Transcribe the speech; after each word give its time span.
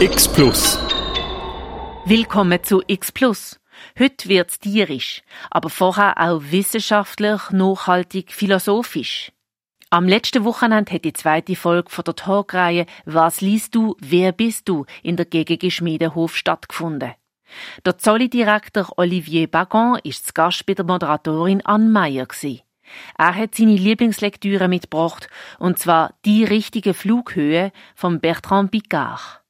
X 0.00 0.28
Plus. 0.28 0.78
Willkommen 2.04 2.62
zu 2.62 2.82
X 2.86 3.10
Plus. 3.10 3.58
Heute 3.98 4.28
wird's 4.28 4.60
tierisch, 4.60 5.22
aber 5.50 5.70
vorher 5.70 6.20
auch 6.20 6.40
wissenschaftlich, 6.40 7.50
nachhaltig, 7.50 8.32
philosophisch. 8.32 9.32
Am 9.90 10.06
letzten 10.06 10.44
Wochenende 10.44 10.92
hat 10.92 11.04
die 11.04 11.12
zweite 11.12 11.56
Folge 11.56 11.90
von 11.90 12.04
der 12.04 12.14
Talkreihe 12.14 12.86
Was 13.06 13.40
liest 13.40 13.74
du, 13.74 13.96
wer 13.98 14.30
bist 14.30 14.68
du 14.68 14.86
in 15.02 15.16
der 15.16 15.26
Gegengeschmiedehof 15.26 16.36
stattgefunden. 16.36 17.14
Der 17.84 17.98
Zolli-Direktor 17.98 18.92
Olivier 18.98 19.48
Bagon 19.48 19.98
ist 20.04 20.28
zu 20.28 20.32
Gast 20.32 20.64
bei 20.64 20.74
der 20.74 20.84
Moderatorin 20.84 21.66
Anne 21.66 21.88
Meyer. 21.88 22.28
Er 23.18 23.34
hat 23.34 23.56
seine 23.56 23.74
Lieblingslektüre 23.74 24.68
mitgebracht, 24.68 25.28
und 25.58 25.80
zwar 25.80 26.14
Die 26.24 26.44
richtige 26.44 26.94
Flughöhe 26.94 27.72
von 27.96 28.20
Bertrand 28.20 28.70
Picard. 28.70 29.42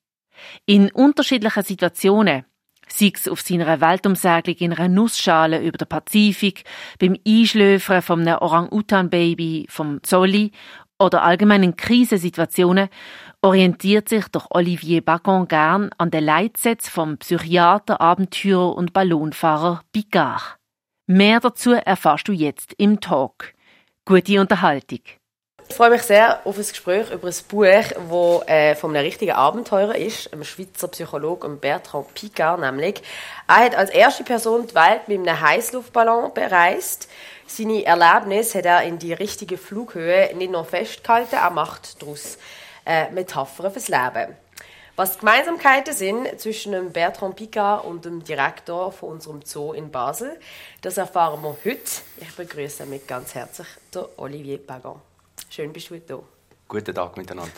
In 0.67 0.91
unterschiedlichen 0.91 1.63
Situationen, 1.63 2.45
sei 2.89 3.13
es 3.15 3.29
auf 3.29 3.41
seiner 3.41 3.81
Weltumsegelung 3.81 4.59
in 4.59 4.73
einer 4.73 4.89
Nussschale 4.89 5.63
über 5.63 5.79
den 5.79 5.89
Pazifik, 5.89 6.65
beim 6.99 7.17
Einschläfern 7.27 8.03
von 8.03 8.21
einem 8.21 8.39
Orang-Utan-Baby 8.39 9.67
vom 9.69 10.03
Zolli 10.03 10.53
oder 10.99 11.23
allgemein 11.23 11.63
in 11.63 11.77
Krisensituationen, 11.77 12.89
orientiert 13.41 14.09
sich 14.09 14.27
doch 14.29 14.49
Olivier 14.51 15.05
Bagon 15.05 15.47
gern 15.47 15.91
an 15.97 16.11
den 16.11 16.25
Leitsätzen 16.25 16.91
vom 16.91 17.19
Psychiater, 17.19 18.01
Abenteurer 18.01 18.75
und 18.75 18.93
Ballonfahrer 18.93 19.83
Picard. 19.93 20.59
Mehr 21.07 21.41
dazu 21.41 21.73
erfährst 21.73 22.29
du 22.29 22.33
jetzt 22.33 22.75
im 22.75 23.01
Talk. 23.01 23.55
Gute 24.05 24.41
Unterhaltung. 24.41 25.01
Ich 25.71 25.77
freue 25.77 25.91
mich 25.91 26.03
sehr 26.03 26.41
auf 26.45 26.57
ein 26.57 26.67
Gespräch 26.67 27.11
über 27.11 27.29
ein 27.29 27.35
Buch, 27.47 28.43
das 28.43 28.49
äh, 28.49 28.75
von 28.75 28.91
einem 28.91 29.05
richtigen 29.05 29.33
Abenteurer 29.33 29.95
ist, 29.95 30.33
einem 30.33 30.43
Schweizer 30.43 30.89
Psychologen 30.89 31.61
Bertrand 31.61 32.13
Picard 32.15 32.59
nämlich. 32.59 33.03
Er 33.47 33.57
hat 33.57 33.77
als 33.77 33.91
erste 33.91 34.25
Person 34.25 34.67
die 34.67 34.75
Welt 34.75 35.07
mit 35.07 35.19
einem 35.19 35.41
Heißluftballon 35.41 36.33
bereist. 36.33 37.09
Seine 37.47 37.85
Erlebnisse 37.85 38.59
hat 38.59 38.65
er 38.65 38.83
in 38.85 38.99
die 38.99 39.13
richtige 39.13 39.59
Flughöhe 39.59 40.35
nicht 40.35 40.51
nur 40.51 40.65
festgehalten, 40.65 41.37
er 41.37 41.51
macht 41.51 42.03
daraus 42.03 42.39
äh, 42.87 43.11
Metaphern 43.11 43.71
fürs 43.71 43.89
Leben. 43.89 44.35
Was 44.97 45.13
die 45.13 45.21
Gemeinsamkeiten 45.21 45.95
sind 45.95 46.41
zwischen 46.41 46.73
dem 46.73 46.93
Bertrand 46.93 47.37
Picard 47.37 47.85
und 47.85 48.05
dem 48.05 48.25
Direktor 48.25 48.91
von 48.91 49.11
unserem 49.11 49.43
Zoo 49.45 49.75
in 49.75 49.91
Basel, 49.91 50.41
das 50.81 50.97
erfahren 50.97 51.41
wir 51.43 51.57
heute. 51.65 52.03
Ich 52.21 52.35
begrüße 52.35 52.85
mit 52.87 53.07
ganz 53.07 53.35
herzlich 53.35 53.69
den 53.95 54.07
Olivier 54.17 54.59
Pagan. 54.59 55.01
Schön, 55.51 55.73
bist 55.73 55.91
du 55.91 55.99
da. 55.99 56.21
Guten 56.69 56.95
Tag 56.95 57.17
miteinander. 57.17 57.51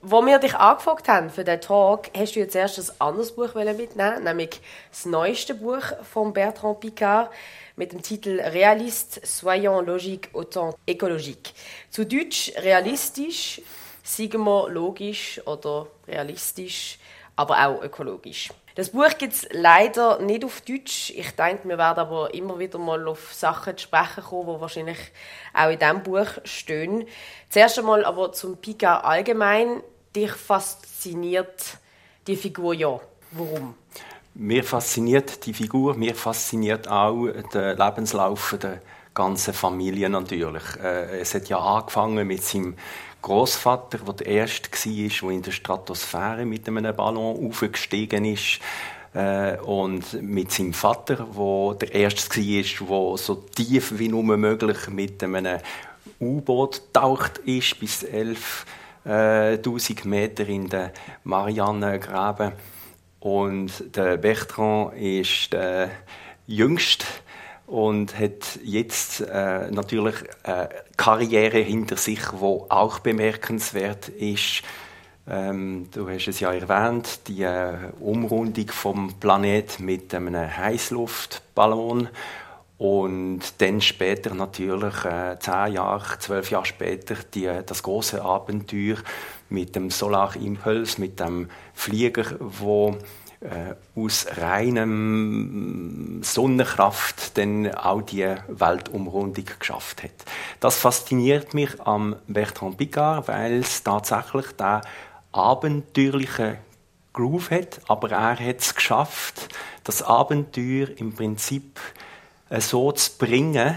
Wo 0.00 0.24
wir 0.24 0.38
dich 0.38 0.54
angefragt 0.54 1.06
haben 1.06 1.28
für 1.28 1.44
den 1.44 1.60
Talk, 1.60 2.08
hast 2.16 2.34
du 2.34 2.40
jetzt 2.40 2.56
erst 2.56 2.78
ein 2.78 3.00
anderes 3.00 3.32
Buch 3.32 3.54
mitnehmen, 3.54 4.24
nämlich 4.24 4.62
das 4.90 5.04
neueste 5.04 5.54
Buch 5.54 5.82
von 6.10 6.32
Bertrand 6.32 6.80
Picard 6.80 7.30
mit 7.76 7.92
dem 7.92 8.00
Titel 8.00 8.40
Realiste, 8.40 9.20
soyons 9.26 9.86
logique, 9.86 10.30
autant 10.32 10.74
écologique. 10.86 11.52
Zu 11.90 12.06
Deutsch 12.06 12.52
realistisch, 12.56 13.60
sagen 14.02 14.42
wir 14.44 14.70
logisch 14.70 15.42
oder 15.44 15.88
realistisch, 16.08 16.98
aber 17.36 17.66
auch 17.66 17.82
ökologisch. 17.82 18.48
Das 18.76 18.90
Buch 18.90 19.16
gibt 19.18 19.34
es 19.34 19.46
leider 19.52 20.18
nicht 20.18 20.44
auf 20.44 20.60
Deutsch. 20.62 21.10
Ich 21.10 21.30
denke, 21.36 21.68
wir 21.68 21.78
werden 21.78 22.00
aber 22.00 22.34
immer 22.34 22.58
wieder 22.58 22.78
mal 22.78 23.06
auf 23.06 23.32
Sachen 23.32 23.76
zu 23.76 23.84
sprechen 23.84 24.24
kommen, 24.24 24.56
die 24.56 24.60
wahrscheinlich 24.60 24.98
auch 25.52 25.70
in 25.70 25.78
diesem 25.78 26.02
Buch 26.02 26.26
stehen. 26.42 27.06
Zuerst 27.50 27.78
einmal 27.78 28.04
aber 28.04 28.32
zum 28.32 28.56
Pika 28.56 28.98
allgemein. 28.98 29.80
Dich 30.16 30.32
fasziniert 30.32 31.78
die 32.26 32.36
Figur 32.36 32.74
ja. 32.74 33.00
Warum? 33.30 33.74
Mir 34.34 34.64
fasziniert 34.64 35.46
die 35.46 35.54
Figur, 35.54 35.94
mir 35.94 36.16
fasziniert 36.16 36.88
auch 36.88 37.28
der 37.52 37.76
Lebenslauf 37.76 38.56
der 38.60 38.80
ganzen 39.14 39.54
Familie 39.54 40.10
natürlich. 40.10 40.64
Äh, 40.82 41.20
es 41.20 41.34
hat 41.34 41.48
ja 41.48 41.58
angefangen 41.58 42.26
mit 42.26 42.42
seinem 42.42 42.74
Großvater, 43.24 43.98
der 43.98 44.12
der 44.12 44.26
erste 44.26 44.70
war, 44.70 45.10
der 45.22 45.30
in 45.30 45.42
der 45.42 45.50
Stratosphäre 45.50 46.44
mit 46.44 46.68
einem 46.68 46.94
Ballon 46.94 47.48
aufgestiegen 47.48 48.26
ist. 48.26 48.60
Äh, 49.14 49.56
und 49.60 50.22
mit 50.22 50.52
seinem 50.52 50.74
Vater, 50.74 51.26
der 51.34 51.88
der 51.88 51.94
erste 51.94 52.38
war, 52.86 53.10
der 53.10 53.16
so 53.16 53.36
tief 53.36 53.98
wie 53.98 54.08
nur 54.08 54.24
möglich 54.24 54.88
mit 54.88 55.22
einem 55.22 55.58
U-Boot 56.20 56.82
taucht 56.92 57.38
ist, 57.38 57.80
bis 57.80 58.04
11.000 58.04 60.04
äh, 60.04 60.08
Meter 60.08 60.46
in 60.46 60.68
den 60.68 60.90
Marianengraben. 61.22 62.52
Und 63.20 63.96
der 63.96 64.18
Bertrand 64.18 64.98
ist 64.98 65.50
der 65.50 65.90
jüngste 66.46 67.06
und 67.66 68.18
hat 68.18 68.58
jetzt 68.62 69.20
äh, 69.20 69.70
natürlich 69.70 70.16
eine 70.42 70.68
Karriere 70.96 71.58
hinter 71.58 71.96
sich, 71.96 72.20
wo 72.32 72.66
auch 72.68 72.98
bemerkenswert 72.98 74.08
ist. 74.08 74.62
Ähm, 75.26 75.88
du 75.90 76.08
hast 76.08 76.28
es 76.28 76.40
ja 76.40 76.52
erwähnt, 76.52 77.20
die 77.28 77.42
äh, 77.42 77.76
Umrundung 78.00 78.68
vom 78.68 79.14
Planet 79.18 79.80
mit 79.80 80.14
einem 80.14 80.56
Heißluftballon 80.56 82.08
und 82.76 83.40
dann 83.58 83.80
später 83.80 84.34
natürlich 84.34 85.04
äh, 85.06 85.38
zehn 85.38 85.72
Jahre, 85.74 86.18
zwölf 86.18 86.50
Jahre 86.50 86.66
später 86.66 87.14
die, 87.32 87.48
das 87.64 87.82
große 87.82 88.22
Abenteuer 88.22 88.96
mit 89.48 89.74
dem 89.74 89.90
Solar 89.90 90.36
Impulse, 90.36 91.00
mit 91.00 91.20
dem 91.20 91.48
Flieger, 91.72 92.36
wo 92.40 92.90
äh, 92.90 92.96
aus 93.94 94.26
reinem 94.36 96.20
Sonnenkraft 96.22 97.36
dann 97.36 97.74
auch 97.74 98.02
die 98.02 98.26
Weltumrundung 98.48 99.44
geschafft 99.58 100.02
hat. 100.02 100.12
Das 100.60 100.78
fasziniert 100.78 101.52
mich 101.52 101.80
am 101.80 102.16
Bertrand 102.26 102.78
Picard, 102.78 103.28
weil 103.28 103.60
es 103.60 103.82
tatsächlich 103.82 104.46
da 104.56 104.80
abenteuerliche 105.32 106.58
Groove 107.12 107.50
hat, 107.50 107.80
aber 107.86 108.10
er 108.10 108.38
hat 108.38 108.60
es 108.60 108.74
geschafft, 108.74 109.48
das 109.84 110.02
Abenteuer 110.02 110.88
im 110.96 111.14
Prinzip 111.14 111.80
äh, 112.50 112.60
so 112.60 112.90
zu 112.92 113.16
bringen, 113.18 113.76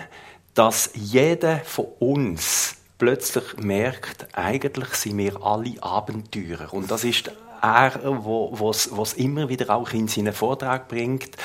dass 0.53 0.89
jeder 0.95 1.59
von 1.59 1.85
uns 1.99 2.77
plötzlich 2.97 3.57
merkt, 3.57 4.27
eigentlich 4.33 4.89
sind 4.95 5.19
wir 5.19 5.43
alle 5.43 5.81
Abenteurer. 5.81 6.73
Und 6.73 6.89
das 6.89 7.03
ist 7.03 7.31
er, 7.61 7.99
wo 8.03 8.69
es 8.71 9.13
immer 9.13 9.49
wieder 9.49 9.69
auch 9.69 9.91
in 9.91 10.07
seinen 10.07 10.33
Vortrag 10.33 10.87
bringt. 10.87 11.37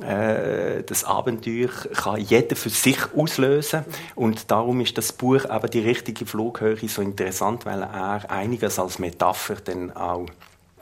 Äh, 0.00 0.84
das 0.84 1.02
Abenteuer 1.04 1.68
kann 1.68 2.20
jeder 2.20 2.54
für 2.54 2.70
sich 2.70 2.98
auslösen 3.16 3.84
und 4.14 4.50
darum 4.50 4.80
ist 4.80 4.96
das 4.96 5.12
Buch 5.12 5.44
aber 5.48 5.66
die 5.66 5.80
richtige 5.80 6.24
Flughöhe 6.24 6.88
so 6.88 7.02
interessant, 7.02 7.66
weil 7.66 7.82
er 7.82 8.30
einiges 8.30 8.78
als 8.78 9.00
Metapher 9.00 9.56
dann 9.56 9.90
auch 9.96 10.26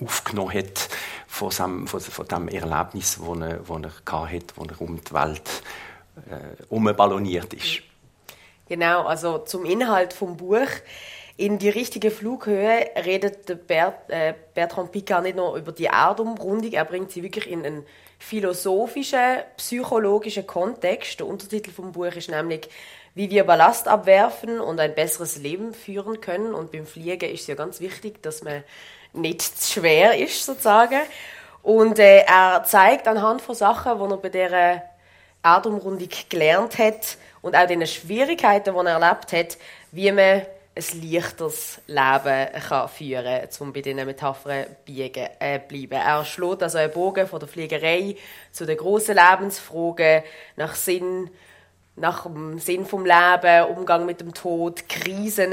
aufgenommen 0.04 0.52
hat 0.52 0.88
von 1.26 1.50
dem, 1.50 1.86
von 1.86 2.28
dem 2.28 2.48
Erlebnis, 2.48 3.18
das 3.18 3.40
er, 3.40 3.58
das 3.58 3.92
er 4.04 4.30
hatte, 4.30 4.54
wo 4.56 4.64
er 4.64 4.80
um 4.82 5.00
die 5.02 5.14
Welt 5.14 5.62
äh, 6.28 6.62
umballoniert 6.68 7.54
ist. 7.54 7.82
Genau, 8.68 9.06
also 9.06 9.38
zum 9.38 9.64
Inhalt 9.64 10.12
vom 10.12 10.36
Buch. 10.36 10.68
In 11.36 11.58
die 11.58 11.68
richtige 11.68 12.10
Flughöhe 12.10 12.90
redet 13.04 13.66
Bert, 13.66 14.08
äh, 14.08 14.34
Bertrand 14.54 14.90
Picard 14.92 15.22
nicht 15.22 15.36
nur 15.36 15.56
über 15.56 15.72
die 15.72 15.84
Erdumrundung, 15.84 16.72
er 16.72 16.84
bringt 16.84 17.10
sie 17.10 17.22
wirklich 17.22 17.50
in 17.50 17.64
einen 17.66 17.86
philosophischen, 18.18 19.42
psychologischen 19.58 20.46
Kontext. 20.46 21.20
Der 21.20 21.26
Untertitel 21.26 21.70
vom 21.70 21.92
Buch 21.92 22.14
ist 22.14 22.30
nämlich 22.30 22.68
wie 23.16 23.30
wir 23.30 23.44
Ballast 23.44 23.88
abwerfen 23.88 24.60
und 24.60 24.78
ein 24.78 24.94
besseres 24.94 25.38
Leben 25.38 25.72
führen 25.72 26.20
können. 26.20 26.54
Und 26.54 26.70
beim 26.70 26.84
Fliegen 26.84 27.30
ist 27.30 27.40
es 27.40 27.46
ja 27.46 27.54
ganz 27.54 27.80
wichtig, 27.80 28.22
dass 28.22 28.44
man 28.44 28.62
nicht 29.14 29.40
zu 29.40 29.80
schwer 29.80 30.18
ist, 30.18 30.44
sozusagen. 30.44 31.00
Und 31.62 31.98
äh, 31.98 32.24
er 32.26 32.62
zeigt 32.64 33.08
anhand 33.08 33.40
von 33.40 33.54
Sachen, 33.54 33.98
die 33.98 34.12
er 34.12 34.16
bei 34.18 34.28
dieser 34.28 34.82
Erdumrundung 35.42 36.10
gelernt 36.28 36.76
hat 36.76 37.16
und 37.40 37.56
auch 37.56 37.66
den 37.66 37.86
Schwierigkeiten, 37.86 38.74
die 38.74 38.86
er 38.86 39.00
erlebt 39.00 39.32
hat, 39.32 39.56
wie 39.92 40.12
man 40.12 40.42
ein 40.76 41.10
leichteres 41.10 41.80
Leben 41.86 42.62
kann 42.68 42.88
führen 42.88 43.24
kann, 43.24 43.48
um 43.60 43.72
bei 43.72 43.80
diesen 43.80 44.04
Metaphern 44.04 44.66
biegen, 44.84 45.28
äh, 45.38 45.58
bleiben. 45.58 45.92
Er 45.92 46.24
schlägt 46.24 46.62
also 46.62 46.78
einen 46.78 46.92
Bogen 46.92 47.26
von 47.26 47.40
der 47.40 47.48
Fliegerei 47.48 48.16
zu 48.52 48.66
den 48.66 48.76
grossen 48.76 49.16
Lebensfragen 49.16 50.22
nach 50.56 50.74
Sinn, 50.74 51.30
nach 51.96 52.24
dem 52.24 52.58
Sinn 52.58 52.84
vom 52.84 53.06
Leben, 53.06 53.74
Umgang 53.74 54.04
mit 54.04 54.20
dem 54.20 54.34
Tod, 54.34 54.86
Krisen. 54.86 55.52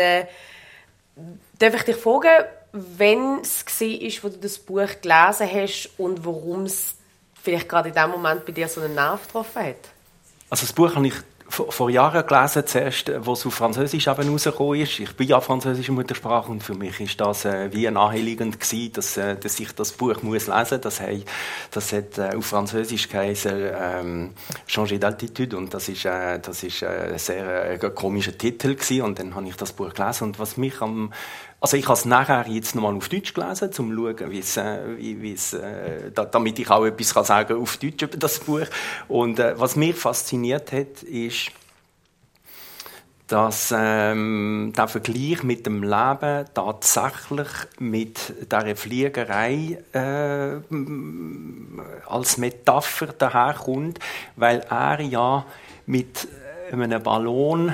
Darf 1.58 1.74
ich 1.76 1.84
dich 1.84 1.96
fragen, 1.96 2.46
wenn 2.74 3.40
es 3.40 3.66
war, 3.66 4.24
wo 4.24 4.30
du 4.30 4.38
das 4.40 4.60
Buch 4.60 4.90
gelesen 5.02 5.50
hast 5.50 5.90
und 5.98 6.26
warum 6.26 6.64
es 6.64 6.96
vielleicht 7.42 7.70
gerade 7.70 7.90
in 7.90 7.96
dem 7.96 8.10
Moment 8.10 8.46
bei 8.46 8.52
dir 8.52 8.68
so 8.68 8.82
einen 8.82 8.96
Nerv 8.96 9.26
getroffen 9.26 9.64
hat? 9.68 9.90
Also 10.50 10.66
das 10.66 10.74
Buch 10.74 10.94
habe 10.94 11.08
ich 11.08 11.16
vor 11.54 11.90
Jahren 11.90 12.26
gelesen, 12.26 12.66
zuerst, 12.66 13.12
wo 13.20 13.34
es 13.34 13.46
auf 13.46 13.54
Französisch 13.54 14.08
eben 14.08 14.30
rausgekommen 14.30 14.82
ist. 14.82 15.00
Ich 15.00 15.16
bin 15.16 15.28
ja 15.28 15.40
französische 15.40 15.92
Muttersprache 15.92 16.52
und 16.52 16.64
für 16.64 16.74
mich 16.74 17.00
ist 17.00 17.22
das 17.22 17.46
äh, 17.46 17.72
wie 17.72 17.90
naheliegend 17.90 18.60
gewesen, 18.60 18.94
dass, 18.94 19.18
äh, 19.18 19.36
dass 19.36 19.60
ich 19.60 19.72
das 19.74 19.92
Buch 19.92 20.24
muss 20.24 20.48
lesen. 20.48 20.82
Das, 20.82 21.00
hey, 21.00 21.24
das 21.72 21.94
hat 21.94 22.18
äh, 22.18 22.36
auf 22.36 22.48
Französisch 22.48 23.08
geheißen 23.08 23.54
ähm, 23.56 24.34
«Changer 24.68 24.98
d'altitude» 24.98 25.56
und 25.56 25.74
das 25.74 25.90
ist, 25.90 26.06
äh, 26.06 26.40
das 26.40 26.64
ist 26.64 26.82
äh, 26.82 27.12
ein 27.14 27.20
sehr 27.20 27.72
äh, 27.72 27.90
komischer 27.92 28.36
Titel 28.36 28.74
gewesen. 28.74 29.04
und 29.04 29.20
dann 29.20 29.36
habe 29.36 29.48
ich 29.48 29.56
das 29.56 29.74
Buch 29.74 29.94
gelesen 29.94 30.26
und 30.26 30.40
was 30.40 30.58
mich 30.58 30.82
am 30.82 31.14
also 31.64 31.78
ich 31.78 31.86
habe 31.86 31.94
es 31.94 32.04
nachher 32.04 32.46
jetzt 32.50 32.76
nochmal 32.76 32.94
auf 32.94 33.08
Deutsch 33.08 33.34
gelesen, 33.34 33.70
um 33.70 33.72
zu 33.72 33.84
schauen, 33.84 34.32
wie's, 34.32 34.58
äh, 34.58 34.80
wie, 34.98 35.22
wie's, 35.22 35.54
äh, 35.54 36.12
da, 36.14 36.26
damit 36.26 36.60
ich 36.60 36.70
auch 36.70 36.86
etwas 36.86 37.14
kann 37.14 37.24
sagen 37.24 37.62
auf 37.62 37.78
Deutsch 37.78 38.04
über 38.04 38.18
das 38.18 38.40
Buch. 38.42 38.66
Und 39.08 39.40
äh, 39.40 39.58
was 39.58 39.78
mich 39.78 39.96
fasziniert 39.96 40.74
hat, 40.74 41.04
ist, 41.04 41.52
dass 43.28 43.74
ähm, 43.74 44.74
der 44.76 44.90
Vergleich 44.90 45.44
mit 45.44 45.66
dem 45.66 45.84
Leben 45.84 46.46
tatsächlich 46.54 47.48
mit 47.80 48.52
der 48.52 48.76
Fliegerei 48.76 49.78
äh, 49.94 50.58
als 52.06 52.38
Metapher 52.38 53.08
daherkommt, 53.08 54.00
weil 54.36 54.66
er 54.70 55.00
ja 55.00 55.46
mit 55.86 56.28
einem 56.74 57.02
Ballon 57.02 57.74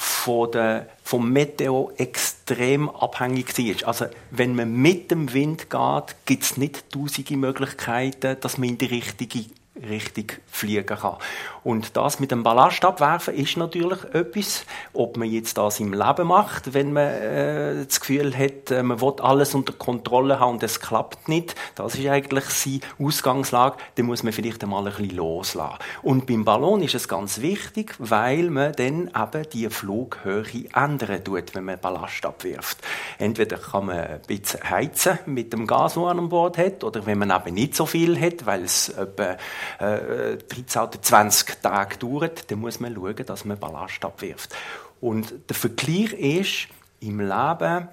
von 0.00 0.50
der, 0.50 0.88
vom 1.04 1.30
Meteo 1.30 1.92
extrem 1.98 2.88
abhängig 2.88 3.58
war. 3.58 3.88
Also 3.88 4.06
wenn 4.30 4.54
man 4.54 4.72
mit 4.72 5.10
dem 5.10 5.34
Wind 5.34 5.68
geht, 5.68 6.16
gibt 6.24 6.42
es 6.42 6.56
nicht 6.56 6.90
tausende 6.90 7.36
Möglichkeiten, 7.36 8.38
dass 8.40 8.56
man 8.56 8.70
in 8.70 8.78
die 8.78 8.86
richtige 8.86 9.44
richtig 9.76 10.40
fliegen 10.50 10.86
kann. 10.86 11.16
Und 11.62 11.96
das 11.96 12.20
mit 12.20 12.30
dem 12.30 12.42
Ballast 12.42 12.84
abwerfen 12.84 13.34
ist 13.34 13.56
natürlich 13.56 14.02
etwas, 14.12 14.64
ob 14.92 15.16
man 15.16 15.28
jetzt 15.28 15.58
das 15.58 15.80
im 15.80 15.92
Leben 15.92 16.26
macht, 16.26 16.72
wenn 16.74 16.92
man 16.92 17.06
äh, 17.06 17.84
das 17.84 18.00
Gefühl 18.00 18.36
hat, 18.36 18.70
äh, 18.70 18.82
man 18.82 19.00
will 19.00 19.14
alles 19.20 19.54
unter 19.54 19.72
Kontrolle 19.72 20.40
haben 20.40 20.54
und 20.54 20.62
es 20.62 20.80
klappt 20.80 21.28
nicht. 21.28 21.54
Das 21.74 21.94
ist 21.94 22.06
eigentlich 22.06 22.44
seine 22.46 22.80
Ausgangslage. 22.98 23.76
Dann 23.96 24.06
muss 24.06 24.22
man 24.22 24.32
vielleicht 24.32 24.62
einmal 24.62 24.86
ein 24.86 24.92
bisschen 24.94 25.16
loslassen. 25.16 25.78
Und 26.02 26.26
beim 26.26 26.44
Ballon 26.44 26.82
ist 26.82 26.94
es 26.94 27.08
ganz 27.08 27.40
wichtig, 27.40 27.94
weil 27.98 28.50
man 28.50 28.72
dann 28.72 29.08
eben 29.08 29.50
die 29.52 29.68
Flughöhe 29.68 30.64
ändern 30.74 31.24
tut, 31.24 31.54
wenn 31.54 31.64
man 31.64 31.78
Ballast 31.78 32.24
abwirft. 32.24 32.78
Entweder 33.18 33.58
kann 33.58 33.86
man 33.86 33.98
ein 33.98 34.20
bisschen 34.26 34.68
heizen 34.68 35.18
mit 35.26 35.52
dem 35.52 35.66
Gas, 35.66 35.94
das 35.94 36.02
man 36.02 36.18
an 36.18 36.28
Bord 36.28 36.56
hat, 36.58 36.84
oder 36.84 37.04
wenn 37.06 37.18
man 37.18 37.30
eben 37.30 37.54
nicht 37.54 37.74
so 37.74 37.86
viel 37.86 38.20
hat, 38.20 38.46
weil 38.46 38.64
es 38.64 38.88
etwa 38.90 39.36
äh, 39.78 40.36
13 40.36 40.82
oder 40.82 41.02
20 41.02 41.49
Tage 41.56 41.96
dauert, 41.98 42.50
dann 42.50 42.60
muss 42.60 42.80
man 42.80 42.94
schauen, 42.94 43.26
dass 43.26 43.44
man 43.44 43.58
Ballast 43.58 44.04
abwirft. 44.04 44.54
Und 45.00 45.32
der 45.48 45.56
Vergleich 45.56 46.12
ist, 46.12 46.68
im 47.00 47.20
Leben 47.20 47.88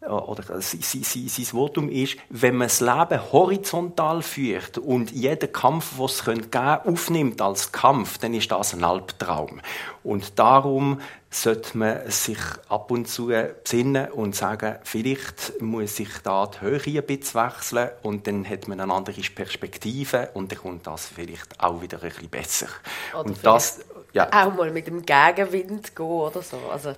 äh, 0.00 0.06
oder 0.06 0.60
sein, 0.60 0.80
sein, 0.80 1.28
sein 1.28 1.44
Votum 1.44 1.88
ist, 1.88 2.16
wenn 2.30 2.56
man 2.56 2.68
das 2.68 2.80
Leben 2.80 3.32
horizontal 3.32 4.22
führt 4.22 4.78
und 4.78 5.10
jeden 5.12 5.52
Kampf, 5.52 5.94
was 5.98 6.16
es 6.16 6.24
geben 6.24 6.50
könnte, 6.50 6.86
aufnimmt 6.86 7.40
als 7.40 7.72
Kampf, 7.72 8.18
dann 8.18 8.34
ist 8.34 8.50
das 8.50 8.74
ein 8.74 8.84
Albtraum. 8.84 9.60
Und 10.02 10.38
darum 10.38 11.00
sollte 11.42 11.76
man 11.76 12.10
sich 12.10 12.38
ab 12.68 12.90
und 12.90 13.08
zu 13.08 13.26
besinnen 13.26 14.10
und 14.12 14.34
sagen, 14.34 14.76
vielleicht 14.84 15.60
muss 15.60 16.00
ich 16.00 16.08
da 16.22 16.46
die 16.46 16.60
Höhe 16.62 17.00
ein 17.00 17.06
bisschen 17.06 17.42
wechseln 17.42 17.90
und 18.02 18.26
dann 18.26 18.48
hat 18.48 18.68
man 18.68 18.80
eine 18.80 18.92
andere 18.92 19.20
Perspektive 19.20 20.30
und 20.34 20.50
dann 20.50 20.58
kommt 20.58 20.86
das 20.86 21.06
vielleicht 21.06 21.60
auch 21.60 21.80
wieder 21.82 22.02
ein 22.02 22.08
bisschen 22.08 22.28
besser. 22.28 22.68
Oder 23.12 23.26
und 23.26 23.44
das, 23.44 23.80
ja. 24.12 24.28
auch 24.32 24.54
mal 24.54 24.70
mit 24.70 24.86
dem 24.86 25.04
Gegenwind 25.04 25.94
gehen 25.94 26.06
oder 26.06 26.42
so. 26.42 26.58
Also, 26.70 26.94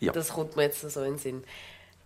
ja. 0.00 0.12
Das 0.12 0.30
kommt 0.30 0.56
mir 0.56 0.64
jetzt 0.64 0.80
so 0.80 1.02
in 1.02 1.12
den 1.12 1.18
Sinn. 1.18 1.44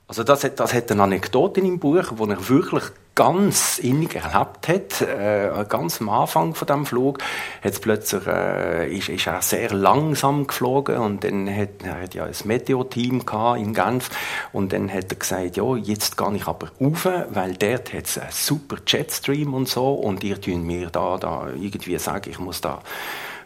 Also 0.08 0.24
das, 0.24 0.42
hat, 0.42 0.58
das 0.58 0.72
hat 0.72 0.90
eine 0.90 1.02
Anekdote 1.02 1.60
in 1.60 1.66
im 1.66 1.78
Buch, 1.78 2.02
wo 2.16 2.24
er 2.24 2.48
wirklich 2.48 2.84
ganz 3.14 3.78
innig 3.78 4.14
erlebt 4.14 4.68
hat, 4.68 5.02
äh, 5.02 5.66
ganz 5.68 6.00
am 6.00 6.08
Anfang 6.08 6.54
von 6.54 6.66
dem 6.66 6.86
Flug, 6.86 7.18
hat 7.62 7.78
plötzlich 7.82 8.26
äh, 8.26 8.90
ist, 8.96 9.10
ist 9.10 9.26
er 9.26 9.42
sehr 9.42 9.74
langsam 9.74 10.46
geflogen 10.46 10.96
und 10.96 11.24
dann 11.24 11.54
hat 11.54 11.82
er 11.82 12.00
hat 12.00 12.14
ja 12.14 12.24
ein 12.24 12.32
Meteo-Team 12.42 13.22
in 13.58 13.74
Genf 13.74 14.08
und 14.54 14.72
dann 14.72 14.90
hat 14.90 15.12
er 15.12 15.18
gesagt, 15.18 15.58
ja 15.58 15.76
jetzt 15.76 16.16
gehe 16.16 16.36
ich 16.36 16.46
aber 16.46 16.70
rauf, 16.80 17.04
weil 17.04 17.54
dort 17.56 17.92
hat 17.92 18.06
es 18.06 18.16
einen 18.16 18.30
super 18.32 18.76
Jetstream 18.86 19.52
und 19.52 19.68
so 19.68 19.92
und 19.92 20.24
ihr 20.24 20.40
tun 20.40 20.62
mir 20.62 20.88
da, 20.88 21.18
da 21.18 21.48
irgendwie 21.50 21.98
sagen, 21.98 22.30
ich 22.30 22.38
muss 22.38 22.62
da 22.62 22.80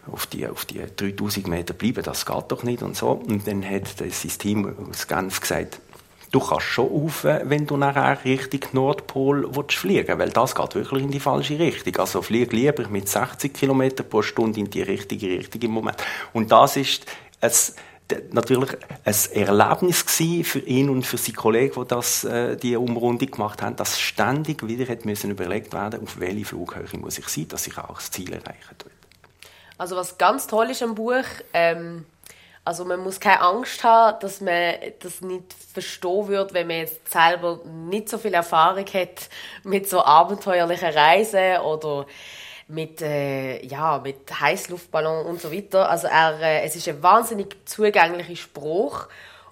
auf 0.09 0.27
die, 0.27 0.47
auf 0.47 0.63
die 0.63 0.81
3000 0.95 1.47
Meter 1.47 1.73
bleiben, 1.73 2.03
das 2.03 2.25
geht 2.25 2.45
doch 2.47 2.63
nicht 2.63 2.83
und 2.83 2.95
so. 2.95 3.11
Und 3.11 3.47
dann 3.47 3.67
hat 3.69 3.99
das 3.99 4.37
Team 4.37 4.75
aus 4.89 5.07
Genf 5.07 5.39
gesagt, 5.41 5.79
du 6.33 6.39
kannst 6.39 6.65
schon 6.65 6.91
auf, 6.91 7.23
wenn 7.23 7.65
du 7.65 7.77
nachher 7.77 8.25
Richtung 8.25 8.61
Nordpol 8.73 9.47
willst 9.55 9.77
fliegen 9.77 10.17
weil 10.17 10.31
das 10.31 10.55
geht 10.55 10.75
wirklich 10.75 11.03
in 11.03 11.11
die 11.11 11.19
falsche 11.19 11.59
Richtung. 11.59 11.95
Also 11.97 12.21
flieg 12.21 12.51
lieber 12.51 12.87
mit 12.89 13.07
60 13.07 13.53
km 13.53 13.83
pro 14.09 14.21
Stunde 14.21 14.59
in 14.59 14.69
die 14.69 14.81
richtige 14.81 15.27
Richtung 15.27 15.61
im 15.61 15.71
Moment. 15.71 15.97
Und 16.33 16.51
das 16.51 16.75
ist 16.75 17.05
es 17.39 17.75
natürlich 18.31 18.71
ein 19.05 19.47
Erlebnis 19.47 20.03
für 20.43 20.59
ihn 20.59 20.89
und 20.89 21.05
für 21.05 21.17
seine 21.17 21.35
Kollegen, 21.35 21.81
die 21.81 21.87
das, 21.87 22.23
äh, 22.23 22.57
die 22.57 22.75
Umrundung 22.75 23.29
gemacht 23.29 23.61
haben, 23.61 23.75
dass 23.75 23.99
ständig 23.99 24.67
wieder 24.67 24.91
hat 24.91 25.05
müssen 25.05 25.31
überlegt 25.31 25.71
werden, 25.73 26.01
auf 26.01 26.19
welche 26.19 26.45
Flughöhe 26.45 26.99
muss 26.99 27.17
ich 27.17 27.27
sein, 27.27 27.47
dass 27.47 27.67
ich 27.67 27.77
auch 27.77 27.95
das 27.95 28.11
Ziel 28.11 28.33
erreichen 28.33 28.75
will. 28.83 28.91
Also 29.77 29.95
was 29.95 30.17
ganz 30.17 30.47
toll 30.47 30.71
ist 30.71 30.83
am 30.83 30.95
Buch, 30.95 31.25
ähm 31.53 32.05
also 32.65 32.85
man 32.85 33.01
muss 33.01 33.19
keine 33.19 33.41
Angst 33.41 33.83
haben, 33.83 34.19
dass 34.21 34.39
man 34.39 34.75
das 34.99 35.21
nicht 35.21 35.53
verstehen 35.73 36.27
wird, 36.27 36.53
wenn 36.53 36.67
man 36.67 36.77
jetzt 36.77 37.11
selber 37.11 37.59
nicht 37.65 38.07
so 38.09 38.17
viel 38.17 38.33
Erfahrung 38.33 38.85
hat 38.85 39.29
mit 39.63 39.89
so 39.89 40.03
abenteuerlichen 40.03 40.89
Reisen 40.89 41.57
oder 41.61 42.05
mit, 42.69 43.01
äh, 43.01 43.63
ja, 43.65 43.99
mit 43.99 44.39
Heißluftballon 44.39 45.25
und 45.25 45.41
so 45.41 45.51
weiter. 45.51 45.89
Also 45.89 46.07
er, 46.07 46.39
äh, 46.41 46.63
es 46.63 46.75
ist 46.75 46.87
ein 46.87 47.03
wahnsinnig 47.03 47.55
zugänglicher 47.65 48.35
Spruch 48.35 49.07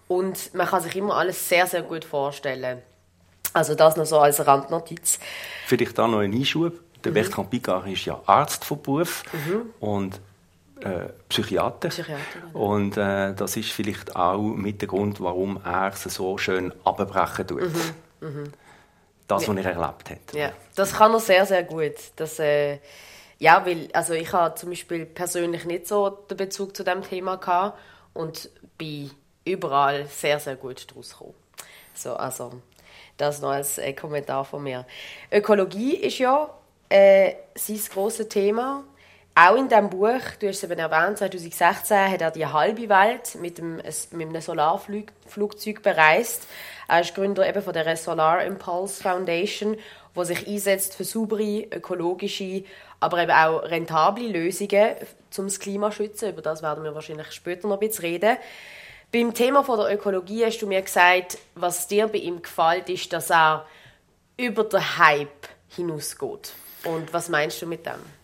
und 0.08 0.54
man 0.54 0.68
kann 0.68 0.82
sich 0.82 0.96
immer 0.96 1.18
alles 1.18 1.48
sehr, 1.50 1.68
sehr 1.68 1.82
gut 1.82 2.06
vorstellen. 2.06 2.82
Also 3.54 3.76
das 3.76 3.98
noch 3.98 4.06
so 4.06 4.20
als 4.20 4.46
Randnotiz. 4.46 5.20
Vielleicht 5.68 5.98
da 5.98 6.08
noch 6.08 6.20
ein 6.20 6.34
Einschub. 6.34 6.80
Der 7.04 7.12
mhm. 7.12 7.16
Bertrand 7.16 7.50
Picard 7.50 7.88
ist 7.88 8.06
ja 8.06 8.22
Arzt 8.26 8.64
von 8.64 8.82
Beruf 8.82 9.24
mhm. 9.34 9.74
und 9.82 10.22
äh, 10.82 11.10
Psychiater. 11.30 11.90
Psychiater 11.90 12.22
genau. 12.34 12.74
Und 12.74 12.98
äh, 12.98 13.34
das 13.34 13.58
ist 13.58 13.72
vielleicht 13.72 14.16
auch 14.16 14.42
mit 14.42 14.82
der 14.82 14.88
Grund, 14.88 15.22
warum 15.22 15.60
er 15.64 15.90
es 15.94 16.04
so 16.04 16.38
schön 16.38 16.74
abbrechen 16.84 17.48
tut. 17.48 17.62
Mhm. 17.62 18.28
Mhm. 18.28 18.52
Das, 19.28 19.48
ja. 19.48 19.56
was 19.56 19.66
er 19.66 19.72
erlebt 19.72 20.10
hat. 20.10 20.34
Ja, 20.34 20.52
das 20.76 20.94
kann 20.94 21.14
er 21.14 21.20
sehr, 21.20 21.46
sehr 21.46 21.64
gut. 21.64 21.96
Das, 22.18 22.40
äh, 22.40 22.80
ja, 23.40 23.66
weil 23.66 23.90
also 23.94 24.14
ich 24.14 24.32
habe 24.34 24.56
zum 24.56 24.70
Beispiel 24.70 25.06
persönlich 25.06 25.66
nicht 25.66 25.88
so 25.88 26.10
den 26.10 26.38
Bezug 26.38 26.76
zu 26.76 26.84
dem 26.84 27.02
Thema 27.02 27.38
gehabt 27.38 27.80
und 28.14 28.50
bin 28.78 29.12
überall 29.46 30.06
sehr, 30.08 30.40
sehr 30.40 30.56
gut 30.56 30.86
daraus 30.90 31.12
gekommen. 31.12 31.34
So, 31.94 32.16
also 32.16 32.62
das 33.18 33.42
noch 33.42 33.50
als 33.50 33.78
äh, 33.78 33.94
Kommentar 33.94 34.46
von 34.46 34.64
mir. 34.64 34.86
Ökologie 35.32 35.96
ist 35.96 36.20
ja 36.20 36.50
äh, 36.90 37.34
sein 37.56 37.80
grosses 37.92 38.28
Thema 38.28 38.84
auch 39.34 39.56
in 39.56 39.70
diesem 39.70 39.90
Buch, 39.90 40.20
du 40.40 40.48
hast 40.48 40.58
es 40.58 40.64
eben 40.64 40.78
erwähnt, 40.78 41.18
2016 41.18 42.12
hat 42.12 42.22
er 42.22 42.32
die 42.32 42.46
halbe 42.46 42.90
Welt 42.90 43.36
mit 43.40 43.60
einem, 43.60 43.78
mit 43.78 44.28
einem 44.28 44.42
Solarflugzeug 44.42 45.82
bereist. 45.82 46.48
Er 46.88 47.02
ist 47.02 47.16
Gründer 47.16 47.48
eben 47.48 47.62
von 47.62 47.74
der 47.74 47.96
Solar 47.96 48.44
Impulse 48.44 49.02
Foundation, 49.02 49.78
die 50.16 50.26
sich 50.26 50.48
einsetzt 50.48 50.96
für 50.96 51.06
saubere, 51.06 51.64
ökologische, 51.72 52.66
aber 53.00 53.24
eben 53.24 53.32
auch 53.32 53.64
rentable 53.64 54.28
Lösungen, 54.28 54.96
um 55.38 55.46
das 55.46 55.60
Klima 55.60 55.92
zu 55.92 55.98
schützen. 55.98 56.32
Über 56.32 56.42
das 56.42 56.62
werden 56.62 56.84
wir 56.84 56.94
wahrscheinlich 56.94 57.32
später 57.32 57.70
noch 57.70 57.80
ein 57.80 57.88
bisschen 57.88 58.06
reden. 58.06 58.38
Beim 59.14 59.34
Thema 59.34 59.64
von 59.64 59.80
der 59.80 59.94
Ökologie 59.94 60.46
hast 60.46 60.60
du 60.60 60.68
mir 60.68 60.82
gesagt, 60.82 61.38
was 61.56 61.88
dir 61.88 62.08
bei 62.08 62.20
ihm 62.20 62.42
gefällt, 62.42 62.90
ist, 62.90 63.14
dass 63.14 63.30
er 63.30 63.66
über 64.36 64.66
den 64.66 64.98
Hype 64.98 65.48
hinausgeht. 65.70 66.54
Und 66.84 67.14
was 67.14 67.30
meinst 67.30 67.62
du 67.62 67.66
mit 67.66 67.86
dem? 67.86 68.21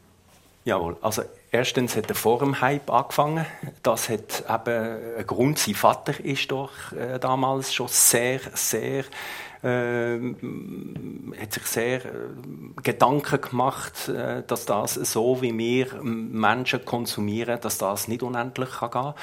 Jawohl, 0.67 0.97
also 1.01 1.21
erstens 1.49 1.95
hat 1.95 2.09
er 2.09 2.15
vor 2.15 2.39
dem 2.39 2.59
Hype 2.59 2.91
angefangen. 2.91 3.45
Das 3.83 4.09
hat 4.09 4.43
eben 4.49 5.15
einen 5.15 5.25
Grund. 5.25 5.57
Sein 5.57 5.75
Vater 5.75 6.19
ist 6.21 6.51
doch 6.51 6.91
äh, 6.91 7.19
damals 7.19 7.73
schon 7.73 7.87
sehr, 7.87 8.41
sehr 8.53 9.05
äh, 9.63 10.19
hat 11.39 11.53
sich 11.53 11.65
sehr 11.67 12.03
äh, 12.03 12.09
Gedanken 12.83 13.39
gemacht, 13.39 14.09
äh, 14.09 14.43
dass 14.45 14.65
das 14.65 14.95
so, 14.95 15.41
wie 15.41 15.57
wir 15.57 16.03
Menschen 16.03 16.83
konsumieren, 16.83 17.61
dass 17.61 17.77
das 17.77 18.09
nicht 18.09 18.21
unendlich 18.21 18.69
kann 18.69 18.91
gehen 18.91 19.13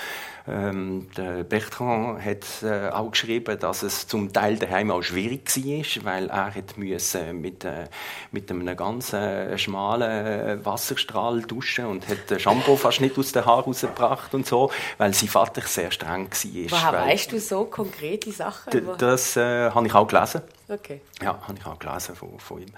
ähm, 0.47 1.09
der 1.17 1.43
Bertrand 1.43 2.23
hat 2.23 2.63
äh, 2.63 2.91
auch 2.91 3.11
geschrieben, 3.11 3.59
dass 3.59 3.83
es 3.83 4.07
zum 4.07 4.31
Teil 4.31 4.59
daheim 4.59 4.91
auch 4.91 5.03
schwierig 5.03 5.49
war, 5.57 6.05
weil 6.05 6.29
er 6.29 6.55
hat 6.55 6.77
müssen 6.77 7.41
mit, 7.41 7.65
äh, 7.65 7.87
mit 8.31 8.51
einem 8.51 8.77
ganz 8.77 9.15
äh, 9.15 9.57
schmalen 9.57 10.63
Wasserstrahl 10.63 11.41
duschen 11.43 11.87
und 11.87 12.07
hat 12.09 12.29
den 12.29 12.39
Shampoo 12.39 12.77
fast 12.77 13.01
nicht 13.01 13.19
aus 13.19 13.33
den 13.33 13.47
Haaren 13.47 13.65
rausgebracht 13.65 14.35
und 14.35 14.47
so, 14.47 14.71
weil 14.99 15.15
sein 15.15 15.31
Vater 15.31 15.63
sehr 15.63 15.91
streng 15.91 16.29
war. 16.29 16.71
Woher 16.71 16.93
weißt 16.93 17.33
du 17.33 17.41
so 17.41 17.65
konkrete 17.65 18.31
Sachen? 18.31 18.97
Das 18.99 19.39
äh, 19.39 19.71
habe 19.71 19.87
ich 19.87 19.95
auch 19.95 20.07
gelesen. 20.07 20.43
Okay. 20.69 21.01
Ja, 21.23 21.39
habe 21.41 21.59
ich 21.59 21.65
auch 21.65 21.79
gelesen 21.79 22.15
von, 22.17 22.39
von 22.39 22.61
ihm. 22.61 22.73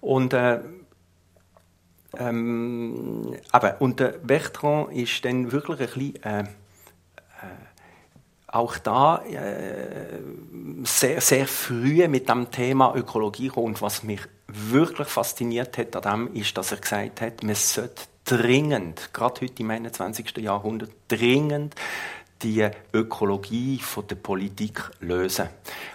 Und 0.00 0.32
äh, 0.32 0.58
ähm, 2.18 3.36
aber, 3.52 3.76
und 3.80 4.00
der 4.00 4.08
Bertrand 4.08 4.92
ist 4.92 5.24
dann 5.24 5.52
wirklich 5.52 5.80
ein 5.80 5.86
bisschen 5.86 6.22
äh, 6.24 6.44
auch 8.56 8.78
da 8.78 9.22
äh, 9.24 10.18
sehr, 10.84 11.20
sehr 11.20 11.46
früh 11.46 12.06
mit 12.08 12.28
dem 12.28 12.50
Thema 12.50 12.94
Ökologie 12.94 13.48
kommt. 13.48 13.66
Und 13.66 13.82
was 13.82 14.02
mich 14.02 14.20
wirklich 14.46 15.08
fasziniert 15.08 15.76
hat 15.78 16.06
an 16.06 16.26
dem, 16.26 16.34
ist, 16.34 16.56
dass 16.56 16.72
er 16.72 16.78
gesagt 16.78 17.20
hat, 17.20 17.42
man 17.42 17.54
sollte 17.54 18.02
dringend, 18.24 19.12
gerade 19.12 19.42
heute 19.42 19.62
im 19.62 19.70
21. 19.70 20.36
Jahrhundert, 20.38 20.90
dringend 21.08 21.74
die 22.42 22.68
Ökologie 22.92 23.78
von 23.78 24.06
der 24.06 24.16
Politik 24.16 24.90
lösen. 25.00 25.48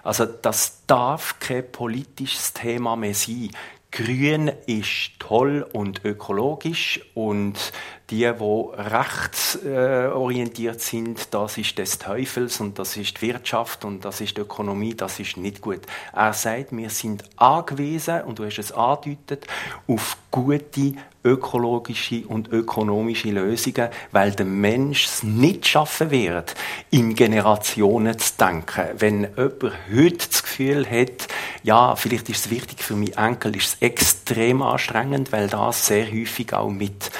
Also 0.03 0.25
das 0.25 0.86
darf 0.88 1.39
kein 1.39 1.72
politisches 1.72 2.53
Thema 2.53 2.96
mehr 2.96 3.13
sein. 3.13 3.51
Grün 3.91 4.51
ist 4.68 5.20
toll 5.20 5.68
und 5.74 6.06
ökologisch 6.06 7.01
und 7.13 7.74
die, 8.12 8.32
die 8.32 8.65
rechtsorientiert 8.74 10.82
sind, 10.82 11.34
das 11.34 11.58
ist 11.58 11.77
des 11.77 11.98
Teufels 11.98 12.60
und 12.60 12.77
das 12.77 12.98
ist 12.98 13.22
die 13.22 13.27
Wirtschaft 13.27 13.86
und 13.86 14.06
das 14.06 14.22
ist 14.22 14.38
die 14.38 14.41
Ökonomie, 14.41 14.94
das 14.94 15.20
ist 15.20 15.38
nicht 15.38 15.62
gut. 15.62 15.82
Er 16.13 16.34
sagt, 16.34 16.75
wir 16.75 16.89
sind 16.89 17.24
angewiesen, 17.38 18.22
und 18.24 18.39
du 18.39 18.46
hast 18.46 18.60
es 18.60 18.72
angedeutet, 18.72 19.48
auf 19.88 20.18
gute 20.30 20.94
ökologische 21.24 22.24
und 22.27 22.51
ökonomische 22.51 23.30
Lösungen, 23.30 23.89
weil 24.12 24.32
der 24.32 24.46
Mensch 24.46 25.06
es 25.06 25.24
nicht 25.24 25.68
schaffen 25.68 26.12
wird, 26.12 26.56
in 26.89 27.15
Generationen 27.15 28.18
zu 28.18 28.34
denken. 28.39 28.86
Wenn 28.98 29.27
jemand 29.38 29.74
heute 29.94 30.27
das 30.27 30.44
Gefühl 30.44 30.89
hat, 30.89 31.27
ja, 31.63 31.96
vielleicht 31.96 32.30
ist 32.30 32.46
es 32.46 32.51
wichtig 32.51 32.84
für 32.84 32.96
meinen 32.96 33.13
Enkel, 33.13 33.56
ist 33.56 33.75
es 33.75 33.82
extrem 33.82 34.62
anstrengend, 34.62 35.32
weil 35.32 35.48
das 35.48 35.88
sehr 35.88 36.12
häufig 36.12 36.53
auch 36.53 36.70
mit 36.70 37.12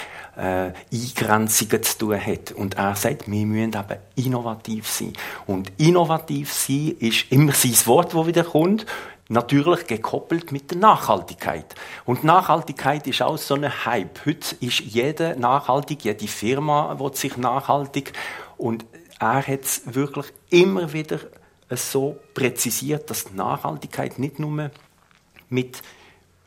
äh, 0.42 0.74
Eingrenzungen 0.92 1.84
zu 1.84 1.98
tun 2.00 2.26
hat. 2.26 2.52
Und 2.52 2.74
er 2.74 2.96
sagt, 2.96 3.30
wir 3.30 3.46
müssen 3.46 3.74
eben 3.74 4.00
innovativ 4.16 4.88
sein. 4.88 5.14
Und 5.46 5.72
innovativ 5.78 6.52
sein 6.52 6.96
ist 7.00 7.32
immer 7.32 7.54
sein 7.54 7.76
Wort, 7.86 8.14
das 8.14 8.26
wieder 8.26 8.44
kommt 8.44 8.86
natürlich 9.30 9.88
gekoppelt 9.88 10.52
mit 10.52 10.72
der 10.72 10.80
Nachhaltigkeit. 10.80 11.76
Und 12.06 12.26
Nachhaltigkeit 12.26 13.08
ist 13.08 13.22
auch 13.22 13.38
so 13.38 13.56
ein 13.56 13.86
Hype. 13.86 14.26
Heute 14.26 14.56
ist 14.60 14.80
jeder 14.82 15.36
nachhaltig, 15.38 16.04
jede 16.04 16.28
Firma 16.28 17.00
will 17.00 17.14
sich 17.14 17.38
nachhaltig. 17.38 18.12
Und 18.58 18.86
er 19.20 19.48
hat 19.48 19.62
es 19.62 19.84
wirklich 19.86 20.26
immer 20.50 20.92
wieder 20.92 21.20
so 21.70 22.18
präzisiert, 22.34 23.10
dass 23.10 23.32
Nachhaltigkeit 23.32 24.20
nicht 24.20 24.38
nur 24.38 24.72
mit 25.48 25.82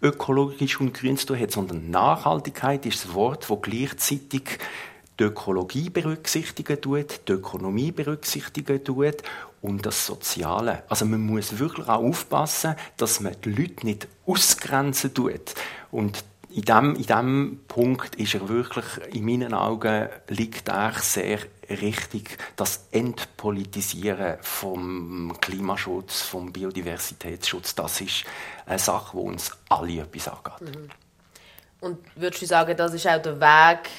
ökologisch 0.05 0.81
und 0.81 0.93
grün 0.93 1.17
zu 1.17 1.27
tun 1.27 1.41
hat, 1.41 1.51
sondern 1.51 1.91
Nachhaltigkeit 1.91 2.85
ist 2.85 3.05
das 3.05 3.15
Wort, 3.15 3.49
das 3.49 3.63
gleichzeitig 3.63 4.59
die 5.19 5.25
Ökologie 5.25 5.91
berücksichtigen 5.91 6.81
tut, 6.81 7.21
die 7.27 7.33
Ökonomie 7.33 7.91
berücksichtigen 7.91 8.85
tut 8.85 9.23
und 9.63 9.87
das 9.87 10.07
Soziale. 10.07 10.83
Also 10.89 11.07
man 11.07 11.25
muss 11.25 11.59
wirklich 11.59 11.89
auch 11.89 12.03
aufpassen, 12.03 12.75
dass 12.99 13.21
man 13.21 13.35
die 13.45 13.51
Leute 13.51 13.87
nicht 13.87 14.09
ausgrenzen 14.27 15.15
tut. 15.15 15.55
Und 15.91 16.23
in 16.51 16.63
diesem 16.63 16.95
in 16.97 17.07
dem 17.07 17.61
Punkt 17.67 18.15
ist 18.17 18.35
er 18.35 18.49
wirklich, 18.49 18.85
in 19.13 19.25
meinen 19.25 19.55
Augen, 19.55 20.09
liegt 20.29 20.69
er 20.69 20.93
sehr 21.01 21.39
richtig, 21.69 22.37
das 22.57 22.87
Entpolitisieren 22.91 24.39
vom 24.41 25.37
Klimaschutz, 25.41 26.23
vom 26.23 26.53
Biodiversitätsschutz, 26.53 27.75
das 27.75 28.01
ist 28.01 28.25
eine 28.67 28.79
Sache, 28.79 29.17
die 29.17 29.23
uns 29.23 29.51
alle 29.69 30.01
etwas 30.01 30.29
angeht. 30.29 30.75
Mhm. 30.75 30.89
Und 31.81 31.99
würdest 32.17 32.43
du 32.43 32.47
sagen, 32.47 32.77
das 32.77 32.95
ist 32.95 33.07
auch 33.07 33.21
der 33.21 33.41
Weg, 33.41 33.91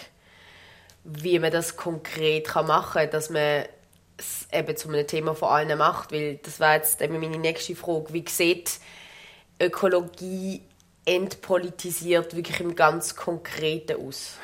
wie 1.04 1.38
man 1.38 1.52
das 1.52 1.78
konkret 1.78 2.54
machen 2.56 3.02
kann, 3.02 3.12
dass 3.12 3.30
man 3.30 3.66
es 4.18 4.48
eben 4.52 4.76
zu 4.76 4.90
einem 4.90 5.06
Thema 5.06 5.36
von 5.36 5.50
allen 5.50 5.78
macht? 5.78 6.12
Weil 6.12 6.38
das 6.38 6.60
wäre 6.60 6.76
jetzt 6.76 7.00
eben 7.02 7.20
meine 7.20 7.38
nächste 7.38 7.76
Frage. 7.76 8.12
Wie 8.12 8.26
sieht 8.28 8.80
Ökologie 9.62 10.64
entpolitisiert 11.06 12.36
wirklich 12.36 12.60
im 12.60 12.76
ganz 12.76 13.16
Konkreten 13.16 14.02
aus? 14.04 14.38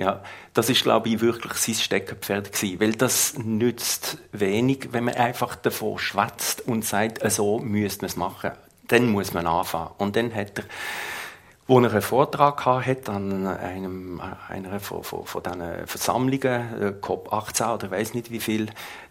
Ja, 0.00 0.22
das 0.54 0.70
ist, 0.70 0.82
glaube 0.82 1.10
ich, 1.10 1.20
wirklich 1.20 1.52
sein 1.52 1.74
Steckenpferd 1.74 2.54
gewesen, 2.54 2.80
weil 2.80 2.92
das 2.92 3.36
nützt 3.36 4.16
wenig, 4.32 4.88
wenn 4.92 5.04
man 5.04 5.14
einfach 5.14 5.56
davon 5.56 5.98
schwätzt 5.98 6.66
und 6.66 6.86
sagt, 6.86 7.20
so 7.30 7.58
müsste 7.58 8.00
man 8.00 8.08
es 8.08 8.16
machen. 8.16 8.52
Dann 8.88 9.10
muss 9.10 9.34
man 9.34 9.46
anfangen. 9.46 9.90
Und 9.98 10.16
dann 10.16 10.34
hat 10.34 10.58
er 10.58 10.64
wo 11.66 11.78
er 11.80 11.90
einen 11.90 12.00
Vortrag 12.00 12.64
hatte 12.64 13.12
an 13.12 13.46
einem, 13.46 14.22
einer 14.48 14.80
von, 14.80 15.04
von, 15.04 15.26
von 15.26 15.42
diesen 15.42 15.86
Versammlungen, 15.86 16.82
äh, 16.82 16.94
COP18 17.00 17.74
oder 17.74 17.84
ich 17.84 17.90
weiß 17.92 18.14
nicht 18.14 18.30
wie 18.32 18.40
viel 18.40 18.70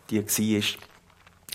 die 0.10 0.26
war, 0.26 0.64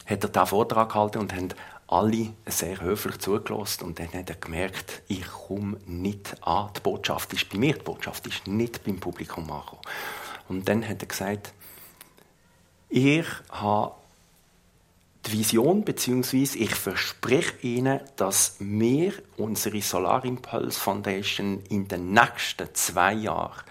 hat 0.06 0.24
er 0.24 0.28
diesen 0.28 0.46
Vortrag 0.46 0.92
gehalten 0.92 1.18
und 1.18 1.34
haben 1.34 1.48
alle 1.94 2.34
sehr 2.46 2.80
höflich 2.80 3.18
zugelassen 3.18 3.84
und 3.84 4.00
dann 4.00 4.12
hat 4.12 4.28
er 4.28 4.34
gemerkt, 4.34 5.02
ich 5.06 5.24
komme 5.26 5.76
nicht 5.86 6.36
an. 6.44 6.70
Die 6.76 6.80
Botschaft 6.80 7.32
ist 7.32 7.48
bei 7.48 7.58
mir, 7.58 7.74
die 7.74 7.84
Botschaft 7.84 8.26
ist 8.26 8.48
nicht 8.48 8.82
beim 8.82 8.98
Publikum 8.98 9.48
angekommen. 9.48 9.82
Und 10.48 10.68
dann 10.68 10.86
hat 10.86 11.02
er 11.02 11.06
gesagt, 11.06 11.52
ich 12.88 13.26
habe 13.50 13.94
die 15.26 15.38
Vision, 15.38 15.84
beziehungsweise 15.84 16.58
ich 16.58 16.74
verspreche 16.74 17.58
Ihnen, 17.62 18.00
dass 18.16 18.56
wir 18.58 19.12
unsere 19.36 19.80
Solar 19.80 20.24
Impulse 20.24 20.78
Foundation 20.78 21.62
in 21.68 21.86
den 21.86 22.12
nächsten 22.12 22.74
zwei 22.74 23.12
Jahren 23.12 23.62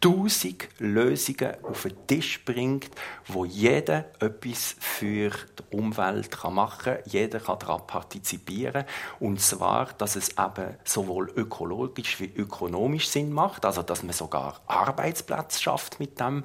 tausend 0.00 0.68
Lösungen 0.78 1.54
auf 1.62 1.82
den 1.82 2.06
Tisch 2.06 2.44
bringt, 2.44 2.90
wo 3.26 3.44
jeder 3.44 4.04
etwas 4.20 4.76
für 4.78 5.30
die 5.30 5.76
Umwelt 5.76 6.36
machen 6.44 6.94
kann. 6.94 6.98
Jeder 7.06 7.40
kann 7.40 7.58
daran 7.58 7.86
partizipieren. 7.86 8.84
Und 9.20 9.40
zwar, 9.40 9.92
dass 9.94 10.16
es 10.16 10.30
eben 10.30 10.76
sowohl 10.84 11.32
ökologisch 11.34 12.20
wie 12.20 12.32
ökonomisch 12.34 13.08
Sinn 13.08 13.32
macht, 13.32 13.64
also 13.64 13.82
dass 13.82 14.02
man 14.02 14.12
sogar 14.12 14.60
Arbeitsplätze 14.66 15.62
schafft 15.62 15.98
mit 15.98 16.20
dem. 16.20 16.44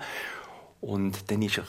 Und 0.79 1.29
dann 1.29 1.41
ist 1.41 1.57
er 1.57 1.65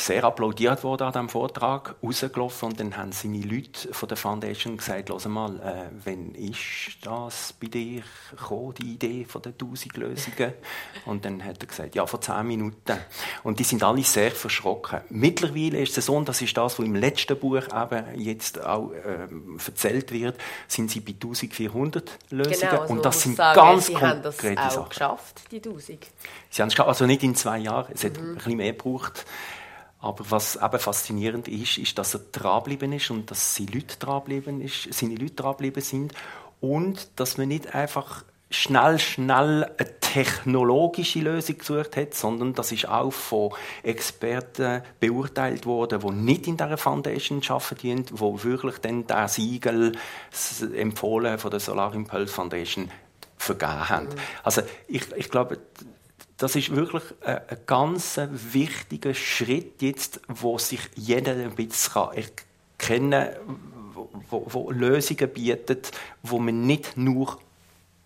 sehr 0.00 0.22
applaudiert 0.24 0.84
wurde 0.84 1.04
an 1.06 1.12
diesem 1.12 1.28
Vortrag, 1.28 1.96
rausgelaufen 2.02 2.68
und 2.70 2.80
dann 2.80 2.96
haben 2.96 3.12
seine 3.12 3.40
Leute 3.40 3.92
von 3.92 4.08
der 4.08 4.16
Foundation 4.16 4.76
gesagt, 4.76 5.10
hör 5.10 5.28
mal, 5.28 5.56
äh, 5.60 5.90
wenn 6.04 6.34
ist 6.34 6.98
das 7.02 7.52
bei 7.60 7.66
dir 7.66 8.02
gekommen, 8.30 8.74
die 8.80 8.92
Idee 8.94 9.24
von 9.24 9.42
den 9.42 9.54
1000 9.58 9.96
Lösungen? 9.96 10.52
Und 11.04 11.24
dann 11.24 11.44
hat 11.44 11.60
er 11.62 11.66
gesagt, 11.66 11.94
ja, 11.96 12.06
vor 12.06 12.20
zehn 12.20 12.46
Minuten. 12.46 12.96
Und 13.42 13.58
die 13.58 13.64
sind 13.64 13.82
alle 13.82 14.02
sehr 14.04 14.30
verschrocken. 14.30 15.00
Mittlerweile 15.10 15.80
ist 15.80 15.98
es 15.98 16.06
so, 16.06 16.14
und 16.14 16.28
das 16.28 16.40
ist 16.42 16.56
das, 16.56 16.78
was 16.78 16.86
im 16.86 16.94
letzten 16.94 17.36
Buch 17.38 17.62
eben 17.74 18.04
jetzt 18.20 18.64
auch 18.64 18.92
äh, 18.92 19.26
erzählt 19.66 20.12
wird, 20.12 20.36
sind 20.68 20.90
sie 20.90 21.00
bei 21.00 21.12
1400 21.12 22.10
Lösungen. 22.30 22.58
Genau, 22.60 22.80
also 22.82 22.92
und 22.94 23.04
das 23.04 23.20
sind 23.22 23.36
sagen, 23.36 23.56
ganz 23.60 23.86
sie 23.86 23.94
konkrete 23.94 24.08
haben 24.08 24.22
das 24.22 24.38
auch 24.38 24.70
Sachen. 24.74 24.88
geschafft, 24.90 25.40
die 25.50 25.56
1000. 25.56 26.06
Sie 26.50 26.62
haben 26.62 26.68
es 26.68 26.74
geschafft, 26.74 26.88
also 26.88 27.06
nicht 27.06 27.22
in 27.24 27.34
zwei 27.34 27.58
Jahren, 27.58 27.92
es 27.92 28.04
hat 28.04 28.16
Mhm. 28.18 28.28
ein 28.30 28.34
bisschen 28.36 28.56
mehr 28.56 28.72
gebraucht. 28.72 29.26
Aber 30.00 30.24
was 30.30 30.56
eben 30.56 30.78
faszinierend 30.78 31.48
ist, 31.48 31.78
ist, 31.78 31.98
dass 31.98 32.14
er 32.14 32.20
dranbleiben 32.30 32.92
ist 32.92 33.10
und 33.10 33.30
dass 33.30 33.56
seine 33.56 33.72
Leute 33.72 33.96
dranbleiben 33.98 34.60
ist, 34.60 34.92
seine 34.92 35.16
Leute 35.16 35.34
dranbleiben 35.34 35.82
sind 35.82 36.12
und 36.60 37.08
dass 37.16 37.36
man 37.36 37.48
nicht 37.48 37.74
einfach 37.74 38.24
schnell, 38.50 38.98
schnell 38.98 39.64
eine 39.76 40.00
technologische 40.00 41.20
Lösung 41.20 41.58
gesucht 41.58 41.96
hat, 41.96 42.14
sondern 42.14 42.54
das 42.54 42.72
ist 42.72 42.88
auch 42.88 43.12
von 43.12 43.52
Experten 43.82 44.82
beurteilt 45.00 45.66
worden, 45.66 46.00
die 46.00 46.10
nicht 46.10 46.46
in 46.46 46.56
dieser 46.56 46.78
Foundation 46.78 47.42
arbeiten, 47.46 48.04
die 48.06 48.44
wirklich 48.44 48.78
dann 48.78 49.06
der 49.06 49.28
Siegel 49.28 49.92
empfohlen 50.74 51.38
von 51.38 51.50
der 51.50 51.60
Solar 51.60 51.94
Impulse 51.94 52.32
Foundation 52.32 52.90
vergeben 53.36 53.88
haben. 53.88 54.08
Also 54.42 54.62
ich, 54.88 55.02
ich 55.16 55.28
glaube, 55.28 55.58
das 56.38 56.54
ist 56.56 56.74
wirklich 56.74 57.02
ein, 57.20 57.40
ein 57.48 57.58
ganz 57.66 58.18
wichtiger 58.30 59.12
Schritt 59.12 59.82
jetzt, 59.82 60.20
wo 60.28 60.56
sich 60.56 60.80
jeder 60.94 61.32
ein 61.32 61.54
bisschen 61.54 61.92
kann 61.92 62.10
erkennen 62.78 63.28
wo, 64.30 64.46
wo 64.46 64.70
Lösungen 64.70 65.28
bietet, 65.32 65.90
wo 66.22 66.38
man 66.38 66.66
nicht 66.66 66.96
nur 66.96 67.38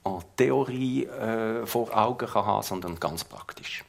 an 0.05 0.25
Theorie 0.37 1.05
äh, 1.05 1.67
vor 1.67 1.97
Augen 1.97 2.27
kann 2.27 2.47
haben, 2.47 2.63
sondern 2.63 2.99
ganz 2.99 3.25
praktisch. 3.25 3.85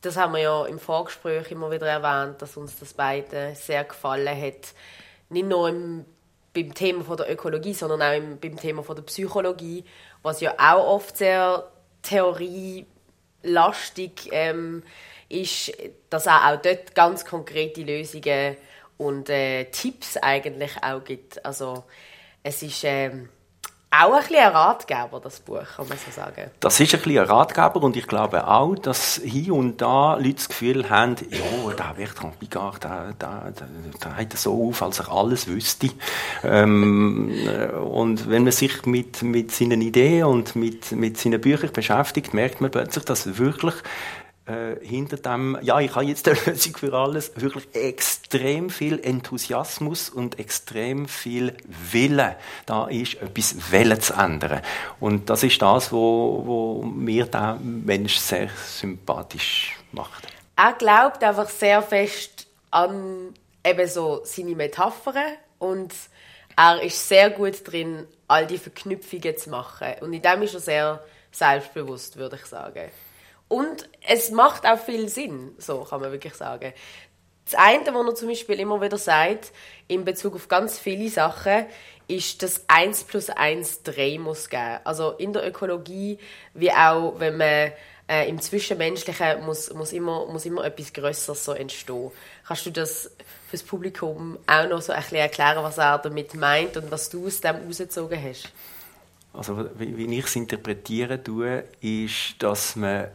Das 0.00 0.16
haben 0.16 0.32
wir 0.32 0.40
ja 0.40 0.66
im 0.66 0.78
Vorgespräch 0.78 1.50
immer 1.50 1.70
wieder 1.70 1.86
erwähnt, 1.86 2.40
dass 2.40 2.56
uns 2.56 2.78
das 2.78 2.94
beide 2.94 3.54
sehr 3.54 3.84
gefallen 3.84 4.40
hat. 4.40 4.74
Nicht 5.28 5.46
nur 5.46 5.68
im, 5.68 6.04
beim 6.54 6.72
Thema 6.74 7.04
von 7.04 7.18
der 7.18 7.30
Ökologie, 7.30 7.74
sondern 7.74 8.00
auch 8.00 8.16
im, 8.16 8.38
beim 8.38 8.56
Thema 8.56 8.82
von 8.82 8.96
der 8.96 9.02
Psychologie, 9.02 9.84
was 10.22 10.40
ja 10.40 10.54
auch 10.58 10.86
oft 10.86 11.18
sehr 11.18 11.70
theorielastig 13.42 14.28
ähm, 14.32 14.82
ist, 15.28 15.72
dass 16.08 16.26
er 16.26 16.52
auch 16.52 16.60
dort 16.60 16.94
ganz 16.94 17.24
konkrete 17.24 17.82
Lösungen 17.82 18.56
und 18.98 19.30
äh, 19.30 19.64
Tipps 19.66 20.16
eigentlich 20.16 20.72
auch 20.82 21.04
gibt. 21.04 21.44
Also 21.44 21.84
es 22.42 22.62
ist 22.62 22.84
ähm, 22.84 23.28
auch 23.92 24.12
ein 24.14 24.20
bisschen 24.20 24.36
ein 24.36 24.52
Ratgeber, 24.52 25.20
das 25.20 25.40
Buch, 25.40 25.64
kann 25.76 25.88
man 25.88 25.98
so 25.98 26.12
sagen. 26.12 26.50
Das 26.60 26.78
ist 26.78 26.94
ein 26.94 27.00
bisschen 27.00 27.18
ein 27.18 27.26
Ratgeber 27.26 27.82
und 27.82 27.96
ich 27.96 28.06
glaube 28.06 28.46
auch, 28.46 28.76
dass 28.76 29.20
hier 29.24 29.52
und 29.54 29.80
da 29.80 30.14
Leute 30.14 30.34
das 30.34 30.48
Gefühl 30.48 30.88
haben, 30.88 31.16
ja, 31.28 31.72
der 31.74 31.94
Bertrand 31.96 32.38
Picard, 32.38 32.84
der, 32.84 33.14
der, 33.20 33.52
der, 34.02 34.16
hat 34.16 34.32
so 34.38 34.68
auf, 34.68 34.82
als 34.82 35.00
er 35.00 35.10
alles 35.10 35.48
wüsste. 35.48 35.90
Ähm, 36.44 37.32
und 37.82 38.30
wenn 38.30 38.44
man 38.44 38.52
sich 38.52 38.86
mit, 38.86 39.22
mit 39.22 39.50
seinen 39.50 39.82
Ideen 39.82 40.24
und 40.24 40.54
mit, 40.54 40.92
mit 40.92 41.18
seinen 41.18 41.40
Büchern 41.40 41.72
beschäftigt, 41.72 42.32
merkt 42.32 42.60
man 42.60 42.70
plötzlich, 42.70 43.04
dass 43.04 43.38
wirklich 43.38 43.74
äh, 44.46 44.76
hinter 44.84 45.16
dem, 45.16 45.58
ja, 45.62 45.80
ich 45.80 45.94
habe 45.94 46.04
jetzt 46.04 46.26
eine 46.28 46.38
Lösung 46.46 46.76
für 46.76 46.92
alles, 46.92 47.32
wirklich 47.36 47.68
extrem 47.74 48.70
viel 48.70 48.98
Enthusiasmus 48.98 50.10
und 50.10 50.38
extrem 50.38 51.08
viel 51.08 51.56
Wille 51.66 52.36
da 52.66 52.86
ist, 52.88 53.20
etwas 53.22 53.70
Wille 53.70 53.98
zu 53.98 54.14
ändern. 54.14 54.62
Und 54.98 55.30
das 55.30 55.42
ist 55.42 55.60
das, 55.60 55.92
wo, 55.92 56.42
wo 56.44 56.82
mir 56.82 57.26
der 57.26 57.58
Mensch 57.62 58.16
sehr 58.16 58.48
sympathisch 58.66 59.76
macht. 59.92 60.26
Er 60.56 60.72
glaubt 60.72 61.22
einfach 61.22 61.48
sehr 61.48 61.82
fest 61.82 62.46
an 62.70 63.34
eben 63.64 63.88
so 63.88 64.22
seine 64.24 64.54
Metaphern 64.54 65.36
und 65.58 65.92
er 66.56 66.82
ist 66.82 67.08
sehr 67.08 67.30
gut 67.30 67.70
drin, 67.70 68.06
all 68.28 68.46
die 68.46 68.58
Verknüpfungen 68.58 69.36
zu 69.36 69.50
machen. 69.50 69.94
Und 70.00 70.12
in 70.12 70.22
dem 70.22 70.42
ist 70.42 70.54
er 70.54 70.60
sehr 70.60 71.04
selbstbewusst, 71.32 72.16
würde 72.16 72.36
ich 72.36 72.46
sagen. 72.46 72.90
Und 73.50 73.88
es 74.06 74.30
macht 74.30 74.64
auch 74.64 74.78
viel 74.78 75.08
Sinn, 75.08 75.56
so 75.58 75.80
kann 75.82 76.00
man 76.00 76.12
wirklich 76.12 76.34
sagen. 76.34 76.72
Das 77.46 77.56
eine, 77.56 77.84
was 77.84 78.06
er 78.06 78.14
zum 78.14 78.28
Beispiel 78.28 78.60
immer 78.60 78.80
wieder 78.80 78.96
sagt, 78.96 79.50
in 79.88 80.04
Bezug 80.04 80.36
auf 80.36 80.46
ganz 80.46 80.78
viele 80.78 81.08
Sachen, 81.08 81.66
ist, 82.06 82.44
dass 82.44 82.62
1 82.68 83.04
plus 83.04 83.28
1 83.28 83.82
3 83.82 84.20
muss 84.20 84.50
geben. 84.50 84.78
Also 84.84 85.10
in 85.18 85.32
der 85.32 85.48
Ökologie, 85.48 86.20
wie 86.54 86.70
auch 86.70 87.18
wenn 87.18 87.38
man 87.38 87.72
äh, 88.08 88.28
im 88.28 88.40
Zwischenmenschlichen 88.40 89.44
muss, 89.44 89.74
muss, 89.74 89.92
immer, 89.92 90.26
muss 90.26 90.46
immer 90.46 90.64
etwas 90.64 90.92
Größeres 90.92 91.44
so 91.44 91.52
entstehen. 91.52 92.12
Kannst 92.46 92.66
du 92.66 92.70
das 92.70 93.10
fürs 93.48 93.64
Publikum 93.64 94.38
auch 94.46 94.68
noch 94.68 94.80
so 94.80 94.92
ein 94.92 95.02
bisschen 95.02 95.18
erklären, 95.18 95.64
was 95.64 95.78
er 95.78 95.98
damit 95.98 96.36
meint 96.36 96.76
und 96.76 96.88
was 96.92 97.10
du 97.10 97.26
aus 97.26 97.40
dem 97.40 97.56
herausgezogen 97.56 98.22
hast? 98.22 98.52
Also 99.32 99.68
wie 99.76 100.18
ich 100.18 100.24
es 100.24 100.36
interpretieren 100.36 101.24
tue, 101.24 101.64
ist, 101.80 102.36
dass 102.38 102.76
man 102.76 103.08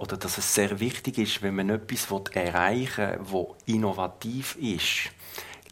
oder 0.00 0.16
dass 0.16 0.38
es 0.38 0.54
sehr 0.54 0.80
wichtig 0.80 1.18
ist, 1.18 1.42
wenn 1.42 1.56
man 1.56 1.68
etwas 1.68 2.08
erreichen 2.32 3.18
will, 3.30 3.48
das 3.50 3.66
innovativ 3.66 4.56
ist, 4.56 5.10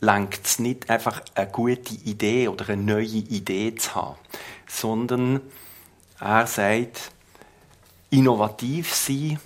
langt 0.00 0.40
es 0.44 0.58
nicht 0.58 0.90
einfach 0.90 1.22
eine 1.34 1.50
gute 1.50 1.94
Idee 1.94 2.48
oder 2.48 2.68
eine 2.68 2.82
neue 2.82 3.06
Idee 3.06 3.74
zu 3.74 3.94
haben, 3.94 4.18
sondern 4.66 5.40
er 6.20 6.46
sagt, 6.46 7.10
innovativ 8.10 8.94
sein 8.94 9.40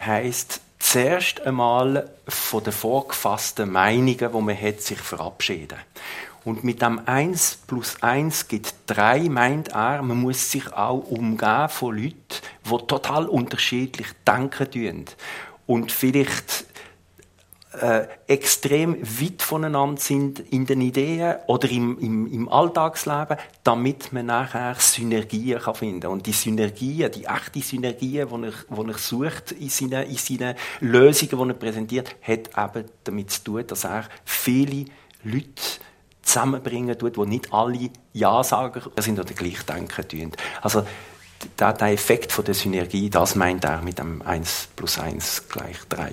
heisst 0.00 0.62
zuerst 0.80 1.40
einmal 1.42 2.10
von 2.26 2.64
den 2.64 2.72
vorgefassten 2.72 3.70
Meinungen, 3.70 4.16
die 4.18 4.40
man 4.40 4.60
hat, 4.60 4.80
sich 4.80 4.98
verabschieden. 4.98 5.78
Und 6.48 6.64
mit 6.64 6.80
dem 6.80 6.98
1 7.04 7.64
plus 7.66 8.02
1 8.02 8.48
gibt 8.48 8.72
3, 8.86 9.28
meint 9.28 9.68
er, 9.68 10.00
man 10.00 10.16
muss 10.16 10.50
sich 10.50 10.72
auch 10.72 11.06
umgehen 11.10 11.68
von 11.68 11.94
Leuten, 11.94 12.16
die 12.64 12.86
total 12.86 13.26
unterschiedlich 13.26 14.06
denken 14.26 14.70
tun. 14.70 15.04
Und 15.66 15.92
vielleicht 15.92 16.64
äh, 17.78 18.06
extrem 18.28 18.96
weit 19.02 19.42
voneinander 19.42 20.00
sind 20.00 20.38
in 20.38 20.64
den 20.64 20.80
Ideen 20.80 21.36
oder 21.48 21.70
im, 21.70 21.98
im, 21.98 22.26
im 22.32 22.48
Alltagsleben, 22.48 23.36
damit 23.62 24.14
man 24.14 24.24
nachher 24.24 24.74
Synergien 24.76 25.60
kann 25.60 25.74
finden 25.74 26.00
kann. 26.00 26.12
Und 26.12 26.24
die 26.24 26.32
Synergien, 26.32 27.12
die 27.12 27.26
echte 27.26 27.60
Synergien, 27.60 28.26
die 28.26 28.46
er, 28.46 28.88
er 28.88 28.98
sucht 28.98 29.52
in 29.52 29.68
seinen, 29.68 30.08
in 30.08 30.16
seinen 30.16 30.54
Lösungen, 30.80 31.48
die 31.48 31.52
er 31.52 31.58
präsentiert, 31.58 32.16
hat 32.22 32.48
eben 32.56 32.88
damit 33.04 33.32
zu 33.32 33.44
tun, 33.44 33.66
dass 33.66 33.84
er 33.84 34.08
viele 34.24 34.86
Leute 35.24 35.80
zusammenbringen 36.28 36.96
tut, 36.98 37.16
wo 37.16 37.24
nicht 37.24 37.52
alle 37.52 37.90
Ja-Sager 38.12 38.90
sind 39.00 39.18
oder 39.18 39.32
gleich 39.32 39.62
denken 39.62 40.08
tun. 40.08 40.32
Also 40.60 40.86
der, 41.58 41.72
der 41.72 41.88
Effekt 41.88 42.32
von 42.32 42.44
der 42.44 42.54
Synergie, 42.54 43.10
das 43.10 43.34
meint 43.34 43.64
er 43.64 43.80
mit 43.80 43.98
dem 43.98 44.22
1 44.22 44.68
plus 44.76 44.98
1 44.98 45.48
gleich 45.48 45.78
3. 45.88 46.12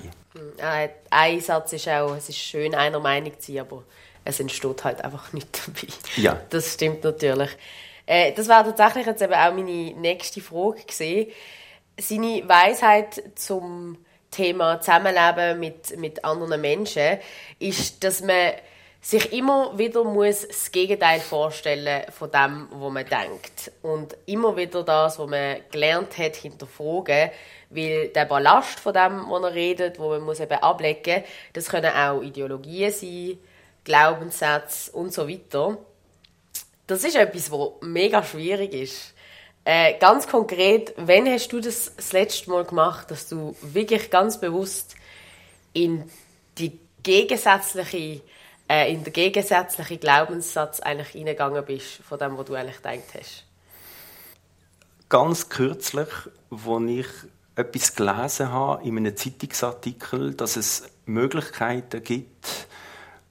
Äh, 0.58 0.88
ein 1.10 1.40
Satz 1.40 1.72
ist 1.72 1.88
auch, 1.88 2.16
es 2.16 2.28
ist 2.28 2.38
schön, 2.38 2.74
einer 2.74 3.00
Meinung 3.00 3.38
zu 3.38 3.52
sein, 3.52 3.60
aber 3.60 3.82
es 4.24 4.40
entsteht 4.40 4.84
halt 4.84 5.04
einfach 5.04 5.32
nicht 5.32 5.48
dabei. 5.66 5.92
Ja. 6.16 6.40
Das 6.50 6.74
stimmt 6.74 7.04
natürlich. 7.04 7.50
Äh, 8.06 8.32
das 8.32 8.48
war 8.48 8.64
tatsächlich 8.64 9.06
jetzt 9.06 9.22
eben 9.22 9.34
auch 9.34 9.52
meine 9.52 9.92
nächste 9.92 10.40
Frage 10.40 10.82
gesehen. 10.84 11.30
Seine 11.98 12.42
Weisheit 12.46 13.22
zum 13.34 13.98
Thema 14.30 14.80
Zusammenleben 14.80 15.58
mit, 15.58 15.98
mit 15.98 16.24
anderen 16.24 16.60
Menschen 16.60 17.18
ist, 17.58 18.04
dass 18.04 18.20
man 18.20 18.52
sich 19.06 19.32
immer 19.32 19.78
wieder 19.78 20.02
muss 20.02 20.48
das 20.48 20.72
Gegenteil 20.72 21.20
vorstellen 21.20 22.10
von 22.10 22.28
dem, 22.28 22.66
was 22.72 22.92
man 22.92 23.06
denkt. 23.06 23.70
Und 23.82 24.16
immer 24.26 24.56
wieder 24.56 24.82
das, 24.82 25.20
was 25.20 25.30
man 25.30 25.58
gelernt 25.70 26.18
hat, 26.18 26.34
hinterfragen. 26.34 27.30
Weil 27.70 28.08
der 28.08 28.24
Ballast 28.24 28.80
von 28.80 28.92
dem, 28.92 29.30
was 29.30 29.42
er 29.44 29.54
redet, 29.54 30.00
wo 30.00 30.08
man 30.08 30.22
muss 30.22 30.40
eben 30.40 30.58
ablegen 30.58 31.22
das 31.52 31.68
können 31.68 31.94
auch 31.94 32.20
Ideologien 32.20 32.90
sein, 32.90 33.38
Glaubenssätze 33.84 34.90
und 34.90 35.12
so 35.12 35.28
weiter. 35.28 35.78
Das 36.88 37.04
ist 37.04 37.14
etwas, 37.14 37.52
was 37.52 37.68
mega 37.82 38.24
schwierig 38.24 38.74
ist. 38.74 39.14
Äh, 39.64 40.00
ganz 40.00 40.26
konkret, 40.26 40.94
wann 40.96 41.28
hast 41.28 41.52
du 41.52 41.60
das 41.60 41.94
das 41.94 42.12
letzte 42.12 42.50
Mal 42.50 42.64
gemacht, 42.64 43.08
dass 43.12 43.28
du 43.28 43.54
wirklich 43.62 44.10
ganz 44.10 44.40
bewusst 44.40 44.96
in 45.74 46.10
die 46.58 46.80
gegensätzliche 47.04 48.20
äh, 48.68 48.92
in 48.92 49.04
den 49.04 49.12
gegensätzlichen 49.12 50.00
Glaubenssatz 50.00 50.80
eigentlich 50.80 51.14
reingegangen 51.14 51.64
bist, 51.64 52.00
von 52.08 52.18
dem, 52.18 52.36
was 52.36 52.46
du 52.46 52.54
eigentlich 52.54 52.76
gedacht 52.76 53.14
hast? 53.18 53.44
Ganz 55.08 55.48
kürzlich, 55.48 56.08
als 56.50 56.82
ich 56.88 57.06
etwas 57.54 57.94
gelesen 57.94 58.52
habe 58.52 58.82
in 58.82 58.96
einem 58.96 59.16
Zeitungsartikel, 59.16 60.34
dass 60.34 60.56
es 60.56 60.90
Möglichkeiten 61.06 62.02
gibt, 62.02 62.66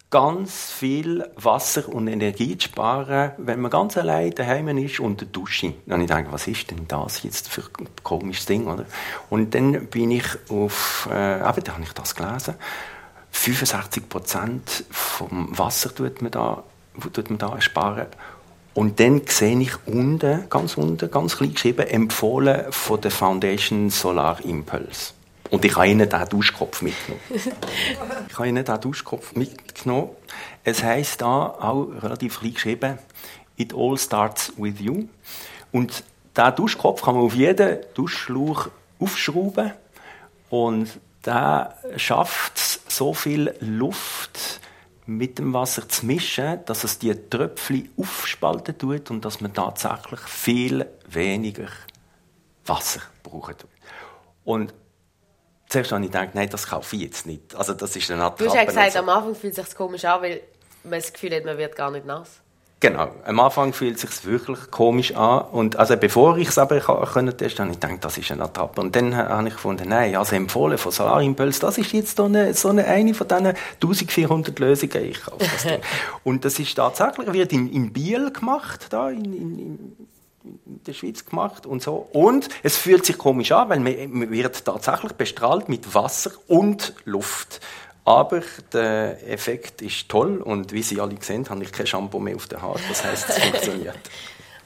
ganz 0.10 0.72
viel 0.72 1.30
Wasser 1.36 1.90
und 1.90 2.08
Energie 2.08 2.58
zu 2.58 2.70
sparen, 2.70 3.32
wenn 3.38 3.60
man 3.60 3.70
ganz 3.70 3.98
allein 3.98 4.32
daheim 4.32 4.78
ist 4.78 5.02
und 5.02 5.22
eine 5.22 5.30
Dusche. 5.30 5.74
Dann 5.86 6.00
ich 6.00 6.08
denke, 6.08 6.32
was 6.32 6.48
ist 6.48 6.72
denn 6.72 6.88
das 6.88 7.24
jetzt 7.24 7.50
für 7.50 7.64
ein 7.80 7.90
komisches 8.04 8.46
Ding, 8.46 8.68
oder? 8.68 8.86
Und 9.30 9.54
dann 9.54 9.88
bin 9.88 10.12
ich 10.12 10.26
auf, 10.50 11.10
äh, 11.12 11.40
eben, 11.40 11.64
da 11.64 11.74
habe 11.74 11.84
ich 11.84 11.94
das 11.94 12.16
gelesen 12.16 12.56
65 13.36 14.10
Prozent 14.10 14.86
vom 14.90 15.58
Wasser 15.58 15.94
tut 15.94 16.22
man 16.22 16.32
da, 16.32 16.64
tut 17.14 17.30
man 17.30 17.38
da 17.38 17.60
sparen. 17.62 18.08
Und 18.74 19.00
dann 19.00 19.22
sehe 19.28 19.60
ich 19.60 19.72
unten, 19.86 20.50
ganz 20.50 20.78
unten, 20.78 21.12
ganz 21.12 21.38
klein 21.38 21.54
geschrieben, 21.54 21.86
empfohlen 21.88 22.72
von 22.72 23.00
der 23.00 23.12
Foundation 23.12 23.90
Solar 23.90 24.44
Impulse. 24.44 25.14
Und 25.52 25.64
ich 25.64 25.76
habe 25.76 25.88
Ihnen 25.88 26.10
diesen 26.10 26.30
Duschkopf 26.30 26.82
mitgenommen. 26.82 27.22
ich 28.30 28.38
habe 28.38 28.48
Ihnen 28.48 28.66
diesen 28.66 28.82
Duschkopf 28.82 29.36
mitgenommen. 29.36 30.10
Es 30.64 30.82
heisst 30.82 31.22
da 31.22 31.48
auch 31.60 31.88
relativ 32.02 32.40
klein 32.40 32.54
geschrieben, 32.54 33.00
It 33.58 33.74
all 33.74 33.98
starts 33.98 34.52
with 34.58 34.80
you. 34.80 35.08
Und 35.72 36.04
diesen 36.36 36.56
Duschkopf 36.56 37.02
kann 37.02 37.16
man 37.16 37.26
auf 37.26 37.36
jeden 37.36 37.80
Duschschlauch 37.94 38.70
aufschrauben. 39.00 39.72
Und 40.50 40.90
der 41.26 41.76
schafft 41.98 42.58
es, 42.58 42.82
so 42.88 43.14
viel 43.14 43.54
Luft 43.60 44.60
mit 45.06 45.38
dem 45.38 45.54
Wasser 45.54 45.88
zu 45.88 46.06
mischen, 46.06 46.64
dass 46.66 46.84
es 46.84 46.98
die 46.98 47.14
Tröpfchen 47.30 47.92
aufspalten 47.98 48.78
tut 48.78 49.12
und 49.12 49.24
dass 49.24 49.42
man 49.42 49.54
tatsächlich 49.54 50.20
viel 50.22 50.86
weniger 51.08 51.68
Wasser 52.66 53.02
brauchen 53.24 53.58
tut. 53.58 53.70
Und 54.44 54.74
zuerst 55.70 55.92
habe 55.92 56.04
ich 56.06 56.12
gedacht, 56.12 56.34
nein, 56.34 56.50
das 56.50 56.68
kaufe 56.68 56.96
ich 56.96 57.04
jetzt 57.04 57.26
nicht. 57.26 57.56
Also 57.56 57.74
das 57.74 57.96
ist 57.96 58.10
eine 58.10 58.34
Du 58.38 58.46
hast 58.46 58.56
ja 58.56 58.66
gesagt, 58.66 58.94
so. 58.94 59.00
am 59.00 59.10
Anfang 59.10 59.36
fühlt 59.36 59.58
es 59.58 59.66
sich 59.66 59.76
komisch 59.76 60.06
an, 60.06 60.22
weil 60.22 60.42
man 60.84 61.00
das 61.00 61.14
Gefühl 61.14 61.36
hat, 61.36 61.46
man 61.46 61.58
wird 61.58 61.76
gar 61.76 61.92
nicht 61.92 62.06
nass. 62.06 62.42
Genau. 62.86 63.08
Am 63.26 63.40
Anfang 63.40 63.74
fühlt 63.74 63.96
es 63.96 64.02
sich 64.02 64.26
wirklich 64.26 64.70
komisch 64.70 65.16
an. 65.16 65.46
Und 65.52 65.76
also 65.78 65.98
bevor 65.98 66.38
ich 66.38 66.50
es 66.50 66.60
aber 66.60 66.80
können 66.80 67.36
testen, 67.36 67.66
habe 67.66 67.74
ich 67.74 67.80
gedacht, 67.80 68.06
das 68.06 68.20
ist 68.20 68.30
eine 68.30 68.44
Attrappe. 68.44 68.80
Und 68.80 68.96
dann 68.96 69.16
habe 69.16 69.48
ich 69.48 69.56
gefunden, 69.56 69.90
nein, 69.90 70.16
also 70.16 70.36
empfohlen 70.36 70.78
von 70.78 70.92
Solarimpulse, 70.92 71.62
das 71.62 71.80
ist 71.80 71.92
jetzt 71.94 72.18
so 72.18 72.26
eine, 72.26 72.54
so 72.54 72.70
eine, 72.70 72.86
eine 72.86 73.16
von 73.16 73.28
diesen 73.28 73.54
1400 73.82 74.60
Lösungen. 74.60 75.04
Ich 75.04 75.20
kaufe 75.20 75.40
das 75.40 75.66
Und 76.24 76.46
das 76.46 76.60
ist 76.60 76.76
tatsächlich, 76.76 77.34
wird 77.34 77.54
in, 77.54 77.72
in 77.72 77.92
Biel 77.92 78.32
gemacht, 78.32 78.86
da 78.92 79.10
in, 79.10 79.34
in, 79.34 79.60
in 80.44 80.82
der 80.86 80.94
Schweiz 80.94 81.26
gemacht 81.26 81.66
und 81.66 81.82
so. 81.82 82.08
Und 82.14 82.50
es 82.62 82.78
fühlt 82.78 83.04
sich 83.04 83.18
komisch 83.18 83.52
an, 83.52 83.70
weil 83.70 83.80
man, 83.80 84.30
wird 84.30 84.64
tatsächlich 84.64 85.14
bestrahlt 85.14 85.70
mit 85.70 85.96
Wasser 85.96 86.30
und 86.48 86.94
Luft. 87.06 87.62
Aber 88.06 88.44
der 88.72 89.28
Effekt 89.28 89.82
ist 89.82 90.08
toll 90.08 90.38
und 90.38 90.72
wie 90.72 90.84
Sie 90.84 91.02
alle 91.02 91.16
haben, 91.16 91.50
habe 91.50 91.64
ich 91.64 91.72
kein 91.72 91.88
Shampoo 91.88 92.20
mehr 92.20 92.36
auf 92.36 92.48
der 92.48 92.62
Haut. 92.62 92.80
Das 92.88 93.04
heißt, 93.04 93.30
es 93.30 93.40
funktioniert. 93.40 93.98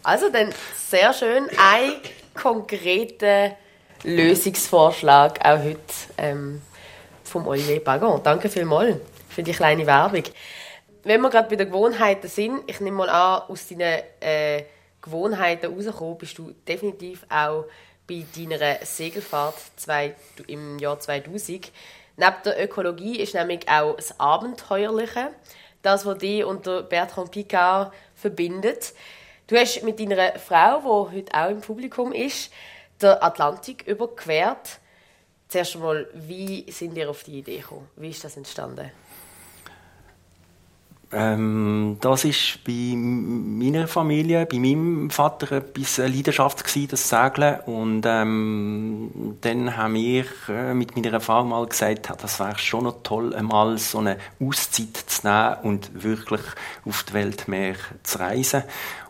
Also 0.02 0.30
dann 0.30 0.54
sehr 0.78 1.14
schön. 1.14 1.50
Ein 1.58 1.92
konkreter 2.34 3.52
Lösungsvorschlag 4.04 5.46
auch 5.46 5.62
heute 5.62 5.80
ähm, 6.18 6.62
vom 7.26 7.46
Olivier 7.46 7.84
Bagon. 7.84 8.24
Danke 8.24 8.48
vielmals 8.48 8.96
für 9.28 9.44
die 9.44 9.52
kleine 9.52 9.86
Werbung. 9.86 10.24
Wenn 11.04 11.22
wir 11.22 11.30
gerade 11.30 11.50
bei 11.50 11.58
den 11.58 11.68
Gewohnheiten 11.68 12.30
sind, 12.30 12.62
ich 12.68 12.80
nehme 12.80 12.98
mal 12.98 13.10
an, 13.10 13.44
aus 13.50 13.68
deinen 13.68 14.02
äh, 14.22 14.64
Gewohnheiten 15.02 15.74
rausgekommen 15.74 16.18
bist 16.18 16.38
du 16.38 16.54
definitiv 16.68 17.26
auch 17.30 17.66
bei 18.08 18.26
deiner 18.36 18.78
Segelfahrt 18.84 19.56
zwei, 19.76 20.16
im 20.48 20.80
Jahr 20.80 21.00
2000. 21.00 21.72
Neben 22.20 22.36
der 22.44 22.62
Ökologie 22.62 23.18
ist 23.22 23.34
nämlich 23.34 23.70
auch 23.70 23.96
das 23.96 24.20
Abenteuerliche, 24.20 25.30
das, 25.82 26.06
was 26.06 26.18
dich 26.18 26.44
und 26.44 26.64
Bertrand 26.90 27.32
Picard 27.32 27.94
verbindet. 28.14 28.94
Du 29.48 29.56
hast 29.56 29.84
mit 29.84 30.02
deiner 30.02 30.38
Frau, 30.38 31.08
die 31.08 31.18
heute 31.18 31.34
auch 31.34 31.50
im 31.50 31.62
Publikum 31.62 32.12
ist, 32.12 32.52
den 33.02 33.12
Atlantik 33.22 33.88
überquert. 33.88 34.80
Zuerst 35.48 35.76
einmal, 35.78 36.10
wie 36.14 36.70
sind 36.70 36.98
ihr 36.98 37.10
auf 37.10 37.24
die 37.24 37.40
Idee 37.40 37.60
gekommen? 37.60 37.88
Wie 37.96 38.10
ist 38.10 38.22
das 38.26 38.36
entstanden? 38.36 38.92
Ähm, 41.12 41.98
das 42.02 42.24
ist 42.24 42.64
bei 42.66 42.94
meiner 42.96 43.88
Familie, 43.88 44.46
bei 44.46 44.60
meinem 44.60 45.10
Vater 45.10 45.54
etwas 45.54 45.98
Leidenschaft 45.98 46.64
gewesen, 46.64 46.90
das 46.90 47.10
Segeln. 47.10 47.60
Und 47.66 48.04
ähm, 48.06 49.38
dann 49.42 49.76
haben 49.76 49.96
wir 49.96 50.26
äh, 50.50 50.74
mit 50.76 50.96
meiner 50.96 51.20
Frau 51.20 51.44
mal 51.44 51.66
gesagt, 51.66 52.12
das 52.22 52.40
wäre 52.40 52.60
schon 52.60 52.84
noch 52.84 53.02
toll, 53.02 53.34
einmal 53.34 53.78
so 53.80 54.00
eine 54.00 54.18
Auszeit 54.40 54.98
zu 54.98 55.28
nehmen 55.28 55.58
und 55.64 56.04
wirklich 56.04 56.42
auf 56.86 57.04
die 57.04 57.14
Welt 57.14 57.48
mehr 57.48 57.76
zu 58.04 58.20
reisen. 58.20 58.64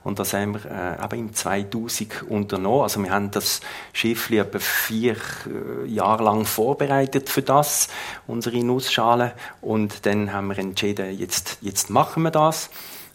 Und 0.03 0.19
das 0.19 0.33
haben 0.33 0.53
wir 0.53 0.65
äh, 0.65 1.03
eben 1.03 1.27
im 1.27 1.33
2000 1.33 2.23
unternommen. 2.29 2.83
Also 2.83 3.03
wir 3.03 3.11
haben 3.11 3.31
das 3.31 3.61
Schiff 3.93 4.29
etwa 4.31 4.59
vier 4.59 5.15
äh, 5.15 5.87
Jahre 5.87 6.23
lang 6.23 6.45
vorbereitet 6.45 7.29
für 7.29 7.41
das, 7.41 7.89
unsere 8.27 8.63
Nussschale. 8.63 9.33
Und 9.61 10.05
dann 10.05 10.31
haben 10.31 10.47
wir 10.47 10.57
entschieden, 10.57 11.17
jetzt, 11.17 11.57
jetzt 11.61 11.89
machen 11.89 12.23
wir 12.23 12.31
das. 12.31 12.69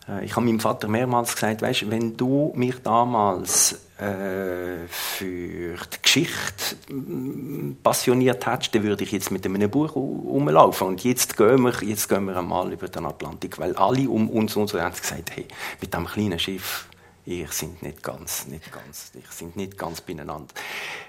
Äh, 0.09 0.25
ich 0.25 0.37
habe 0.37 0.47
meinem 0.47 0.61
Vater 0.61 0.89
mehrmals 0.89 1.35
gesagt, 1.35 1.63
weißt, 1.63 1.91
wenn 1.91 2.17
du 2.17 2.53
mich 2.55 2.83
damals 2.83 3.81
äh, 3.99 4.87
für 4.89 5.77
die 5.77 6.03
Geschichte 6.03 6.93
mm, 6.93 7.77
passioniert 7.83 8.47
hättest, 8.47 8.75
dann 8.75 8.83
würde 8.83 9.05
ich 9.05 9.13
jetzt 9.13 9.31
mit 9.31 9.45
einem 9.45 9.71
Buch 9.71 9.95
rumlaufen. 9.95 10.89
Und 10.89 11.05
jetzt 11.05 11.37
gehen 11.37 11.63
wir, 11.63 11.75
jetzt 11.83 12.09
gehen 12.09 12.25
wir 12.27 12.37
einmal 12.37 12.73
über 12.73 12.89
den 12.89 13.07
Atlantik, 13.07 13.59
weil 13.59 13.75
alle 13.77 14.09
um 14.09 14.29
uns 14.29 14.57
und 14.57 14.69
so 14.69 14.81
haben 14.81 14.95
gesagt, 14.95 15.31
hey, 15.35 15.47
mit 15.81 15.93
diesem 15.93 16.07
kleinen 16.07 16.39
Schiff, 16.39 16.89
ihr 17.27 17.49
sind 17.49 17.83
nicht 17.83 18.03
ganz, 18.03 18.47
nicht 18.47 18.71
ganz, 18.71 19.13
ich 19.15 19.31
sind 19.31 19.57
nicht 19.57 19.79
ganz 19.79 20.01
beieinander. 20.01 20.53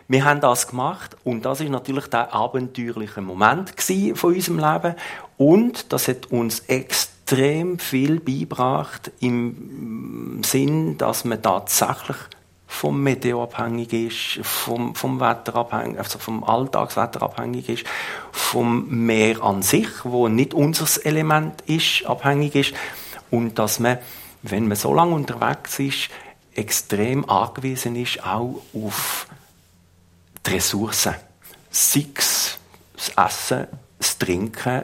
Wir 0.08 0.23
haben 0.23 0.39
das 0.39 0.67
gemacht 0.67 1.17
und 1.23 1.43
das 1.43 1.60
ist 1.60 1.69
natürlich 1.69 2.08
der 2.08 2.34
abenteuerliche 2.34 3.21
Moment 3.21 3.73
von 4.13 4.34
unserem 4.34 4.60
Leben 4.60 4.95
und 5.38 5.91
das 5.91 6.08
hat 6.08 6.27
uns 6.27 6.60
extrem 6.67 7.14
viel 7.28 8.20
beigebracht 8.20 9.12
im 9.20 10.42
Sinn, 10.44 10.98
dass 10.98 11.26
man 11.26 11.42
tatsächlich 11.42 12.18
vom 12.68 13.02
Meteo 13.02 13.44
abhängig 13.44 13.94
ist, 13.94 14.46
vom, 14.46 14.96
vom 14.96 15.20
Wetter 15.20 15.56
abhängig, 15.56 15.98
also 15.98 16.20
vom 16.20 16.44
Alltagswetter 16.44 17.22
abhängig 17.24 17.70
ist, 17.70 17.86
vom 18.32 19.06
Meer 19.06 19.42
an 19.44 19.62
sich, 19.62 19.88
wo 20.04 20.28
nicht 20.28 20.54
unser 20.54 21.06
Element 21.06 21.62
ist, 21.62 22.06
abhängig 22.06 22.56
ist 22.56 22.74
und 23.32 23.58
dass 23.60 23.80
man, 23.80 23.98
wenn 24.44 24.68
man 24.68 24.78
so 24.78 24.94
lange 24.94 25.16
unterwegs 25.16 25.80
ist, 25.80 26.10
extrem 26.54 27.30
angewiesen 27.30 27.96
ist 27.96 28.24
auch 28.26 28.62
auf 28.74 29.28
die 30.46 30.52
Ressourcen. 30.52 31.16
Sei 31.70 32.06
es 32.16 32.58
das 32.96 33.10
Essen, 33.18 33.68
das 33.98 34.18
Trinken, 34.18 34.84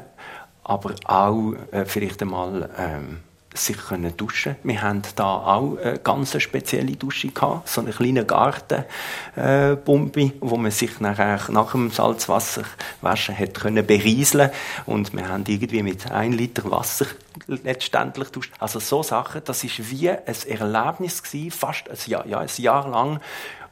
aber 0.72 0.96
auch 1.04 1.54
äh, 1.72 1.84
vielleicht 1.84 2.22
einmal 2.22 2.70
ähm, 2.78 3.18
sich 3.54 3.76
können 3.76 4.16
duschen. 4.16 4.56
Wir 4.64 4.82
haben 4.82 5.02
da 5.18 5.26
auch 5.26 5.78
eine 5.78 6.00
ganz 6.00 6.42
spezielle 6.42 6.96
Dusche 6.96 7.28
gehabt, 7.28 7.68
so 7.68 7.82
eine 7.82 7.92
kleine 7.92 8.26
Gartenpumpe, 8.26 10.22
äh, 10.22 10.32
wo 10.40 10.56
man 10.56 10.72
sich 10.72 11.02
nachher 11.02 11.42
nach 11.52 11.74
dem 11.74 11.92
Salzwasser 11.92 12.64
waschen 13.02 13.38
hat 13.38 13.56
können 13.56 13.86
berieseln 13.86 14.52
und 14.86 15.12
wir 15.14 15.28
haben 15.28 15.44
irgendwie 15.46 15.84
mit 15.84 16.10
ein 16.10 16.32
Liter 16.32 16.72
Wasser 16.72 17.08
letztendlich 17.48 18.30
duscht. 18.30 18.54
Also 18.58 18.80
so 18.80 19.04
Sachen, 19.04 19.42
das 19.44 19.66
ist 19.66 19.92
wie 19.92 20.10
ein 20.10 20.22
Erlebnis 20.48 21.22
gewesen, 21.22 21.52
fast 21.52 21.90
ein 21.90 21.98
Jahr, 22.06 22.26
ja, 22.26 22.40
ein 22.40 22.48
Jahr 22.56 22.88
lang, 22.88 23.20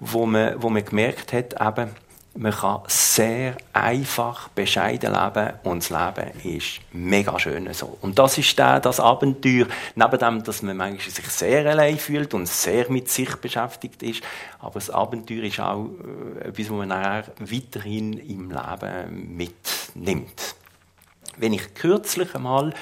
wo 0.01 0.25
man, 0.25 0.61
wo 0.61 0.69
man 0.69 0.83
gemerkt 0.83 1.31
hat, 1.31 1.53
eben 1.61 1.91
man 2.35 2.51
kann 2.51 2.81
sehr 2.87 3.57
einfach, 3.73 4.49
bescheiden 4.49 5.13
leben 5.13 5.53
und 5.63 5.79
das 5.79 5.89
Leben 5.89 6.57
ist 6.57 6.79
mega 6.93 7.39
schön 7.39 7.71
so. 7.73 7.97
Und 8.01 8.19
das 8.19 8.37
ist 8.37 8.57
der, 8.57 8.79
das 8.79 8.99
Abenteuer, 8.99 9.67
neben 9.95 10.19
dem, 10.19 10.43
dass 10.43 10.61
man 10.61 10.77
manchmal 10.77 11.09
sich 11.09 11.27
sehr 11.27 11.65
allein 11.69 11.97
fühlt 11.97 12.33
und 12.33 12.47
sehr 12.47 12.89
mit 12.91 13.09
sich 13.09 13.35
beschäftigt 13.37 14.03
ist, 14.03 14.23
aber 14.59 14.75
das 14.75 14.89
Abenteuer 14.89 15.43
ist 15.43 15.59
auch 15.59 15.85
äh, 15.85 16.47
etwas, 16.47 16.69
was 16.69 16.77
man 16.77 16.89
nachher 16.89 17.25
weiterhin 17.39 18.13
im 18.13 18.51
Leben 18.51 19.35
mitnimmt. 19.35 20.55
Wenn 21.37 21.53
ich 21.53 21.73
kürzlich 21.73 22.35
einmal 22.35 22.73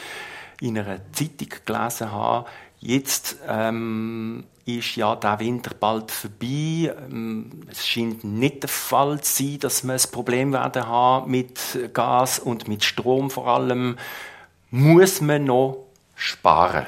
in 0.59 0.77
einer 0.77 0.99
Zeitung 1.13 1.49
gelesen 1.65 2.11
habe, 2.11 2.49
jetzt 2.79 3.37
ähm, 3.47 4.43
ist 4.67 4.95
ja 4.97 5.15
der 5.15 5.39
Winter 5.39 5.73
bald 5.73 6.11
vorbei. 6.11 6.93
Ähm, 7.09 7.61
es 7.69 7.87
scheint 7.87 8.23
nicht 8.23 8.63
der 8.63 8.69
Fall 8.69 9.21
zu 9.21 9.43
sein, 9.43 9.59
dass 9.59 9.83
wir 9.83 9.93
ein 9.93 10.11
Problem 10.11 10.53
werden 10.53 10.85
haben 10.85 11.31
mit 11.31 11.59
Gas 11.93 12.39
und 12.39 12.67
mit 12.67 12.83
Strom 12.83 13.31
vor 13.31 13.47
allem. 13.47 13.97
Muss 14.69 15.21
man 15.21 15.45
noch 15.45 15.85
sparen? 16.15 16.85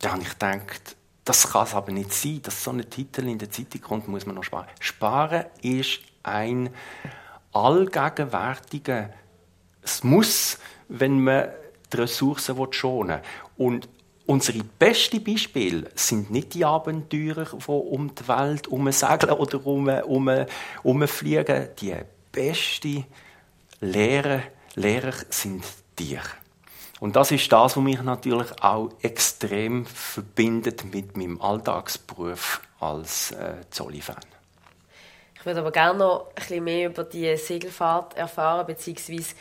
Da 0.00 0.12
habe 0.12 0.22
ich 0.22 0.30
gedacht, 0.30 0.96
das 1.24 1.50
kann 1.50 1.64
es 1.64 1.74
aber 1.74 1.92
nicht 1.92 2.12
sein, 2.12 2.40
dass 2.42 2.64
so 2.64 2.70
ein 2.70 2.88
Titel 2.88 3.28
in 3.28 3.38
der 3.38 3.50
Zeitung 3.50 3.80
kommt, 3.80 4.08
muss 4.08 4.24
man 4.24 4.36
noch 4.36 4.44
sparen. 4.44 4.66
Sparen 4.80 5.44
ist 5.60 6.00
ein 6.22 6.70
allgegenwärtiger, 7.52 9.10
es 9.82 10.02
muss, 10.04 10.58
wenn 10.88 11.22
man 11.22 11.48
die 11.92 11.96
Ressourcen 11.96 12.56
schonen 12.72 13.20
will. 13.56 13.66
Und 13.66 13.88
Unsere 14.26 14.64
besten 14.64 15.22
Beispiele 15.22 15.88
sind 15.94 16.32
nicht 16.32 16.54
die 16.54 16.64
Abenteurer, 16.64 17.44
die 17.44 17.70
um 17.70 18.12
die 18.12 18.26
Welt 18.26 18.68
segeln 18.92 19.32
oder 19.32 19.64
um, 19.64 19.88
um. 20.82 21.06
Die 21.80 21.96
besten 22.32 23.06
Lehrer, 23.80 24.42
Lehrer 24.74 25.12
sind 25.30 25.64
Tiere. 25.94 26.22
Und 26.98 27.14
das 27.14 27.30
ist 27.30 27.52
das, 27.52 27.76
was 27.76 27.82
mich 27.82 28.02
natürlich 28.02 28.50
auch 28.62 28.90
extrem 29.02 29.86
verbindet 29.86 30.92
mit 30.92 31.16
meinem 31.16 31.40
Alltagsberuf 31.40 32.62
als 32.80 33.32
äh, 33.32 33.54
Zolli-Fan. 33.70 34.16
Ich 35.34 35.46
würde 35.46 35.60
aber 35.60 35.70
gerne 35.70 35.98
noch 35.98 36.28
ein 36.28 36.34
bisschen 36.34 36.64
mehr 36.64 36.88
über 36.88 37.04
die 37.04 37.36
Segelfahrt 37.36 38.16
erfahren, 38.16 38.66
beziehungsweise 38.66 39.34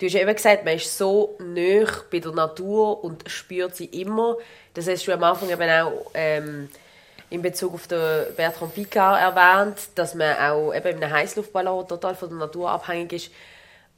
Du 0.00 0.06
hast 0.06 0.14
eben 0.14 0.34
gesagt, 0.34 0.64
man 0.64 0.76
ist 0.76 0.96
so 0.96 1.36
nah 1.40 1.86
bei 2.10 2.20
der 2.20 2.32
Natur 2.32 3.04
und 3.04 3.30
spürt 3.30 3.76
sie 3.76 3.84
immer. 3.84 4.38
Das 4.72 4.88
hast 4.88 5.06
du 5.06 5.12
am 5.12 5.22
Anfang 5.22 5.50
eben 5.50 5.70
auch 5.70 6.10
ähm, 6.14 6.70
in 7.28 7.42
Bezug 7.42 7.74
auf 7.74 7.86
den 7.86 8.34
Bertrand 8.34 8.74
Picard 8.74 9.20
erwähnt, 9.20 9.76
dass 9.96 10.14
man 10.14 10.38
auch 10.38 10.72
eben 10.72 10.96
in 10.96 11.04
einem 11.04 11.12
Heißluftballon 11.12 11.86
total 11.86 12.14
von 12.14 12.30
der 12.30 12.38
Natur 12.38 12.70
abhängig 12.70 13.12
ist. 13.12 13.30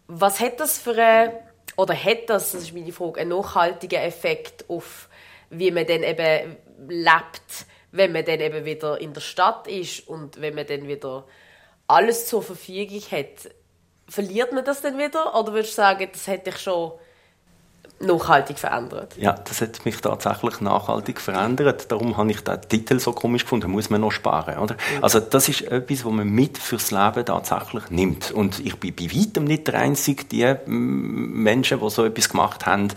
Was 0.08 0.40
hat 0.40 0.58
das 0.58 0.76
für 0.76 0.90
eine, 0.90 1.34
oder 1.76 1.94
hat 1.94 2.28
das, 2.28 2.50
das 2.50 2.62
ist 2.62 2.74
meine 2.74 2.90
Frage, 2.90 3.20
einen 3.20 3.30
nachhaltigen 3.30 4.02
Effekt 4.02 4.64
auf, 4.68 5.08
wie 5.50 5.70
man 5.70 5.86
dann 5.86 6.02
eben 6.02 6.56
lebt, 6.88 7.66
wenn 7.92 8.10
man 8.10 8.24
dann 8.24 8.40
eben 8.40 8.64
wieder 8.64 9.00
in 9.00 9.14
der 9.14 9.20
Stadt 9.20 9.68
ist 9.68 10.08
und 10.08 10.40
wenn 10.40 10.56
man 10.56 10.66
dann 10.66 10.88
wieder 10.88 11.28
alles 11.86 12.26
zur 12.26 12.42
Verfügung 12.42 13.02
hat? 13.12 13.52
Verliert 14.12 14.52
man 14.52 14.64
das 14.64 14.82
dann 14.82 14.98
wieder? 14.98 15.34
Oder 15.34 15.52
würdest 15.54 15.72
du 15.72 15.76
sagen, 15.76 16.08
das 16.12 16.26
hätte 16.26 16.50
ich 16.50 16.58
schon 16.58 16.92
nachhaltig 18.02 18.58
verändert. 18.58 19.14
Ja, 19.16 19.32
das 19.32 19.60
hat 19.60 19.84
mich 19.84 20.00
tatsächlich 20.00 20.60
nachhaltig 20.60 21.20
verändert. 21.20 21.90
Darum 21.90 22.16
habe 22.16 22.32
ich 22.32 22.40
den 22.40 22.60
Titel 22.68 22.98
so 22.98 23.12
komisch 23.12 23.44
gefunden. 23.44 23.70
Muss 23.70 23.90
man 23.90 24.00
noch 24.00 24.10
sparen, 24.10 24.58
oder? 24.58 24.76
Also 25.00 25.20
das 25.20 25.48
ist 25.48 25.62
etwas, 25.62 26.04
was 26.04 26.12
man 26.12 26.28
mit 26.28 26.58
fürs 26.58 26.90
Leben 26.90 27.24
tatsächlich 27.24 27.90
nimmt. 27.90 28.32
Und 28.32 28.58
ich 28.58 28.76
bin 28.80 28.94
bei 28.94 29.04
weitem 29.04 29.44
nicht 29.44 29.68
der 29.68 29.74
Einzige. 29.74 30.24
Die 30.24 30.52
Menschen, 30.66 31.80
die 31.80 31.90
so 31.90 32.04
etwas 32.04 32.28
gemacht 32.28 32.66
haben, 32.66 32.88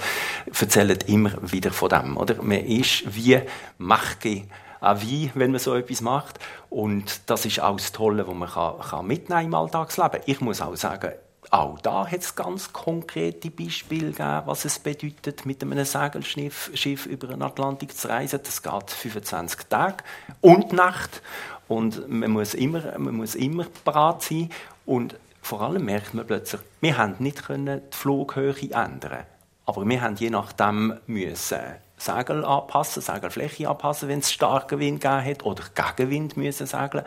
erzählen 0.59 0.97
immer 1.05 1.31
wieder 1.41 1.71
von 1.71 1.89
dem, 1.89 2.17
oder? 2.17 2.41
Man 2.41 2.65
ist 2.65 3.03
wie 3.15 3.39
Machge 3.77 4.45
auch 4.85 5.01
wie, 5.01 5.31
wenn 5.33 5.51
man 5.51 5.59
so 5.59 5.75
etwas 5.75 6.01
macht. 6.01 6.39
Und 6.69 7.29
das 7.29 7.45
ist 7.45 7.59
auch 7.59 7.77
das 7.77 7.91
Tolle, 7.91 8.27
was 8.27 8.35
man 8.35 8.49
kann, 8.49 8.79
kann 8.79 9.07
mitnehmen 9.07 9.45
im 9.45 9.53
Alltagsleben. 9.53 10.21
Ich 10.25 10.41
muss 10.41 10.61
auch 10.61 10.75
sagen, 10.75 11.11
auch 11.51 11.79
da 11.79 12.07
hat 12.07 12.19
es 12.19 12.35
ganz 12.35 12.73
konkrete 12.73 13.51
Beispiele 13.51 14.11
gegeben, 14.11 14.41
was 14.45 14.65
es 14.65 14.79
bedeutet, 14.79 15.45
mit 15.45 15.61
einem 15.61 15.85
Segelschiff 15.85 16.71
Schiff 16.73 17.05
über 17.05 17.27
den 17.27 17.41
Atlantik 17.41 17.95
zu 17.95 18.09
reisen. 18.09 18.39
Das 18.43 18.63
geht 18.63 18.91
25 18.91 19.67
Tage 19.67 20.03
und 20.41 20.73
Nacht. 20.73 21.21
Und 21.67 22.09
man 22.09 22.31
muss 22.31 22.53
immer, 22.53 22.97
man 22.97 23.15
muss 23.15 23.35
immer 23.35 23.65
bereit 23.83 24.23
sein. 24.23 24.49
Und 24.85 25.15
vor 25.41 25.61
allem 25.61 25.85
merkt 25.85 26.13
man 26.13 26.25
plötzlich, 26.25 26.61
wir 26.81 26.97
haben 26.97 27.15
nicht 27.19 27.43
die 27.47 27.81
Flughöhe 27.91 28.55
ändern 28.71 29.25
aber 29.65 29.87
wir 29.87 30.01
haben 30.01 30.15
je 30.15 30.29
nachdem 30.29 30.93
müssen 31.07 31.59
Segel 31.97 32.43
anpassen, 32.43 33.01
Segelfläche 33.01 33.69
anpassen, 33.69 34.09
wenn 34.09 34.19
es 34.19 34.31
starken 34.31 34.79
Wind 34.79 35.01
gegeben 35.01 35.25
hat 35.25 35.45
oder 35.45 35.63
Gegenwind 35.73 36.37
müssen 36.37 36.67
segeln. 36.67 37.05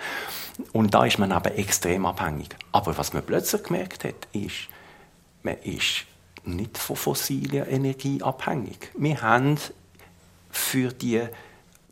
Und 0.73 0.95
da 0.95 1.05
ist 1.05 1.19
man 1.19 1.31
eben 1.31 1.57
extrem 1.57 2.07
abhängig. 2.07 2.57
Aber 2.73 2.97
was 2.97 3.13
man 3.13 3.23
plötzlich 3.23 3.63
gemerkt 3.65 4.05
hat, 4.05 4.29
ist, 4.33 4.69
man 5.43 5.59
ist 5.59 6.05
nicht 6.45 6.79
von 6.79 6.97
fossiler 6.97 7.69
Energie 7.69 8.23
abhängig. 8.23 8.91
Wir 8.97 9.21
haben 9.21 9.59
für 10.51 10.93
die 10.93 11.23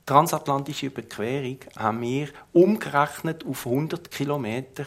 transatlantische 0.07 0.87
Überquerung 0.87 1.59
haben 1.77 2.01
wir 2.01 2.29
umgerechnet 2.53 3.45
auf 3.45 3.67
100 3.67 4.11
Kilometer 4.11 4.87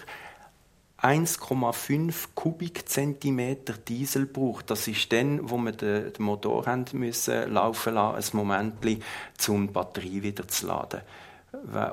1,5 1.02 2.30
Kubikzentimeter 2.36 3.74
Diesel 3.74 4.26
braucht. 4.26 4.70
Das 4.70 4.88
ist 4.88 5.12
dann, 5.14 5.50
wo 5.50 5.58
wir 5.58 5.72
den, 5.72 6.12
Motor 6.20 6.66
haben 6.66 6.86
müssen 6.94 7.54
laufen 7.54 7.94
lassen, 7.94 8.38
ein 8.38 8.38
Moment, 8.38 8.74
um 9.48 9.68
die 9.68 9.74
Batterie 9.74 10.22
wieder 10.24 10.48
zu 10.48 10.68
laden. 10.68 11.02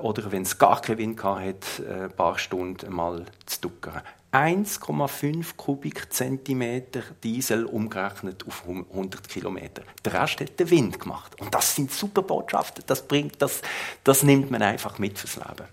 Oder 0.03 0.31
wenn 0.33 0.43
es 0.43 0.59
gar 0.59 0.83
keinen 0.83 0.99
Wind 0.99 1.23
hatte, 1.23 2.05
ein 2.05 2.13
paar 2.13 2.39
Stunden 2.39 2.93
mal 2.93 3.25
zu 3.47 3.61
duckern. 3.63 4.03
1,5 4.33 5.57
Kubikzentimeter 5.57 7.01
Diesel 7.23 7.65
umgerechnet 7.65 8.45
auf 8.47 8.65
100 8.67 9.29
Kilometer. 9.29 9.83
Der 10.05 10.13
Rest 10.13 10.41
hat 10.41 10.59
der 10.59 10.69
Wind 10.69 11.01
gemacht. 11.01 11.41
Und 11.41 11.55
das 11.55 11.75
sind 11.75 11.91
super 11.91 12.21
Botschaften. 12.21 12.85
Das, 12.87 13.07
bringt, 13.07 13.41
das, 13.41 13.63
das 14.05 14.25
nimmt 14.25 14.51
man 14.51 14.61
einfach 14.61 14.99
mit 14.99 15.19
fürs 15.19 15.37
Leben. 15.37 15.69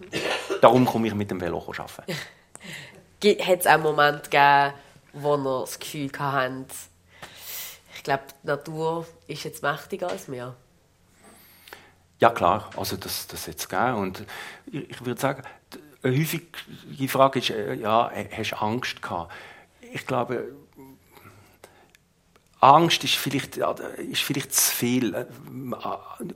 Darum 0.62 0.86
komme 0.86 1.08
ich 1.08 1.15
mit 1.15 1.30
dem 1.30 1.41
Velo 1.41 1.60
arbeiten. 1.60 2.13
hat 3.23 3.59
es 3.59 3.67
auch 3.67 3.79
Momente 3.79 4.29
gegeben, 4.29 4.73
wo 5.13 5.36
ihr 5.36 5.62
das 5.62 5.79
Gefühl 5.79 6.09
hatten, 6.17 6.65
ich 7.95 8.03
glaube, 8.03 8.23
die 8.43 8.47
Natur 8.47 9.07
ist 9.27 9.43
jetzt 9.43 9.63
mächtiger 9.63 10.09
als 10.09 10.29
wir? 10.29 10.55
Ja, 12.19 12.29
klar. 12.29 12.69
Also 12.77 12.97
das, 12.97 13.27
das 13.27 13.47
es 13.47 13.67
gegeben. 13.67 13.95
Und 13.95 14.25
ich, 14.65 14.89
ich 14.89 15.05
würde 15.05 15.19
sagen, 15.19 15.43
eine 16.03 16.17
häufige 16.17 17.07
Frage 17.07 17.39
ist, 17.39 17.49
äh, 17.49 17.75
ja, 17.75 18.12
hast 18.36 18.51
du 18.51 18.55
Angst 18.57 19.01
gehabt? 19.01 19.31
Ich 19.93 20.05
glaube, 20.05 20.53
Angst 22.59 23.03
ist 23.03 23.15
vielleicht, 23.15 23.57
ist 23.57 24.21
vielleicht 24.21 24.53
zu 24.53 24.75
viel. 24.75 25.13
Äh, 25.13 25.25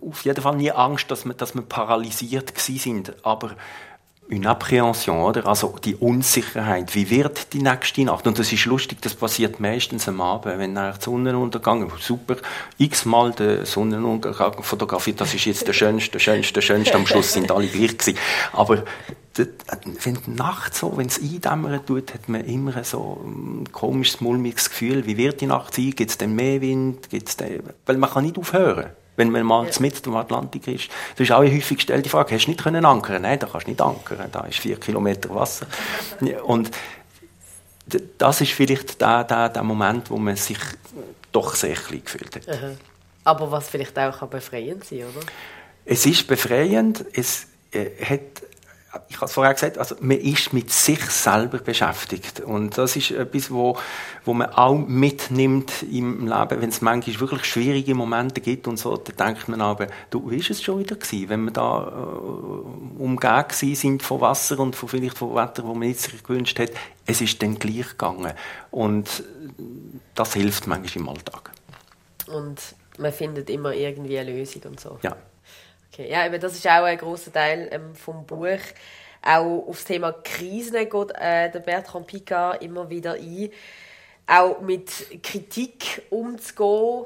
auf 0.01 0.25
jeden 0.25 0.41
Fall 0.41 0.55
nie 0.57 0.71
Angst, 0.71 1.09
dass 1.09 1.25
wir, 1.25 1.33
dass 1.33 1.55
wir 1.55 1.61
paralysiert 1.61 2.57
sind. 2.57 3.13
Aber 3.25 3.55
eine 4.29 4.49
Appréhension, 4.49 5.23
oder? 5.23 5.47
Also 5.47 5.75
die 5.83 5.95
Unsicherheit. 5.95 6.93
Wie 6.95 7.09
wird 7.09 7.53
die 7.53 7.61
nächste 7.61 8.03
Nacht? 8.03 8.27
Und 8.27 8.37
das 8.37 8.51
ist 8.51 8.65
lustig, 8.65 9.01
das 9.01 9.13
passiert 9.13 9.59
meistens 9.59 10.07
am 10.07 10.19
Abend, 10.19 10.57
wenn 10.57 10.73
nach 10.73 10.99
Sonnenuntergang, 11.01 11.91
super, 11.99 12.35
x-mal 12.77 13.31
den 13.31 13.65
Sonnenuntergang 13.65 14.61
fotografiert, 14.63 15.21
das 15.21 15.33
ist 15.33 15.45
jetzt 15.45 15.67
der 15.67 15.73
schönste, 15.73 16.11
der 16.11 16.19
schönste, 16.19 16.53
der 16.55 16.61
schönste, 16.61 16.95
am 16.95 17.07
Schluss 17.07 17.33
sind 17.33 17.51
alle 17.51 17.67
gleich 17.67 17.97
gewesen. 17.97 18.19
Aber 18.51 18.83
wenn 20.03 20.17
die 20.25 20.31
Nacht 20.31 20.75
so, 20.75 20.97
wenn 20.97 21.07
es 21.07 21.21
eindämmern 21.21 21.85
tut, 21.85 22.13
hat 22.13 22.27
man 22.27 22.43
immer 22.43 22.83
so 22.83 23.23
ein 23.23 23.71
komisches, 23.71 24.19
mulmiges 24.19 24.69
Gefühl. 24.69 25.05
Wie 25.05 25.17
wird 25.17 25.41
die 25.41 25.45
Nacht 25.45 25.75
sein? 25.75 25.91
Gibt 25.91 26.11
es 26.11 26.17
denn 26.17 26.35
mehr 26.35 26.59
Wind? 26.61 27.09
Gibt's 27.09 27.37
denn, 27.37 27.61
weil 27.85 27.97
man 27.97 28.09
kann 28.09 28.23
nicht 28.23 28.37
aufhören 28.37 28.87
wenn 29.17 29.31
man 29.31 29.43
mal 29.43 29.65
ja. 29.65 29.71
mit 29.79 30.05
im 30.07 30.15
Atlantik 30.15 30.67
ist. 30.67 30.89
Das 31.15 31.27
ist 31.27 31.31
auch 31.31 31.41
eine 31.41 31.53
häufig 31.53 31.77
gestellte 31.77 32.09
Frage. 32.09 32.35
Hast 32.35 32.45
du 32.45 32.51
nicht 32.51 32.63
können 32.63 32.85
ankern? 32.85 33.23
Nein, 33.23 33.39
da 33.39 33.47
kannst 33.47 33.67
du 33.67 33.71
nicht 33.71 33.81
ankern. 33.81 34.29
Da 34.31 34.41
ist 34.41 34.59
vier 34.59 34.79
Kilometer 34.79 35.33
Wasser. 35.35 35.67
Und 36.45 36.71
das 38.17 38.41
ist 38.41 38.51
vielleicht 38.51 39.01
der, 39.01 39.23
der, 39.23 39.49
der 39.49 39.63
Moment, 39.63 40.09
wo 40.09 40.17
man 40.17 40.35
sich 40.35 40.59
doch 41.31 41.55
sehr 41.55 41.75
klein 41.75 42.03
gefühlt 42.03 42.35
hat. 42.35 42.47
Aha. 42.47 42.71
Aber 43.23 43.51
was 43.51 43.67
vielleicht 43.67 43.97
auch 43.99 44.25
befreiend 44.27 44.85
sein, 44.85 44.99
oder? 44.99 45.25
Es 45.83 46.05
ist 46.05 46.27
befreiend. 46.27 47.03
Es 47.13 47.47
äh, 47.71 47.89
hat 48.03 48.21
ich 49.09 49.15
habe 49.17 49.25
es 49.25 49.33
vorher 49.33 49.53
gesagt, 49.53 49.77
also 49.77 49.95
man 49.99 50.17
ist 50.17 50.53
mit 50.53 50.71
sich 50.71 51.01
selber 51.01 51.59
beschäftigt 51.59 52.39
und 52.39 52.77
das 52.77 52.95
ist 52.95 53.11
etwas, 53.11 53.51
wo, 53.51 53.77
wo 54.25 54.33
man 54.33 54.49
auch 54.49 54.75
mitnimmt 54.75 55.83
im 55.83 56.27
Leben, 56.27 56.61
wenn 56.61 56.69
es 56.69 56.81
manchmal 56.81 57.19
wirklich 57.19 57.45
schwierige 57.45 57.95
Momente 57.95 58.41
gibt 58.41 58.67
und 58.67 58.77
so, 58.77 58.97
dann 58.97 59.27
denkt 59.27 59.47
man 59.47 59.61
aber, 59.61 59.87
du, 60.09 60.29
wie 60.29 60.37
ist 60.37 60.49
es 60.49 60.61
schon 60.61 60.79
wieder 60.79 60.95
gewesen, 60.95 61.29
wenn 61.29 61.43
wir 61.45 61.51
da 61.51 61.87
äh, 61.87 63.01
umgeben 63.01 63.75
sind 63.75 64.03
von 64.03 64.21
Wasser 64.21 64.59
und 64.59 64.75
von 64.75 64.89
vielleicht 64.89 65.17
von 65.17 65.35
Wetter, 65.35 65.63
wo 65.63 65.73
man 65.73 65.87
nicht 65.87 65.99
sich 65.99 66.23
gewünscht 66.23 66.59
hat, 66.59 66.71
es 67.05 67.21
ist 67.21 67.41
dann 67.41 67.57
gleich 67.59 67.89
gegangen 67.89 68.33
und 68.71 69.23
das 70.15 70.33
hilft 70.33 70.67
manchmal 70.67 71.03
im 71.03 71.09
Alltag. 71.09 71.51
Und 72.27 72.59
man 72.97 73.13
findet 73.13 73.49
immer 73.49 73.73
irgendwie 73.73 74.19
eine 74.19 74.31
Lösung 74.31 74.63
und 74.63 74.79
so. 74.79 74.99
Ja. 75.01 75.15
Okay. 75.97 76.11
Ja, 76.11 76.27
eben, 76.27 76.39
das 76.39 76.53
ist 76.53 76.67
auch 76.67 76.83
ein 76.83 76.95
großer 76.95 77.33
Teil 77.33 77.69
ähm, 77.71 77.95
vom 77.95 78.23
Buch. 78.23 78.59
Auch 79.23 79.67
auf 79.67 79.77
das 79.77 79.85
Thema 79.85 80.11
Krisen 80.11 80.87
geht 80.87 81.11
äh, 81.15 81.49
der 81.49 81.59
Bertrand 81.59 82.05
Picard 82.05 82.61
immer 82.61 82.87
wieder 82.87 83.13
ein. 83.13 83.49
Auch 84.27 84.61
mit 84.61 85.23
Kritik 85.23 86.03
umzugehen. 86.11 87.05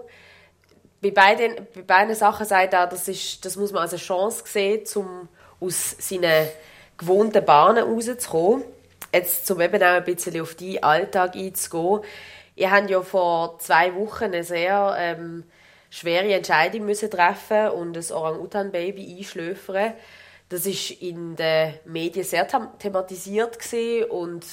Bei 1.02 1.12
beiden, 1.12 1.68
bei 1.74 1.84
beiden 1.84 2.16
Sachen 2.16 2.46
sagt 2.46 2.74
er, 2.74 2.86
das, 2.86 3.08
ist, 3.08 3.46
das 3.46 3.56
muss 3.56 3.72
man 3.72 3.84
als 3.84 3.94
eine 3.94 4.02
Chance 4.02 4.44
sehen, 4.46 4.84
um 4.96 5.30
aus 5.62 5.96
seinen 6.00 6.50
gewohnten 6.98 7.46
Bahnen 7.46 7.86
rauszukommen. 7.86 8.66
Jetzt, 9.14 9.50
um 9.52 9.62
eben 9.62 9.82
auch 9.82 9.88
ein 9.88 10.04
bisschen 10.04 10.42
auf 10.42 10.56
deinen 10.56 10.84
Alltag 10.84 11.38
einzugehen. 11.38 12.02
Ihr 12.58 12.72
habt 12.72 12.90
ja 12.90 13.02
vor 13.02 13.58
zwei 13.60 13.96
Wochen 13.96 14.26
eine 14.26 14.44
sehr 14.44 14.96
ähm, 14.98 15.46
schwere 15.92 16.34
Entscheidung 16.34 16.86
müssen 16.86 17.12
treffen 17.12 17.70
und 17.70 17.94
das 17.94 18.12
Orang-Utan-Baby 18.12 19.18
einschläfern. 19.20 19.94
Das 20.50 20.66
ist 20.66 20.90
in 21.02 21.36
den 21.36 21.76
Medien 21.86 22.26
sehr 22.26 22.48
thematisiert 22.80 23.60
und 24.10 24.46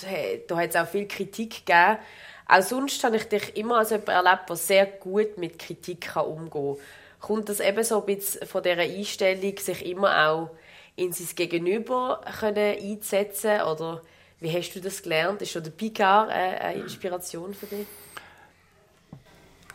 da 0.47 0.57
hat 0.57 0.71
es 0.71 0.77
auch 0.77 0.87
viel 0.87 1.09
Kritik 1.09 1.65
gegeben. 1.65 1.99
Auch 2.47 2.63
sonst 2.63 3.03
habe 3.03 3.17
ich 3.17 3.25
dich 3.25 3.57
immer 3.57 3.79
als 3.79 3.91
jemand 3.91 4.09
erlebt, 4.09 4.49
der 4.49 4.57
sehr 4.57 4.87
gut 4.87 5.39
mit 5.39 5.59
Kritik 5.59 6.15
umgehen 6.17 6.51
kann. 6.51 6.77
Kommt 7.21 7.49
das 7.49 7.61
eben 7.61 7.83
so 7.83 8.01
ein 8.01 8.07
bisschen 8.07 8.47
von 8.47 8.63
dieser 8.63 8.81
Einstellung, 8.81 9.57
sich 9.59 9.87
immer 9.87 10.29
auch 10.29 10.51
in 10.95 11.13
sein 11.13 11.29
Gegenüber 11.35 12.21
einzusetzen 12.25 13.61
oder 13.63 14.03
wie 14.41 14.57
hast 14.57 14.73
du 14.75 14.81
das 14.81 15.03
gelernt? 15.03 15.43
Ist 15.43 15.51
schon 15.51 15.65
der 15.65 15.73
Picard 15.73 16.31
eine 16.31 16.81
Inspiration 16.81 17.55
für 17.55 17.67
dich? 17.67 17.87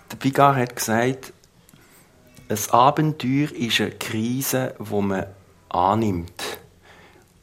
Der 0.09 0.15
Picard 0.15 0.55
hat 0.55 0.75
gesagt, 0.75 1.33
ein 2.49 2.59
Abenteuer 2.71 3.51
ist 3.51 3.81
eine 3.81 3.91
Krise, 3.91 4.75
die 4.79 5.01
man 5.01 5.25
annimmt. 5.69 6.59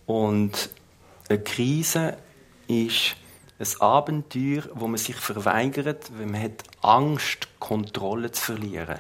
Und 0.07 0.71
eine 1.29 1.41
Krise 1.41 2.17
ist 2.67 3.17
ein 3.59 3.81
Abenteuer, 3.81 4.65
wo 4.75 4.87
man 4.87 4.99
sich 4.99 5.17
verweigert, 5.17 6.11
wenn 6.17 6.33
man 6.33 6.43
hat 6.43 6.65
Angst, 6.83 7.49
Kontrolle 7.59 8.31
zu 8.33 8.53
verlieren. 8.53 8.99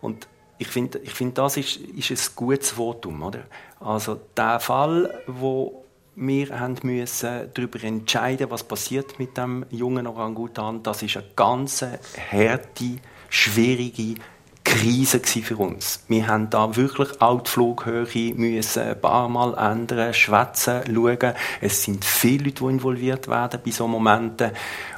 Und 0.00 0.26
ich 0.58 0.68
finde, 0.68 0.98
ich 0.98 1.12
find, 1.12 1.38
das 1.38 1.56
ist, 1.56 1.76
ist 1.76 2.10
ein 2.10 2.36
gutes 2.36 2.72
Votum. 2.72 3.22
Oder? 3.22 3.44
Also 3.80 4.20
der 4.36 4.60
Fall, 4.60 5.22
wo 5.26 5.84
wir 6.14 6.58
haben 6.58 6.76
müssen 6.82 7.50
darüber 7.54 7.82
entscheiden, 7.82 8.50
was 8.50 8.64
passiert 8.64 9.18
mit 9.18 9.36
dem 9.36 9.64
jungen 9.70 10.06
Orangutan, 10.06 10.82
das 10.82 11.02
ist 11.02 11.16
eine 11.16 11.26
ganz 11.34 11.82
harte, 11.82 12.98
schwierige 13.30 14.20
Krise 14.64 15.20
für 15.20 15.56
uns. 15.56 16.04
Wir 16.08 16.26
haben 16.26 16.50
da 16.50 16.76
wirklich 16.76 17.20
auch 17.20 17.42
die 17.42 17.50
Flughöhe 17.50 18.34
müssen 18.34 18.82
ein 18.82 19.00
paar 19.00 19.28
Mal 19.28 19.54
ändern, 19.54 20.14
schwätzen, 20.14 20.82
schauen. 20.86 21.34
Es 21.60 21.82
sind 21.84 22.04
viele 22.04 22.44
Leute, 22.44 22.64
die 22.64 22.70
involviert 22.70 23.28
werden 23.28 23.60
bei 23.64 23.70
solchen 23.70 23.92
Momenten. 23.92 24.52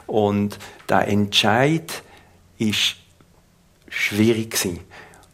Und 0.07 0.59
der 0.89 1.09
Entscheid 1.09 2.03
ist 2.59 2.97
schwierig 3.89 4.53
gewesen. 4.53 4.81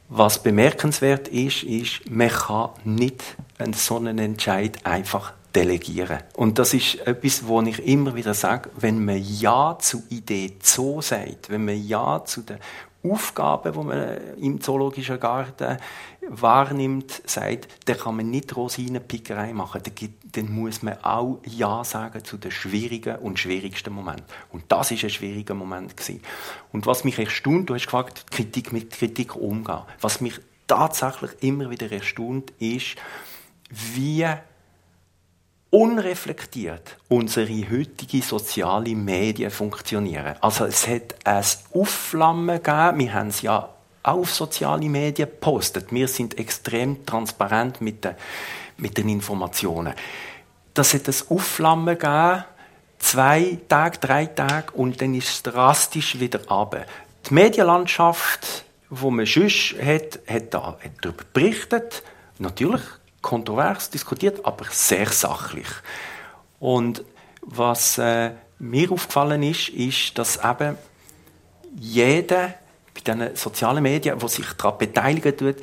Was 0.08 0.42
bemerkenswert 0.42 1.28
ist, 1.28 1.62
ist, 1.62 2.10
man 2.10 2.28
kann 2.28 2.70
nicht 2.84 3.22
einen 3.58 3.74
so 3.74 3.96
einen 3.96 4.18
Entscheid 4.18 4.78
einfach 4.84 5.32
delegieren. 5.54 6.18
Und 6.34 6.58
das 6.58 6.74
ist 6.74 7.06
etwas, 7.06 7.46
wo 7.46 7.60
ich 7.62 7.84
immer 7.86 8.14
wieder 8.14 8.34
sage, 8.34 8.70
wenn 8.76 9.04
man 9.04 9.18
Ja 9.18 9.76
zu 9.78 10.02
Idee 10.08 10.56
Zoo 10.62 11.00
sagt, 11.00 11.50
wenn 11.50 11.64
man 11.64 11.84
Ja 11.86 12.24
zu 12.24 12.42
den 12.42 12.58
Aufgaben, 13.02 13.72
die 13.72 13.78
man 13.78 14.36
im 14.36 14.60
Zoologischen 14.60 15.18
Garten 15.18 15.78
wahrnimmt, 16.28 17.22
sagt, 17.24 17.68
dann 17.86 17.96
kann 17.96 18.16
man 18.16 18.30
nicht 18.30 18.54
Rosinenpickerei 18.54 19.52
machen. 19.54 19.82
Dann 20.32 20.52
muss 20.52 20.82
man 20.82 21.02
auch 21.02 21.38
Ja 21.46 21.82
sagen 21.82 22.24
zu 22.24 22.36
den 22.36 22.50
schwierigen 22.50 23.16
und 23.16 23.38
schwierigsten 23.38 23.92
Momenten. 23.92 24.26
Und 24.50 24.64
das 24.68 24.90
ist 24.90 25.04
ein 25.04 25.10
schwieriger 25.10 25.54
Moment 25.54 25.96
gewesen. 25.96 26.22
Und 26.72 26.86
was 26.86 27.04
mich 27.04 27.18
erstaunt, 27.18 27.70
du 27.70 27.74
hast 27.74 27.86
gefragt, 27.86 28.30
Kritik 28.30 28.72
mit 28.72 28.90
Kritik 28.90 29.34
umgehen. 29.34 29.82
Was 30.00 30.20
mich 30.20 30.38
tatsächlich 30.66 31.30
immer 31.40 31.70
wieder 31.70 31.90
erstaunt, 31.90 32.52
ist, 32.58 32.96
wie 33.70 34.26
unreflektiert 35.70 36.96
unsere 37.08 37.70
heutige 37.70 38.22
soziale 38.22 38.94
Medien 38.94 39.50
funktionieren. 39.50 40.34
Also 40.40 40.64
es 40.64 40.86
hat 40.88 41.14
ein 41.24 41.44
Aufflammen 41.72 42.62
gegeben, 42.62 42.98
wir 42.98 43.14
haben 43.14 43.28
es 43.28 43.42
ja 43.42 43.68
auf 44.02 44.32
soziale 44.32 44.88
Medien 44.88 45.28
gepostet. 45.28 45.92
Wir 45.92 46.08
sind 46.08 46.38
extrem 46.38 47.06
transparent 47.06 47.80
mit 47.80 48.04
den, 48.04 48.14
mit 48.78 48.98
den 48.98 49.08
Informationen. 49.08 49.94
Das 50.74 50.94
hat 50.94 51.08
ein 51.08 51.14
Aufflammen 51.28 51.98
gegeben, 51.98 52.44
zwei 52.98 53.58
Tage, 53.68 53.98
drei 53.98 54.26
Tage 54.26 54.72
und 54.72 55.00
dann 55.00 55.14
ist 55.14 55.28
es 55.28 55.42
drastisch 55.42 56.18
wieder 56.18 56.46
runter. 56.48 56.86
Die 57.28 57.34
Medienlandschaft, 57.34 58.64
wo 58.88 59.10
man 59.10 59.26
sonst 59.26 59.74
hat, 59.80 60.20
hat, 60.26 60.54
da, 60.54 60.78
hat 60.82 60.92
darüber 61.00 61.24
berichtet, 61.32 62.02
natürlich 62.38 62.82
kontrovers 63.22 63.90
diskutiert, 63.90 64.44
aber 64.44 64.66
sehr 64.70 65.08
sachlich. 65.08 65.68
Und 66.58 67.04
was 67.42 67.98
äh, 67.98 68.32
mir 68.58 68.92
aufgefallen 68.92 69.42
ist, 69.42 69.68
ist, 69.70 70.18
dass 70.18 70.42
eben 70.44 70.76
jeder 71.76 72.54
bei 72.94 73.00
diesen 73.00 73.36
sozialen 73.36 73.82
Medien, 73.82 74.18
der 74.18 74.28
sich 74.28 74.46
daran 74.52 74.78
beteiligen 74.78 75.36
tut, 75.36 75.56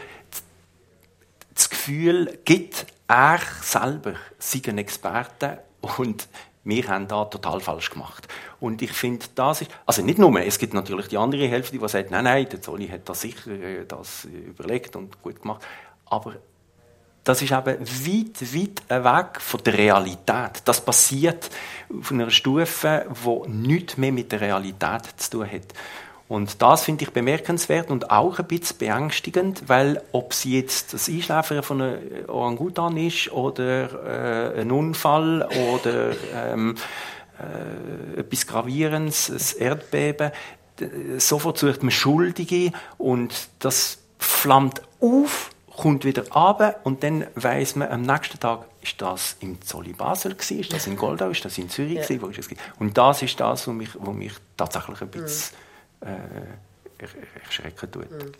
das 1.54 1.70
Gefühl 1.70 2.40
gibt, 2.46 2.86
er 3.08 3.40
selber 3.62 4.16
sei 4.38 4.62
ein 4.68 4.78
Experte 4.78 5.60
und 5.98 6.28
wir 6.64 6.88
haben 6.90 7.08
da 7.08 7.24
total 7.26 7.62
falsch 7.62 7.90
gemacht. 7.92 8.28
Und 8.60 8.82
ich 8.82 8.92
finde, 8.92 9.26
das 9.36 9.62
ist, 9.62 9.72
also 9.86 10.02
nicht 10.02 10.20
nur, 10.20 10.38
es 10.42 10.60
gibt 10.60 10.74
natürlich 10.74 11.08
die 11.08 11.18
andere 11.18 11.48
Hälfte, 11.48 11.78
die 11.78 11.88
sagt, 11.88 12.12
nein, 12.12 12.26
nein, 12.26 12.48
der 12.50 12.62
Zolli 12.62 12.90
hat 12.90 13.08
das 13.08 13.22
sicher 13.22 13.52
äh, 13.52 13.86
das 13.86 14.26
überlegt 14.26 14.98
und 14.98 15.22
gut 15.22 15.42
gemacht. 15.42 15.66
Aber 16.06 16.36
das 17.28 17.42
ist 17.42 17.52
eben 17.52 17.80
weit, 17.80 18.54
weit 18.56 19.04
weg 19.04 19.42
von 19.42 19.64
der 19.66 19.78
Realität. 19.78 20.62
Das 20.64 20.80
passiert 20.80 21.50
auf 22.00 22.12
einer 22.12 22.30
Stufe, 22.30 23.06
die 23.26 23.50
nichts 23.50 23.98
mehr 23.98 24.14
mit 24.14 24.32
der 24.32 24.40
Realität 24.40 25.02
zu 25.18 25.32
tun 25.32 25.52
hat. 25.52 25.74
Und 26.30 26.62
das 26.62 26.84
finde 26.84 27.04
ich 27.04 27.12
bemerkenswert 27.12 27.90
und 27.90 28.12
auch 28.12 28.40
ein 28.40 28.48
bisschen 28.48 28.78
beängstigend, 28.78 29.64
weil 29.68 30.02
ob 30.14 30.34
sie 30.34 30.58
jetzt 30.58 30.94
das 30.94 31.10
Einschläfern 31.10 31.64
von 31.64 31.82
einem 31.82 32.30
Orangutan 32.30 32.96
ist 32.96 33.32
oder 33.32 34.56
äh, 34.56 34.62
ein 34.62 34.72
Unfall 34.72 35.48
oder 35.74 36.12
ähm, 36.34 36.76
äh, 37.40 38.20
etwas 38.20 38.48
Gravierendes, 38.48 39.30
ein 39.30 39.62
Erdbeben, 39.62 40.32
sofort 41.18 41.58
sucht 41.58 41.84
man 41.84 41.92
Schuldige 41.92 42.72
und 42.98 43.34
das 43.60 44.00
flammt 44.18 44.82
auf 45.02 45.50
kommt 45.78 46.06
wieder 46.06 46.28
runter 46.32 46.80
und 46.84 47.04
dann 47.04 47.28
weiss 47.36 47.76
man, 47.76 47.90
am 47.90 48.02
nächsten 48.02 48.40
Tag 48.40 48.66
ist 48.82 49.02
das 49.02 49.38
im 49.40 49.62
Zolli 49.62 49.94
Basel 49.94 50.34
gewesen, 50.34 50.60
ist 50.60 50.74
das 50.74 50.88
in 50.88 50.98
Goldau, 50.98 51.30
ist 51.30 51.46
das 51.46 51.58
in 51.58 51.70
Zürich 51.70 51.94
ja. 51.94 52.02
gewesen, 52.02 52.22
wo 52.22 52.28
ist 52.28 52.40
das 52.40 52.50
Und 52.80 52.98
das 52.98 53.22
ist 53.22 53.40
das, 53.40 53.68
was 53.68 53.74
mich, 53.74 53.90
was 53.94 54.14
mich 54.16 54.34
tatsächlich 54.58 55.02
ein 55.02 55.10
bisschen 55.10 55.56
mhm. 56.02 56.08
äh, 56.08 57.44
erschrecken 57.46 57.92
tut. 57.92 58.12
Mhm. 58.12 58.32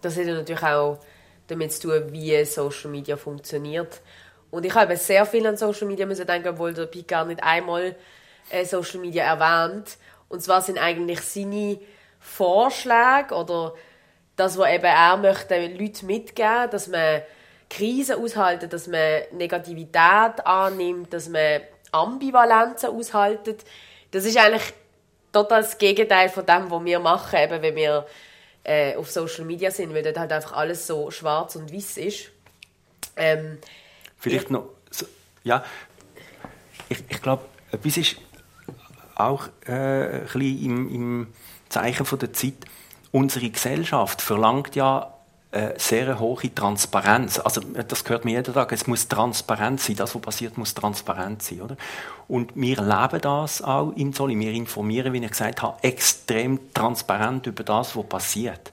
Das 0.00 0.16
hat 0.16 0.26
natürlich 0.26 0.62
auch 0.62 1.00
damit 1.48 1.72
zu 1.72 1.88
tun, 1.88 2.12
wie 2.12 2.44
Social 2.44 2.90
Media 2.90 3.16
funktioniert. 3.16 4.00
Und 4.50 4.64
ich 4.64 4.74
habe 4.74 4.96
sehr 4.96 5.26
viel 5.26 5.46
an 5.46 5.56
Social 5.56 5.88
Media 5.88 6.06
müssen 6.06 6.26
denken, 6.26 6.48
obwohl 6.48 6.72
der 6.72 6.86
Pete 6.86 7.06
gar 7.06 7.24
nicht 7.24 7.42
einmal 7.42 7.96
äh, 8.50 8.64
Social 8.64 9.00
Media 9.00 9.24
erwähnt. 9.24 9.98
Und 10.28 10.42
zwar 10.42 10.60
sind 10.62 10.78
eigentlich 10.78 11.20
seine 11.22 11.80
Vorschläge 12.20 13.34
oder 13.34 13.74
das, 14.36 14.58
was 14.58 14.68
eben 14.68 14.84
er 14.84 15.16
möchte, 15.16 15.66
Leute 15.66 16.06
mitgeben, 16.06 16.70
dass 16.70 16.88
man 16.88 17.22
Krisen 17.70 18.22
aushalten, 18.22 18.68
dass 18.68 18.86
man 18.86 19.22
Negativität 19.32 20.44
annimmt, 20.44 21.12
dass 21.12 21.28
man 21.28 21.60
Ambivalenzen 21.92 22.90
aushaltet. 22.90 23.64
Das 24.10 24.24
ist 24.24 24.36
eigentlich 24.36 24.72
total 25.32 25.62
das 25.62 25.78
Gegenteil 25.78 26.28
von 26.28 26.46
dem, 26.46 26.70
was 26.70 26.84
wir 26.84 26.98
machen, 27.00 27.38
eben 27.38 27.62
wenn 27.62 27.76
wir 27.76 28.06
äh, 28.64 28.96
auf 28.96 29.10
Social 29.10 29.44
Media 29.44 29.70
sind, 29.70 29.94
weil 29.94 30.02
dort 30.02 30.18
halt 30.18 30.32
einfach 30.32 30.52
alles 30.52 30.86
so 30.86 31.10
schwarz 31.10 31.56
und 31.56 31.72
weiß 31.72 31.98
ist. 31.98 32.30
Ähm, 33.16 33.58
Vielleicht 34.18 34.44
ich, 34.44 34.50
noch, 34.50 34.70
so, 34.90 35.06
ja, 35.42 35.64
ich, 36.88 37.02
ich 37.08 37.22
glaube, 37.22 37.44
etwas 37.70 37.96
ist 37.96 38.16
auch 39.14 39.48
äh, 39.66 39.72
ein 39.72 40.20
bisschen 40.22 40.64
im, 40.64 40.94
im 40.94 41.26
Zeichen 41.68 42.06
von 42.06 42.18
der 42.18 42.32
Zeit, 42.32 42.54
unsere 43.14 43.48
Gesellschaft 43.48 44.20
verlangt 44.20 44.74
ja 44.74 45.14
äh, 45.52 45.74
sehr 45.76 46.18
hohe 46.18 46.52
Transparenz. 46.52 47.38
Also 47.38 47.60
das 47.60 48.02
gehört 48.02 48.24
mir 48.24 48.32
jeden 48.32 48.52
Tag. 48.52 48.72
Es 48.72 48.88
muss 48.88 49.06
transparent 49.06 49.80
sein. 49.80 49.94
Das, 49.94 50.16
was 50.16 50.20
passiert, 50.20 50.58
muss 50.58 50.74
transparent 50.74 51.40
sein, 51.40 51.62
oder? 51.62 51.76
Und 52.26 52.56
wir 52.56 52.76
leben 52.76 53.20
das 53.20 53.62
auch 53.62 53.92
in 53.92 54.12
Zolli. 54.12 54.36
Wir 54.36 54.50
informieren, 54.50 55.12
wie 55.12 55.24
ich 55.24 55.30
gesagt 55.30 55.62
habe, 55.62 55.80
extrem 55.82 56.74
transparent 56.74 57.46
über 57.46 57.62
das, 57.62 57.96
was 57.96 58.04
passiert. 58.04 58.72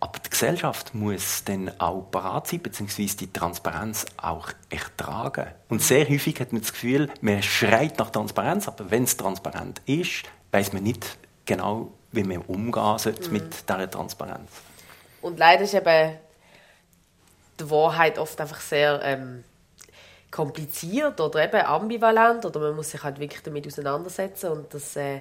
Aber 0.00 0.18
die 0.18 0.30
Gesellschaft 0.30 0.92
muss 0.92 1.44
dann 1.44 1.70
auch 1.78 2.10
parat 2.10 2.48
sein, 2.48 2.62
beziehungsweise 2.62 3.18
die 3.18 3.32
Transparenz 3.32 4.04
auch 4.16 4.48
ertragen. 4.68 5.46
Und 5.68 5.80
sehr 5.80 6.08
häufig 6.08 6.40
hat 6.40 6.52
man 6.52 6.62
das 6.62 6.72
Gefühl, 6.72 7.08
man 7.20 7.40
schreit 7.44 8.00
nach 8.00 8.10
Transparenz, 8.10 8.66
aber 8.66 8.90
wenn 8.90 9.04
es 9.04 9.16
transparent 9.16 9.80
ist, 9.86 10.24
weiß 10.50 10.72
man 10.72 10.82
nicht 10.82 11.18
genau, 11.44 11.92
wie 12.12 12.24
man 12.24 12.38
umgehen 12.38 12.98
sollte 12.98 13.28
mhm. 13.28 13.32
mit 13.32 13.68
dieser 13.68 13.90
Transparenz. 13.90 14.50
Und 15.22 15.38
leider 15.38 15.62
ist 15.62 15.74
eben 15.74 16.16
die 17.58 17.70
Wahrheit 17.70 18.18
oft 18.18 18.40
einfach 18.40 18.60
sehr 18.60 19.00
ähm, 19.02 19.44
kompliziert 20.30 21.20
oder 21.20 21.44
eben 21.44 21.60
ambivalent 21.60 22.44
oder 22.46 22.60
man 22.60 22.76
muss 22.76 22.90
sich 22.90 23.02
halt 23.02 23.18
wirklich 23.18 23.42
damit 23.42 23.66
auseinandersetzen 23.66 24.50
und 24.50 24.72
das 24.72 24.96
äh, 24.96 25.20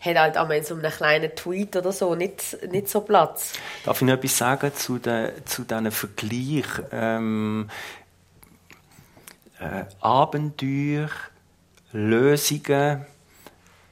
hat 0.00 0.16
halt 0.16 0.38
auch 0.38 0.48
in 0.50 0.62
so 0.62 0.74
einem 0.74 0.92
kleinen 0.92 1.34
Tweet 1.34 1.74
oder 1.74 1.90
so 1.90 2.14
nicht, 2.14 2.56
nicht 2.70 2.88
so 2.88 3.00
Platz. 3.00 3.54
Darf 3.84 4.00
ich 4.00 4.06
noch 4.06 4.14
etwas 4.14 4.38
sagen 4.38 4.72
zu, 4.74 4.98
den, 4.98 5.32
zu 5.44 5.64
diesen 5.64 5.90
Vergleich? 5.90 6.66
Ähm, 6.92 7.68
äh, 9.58 9.84
Abenteuer, 10.00 11.08
Lösungen, 11.92 13.06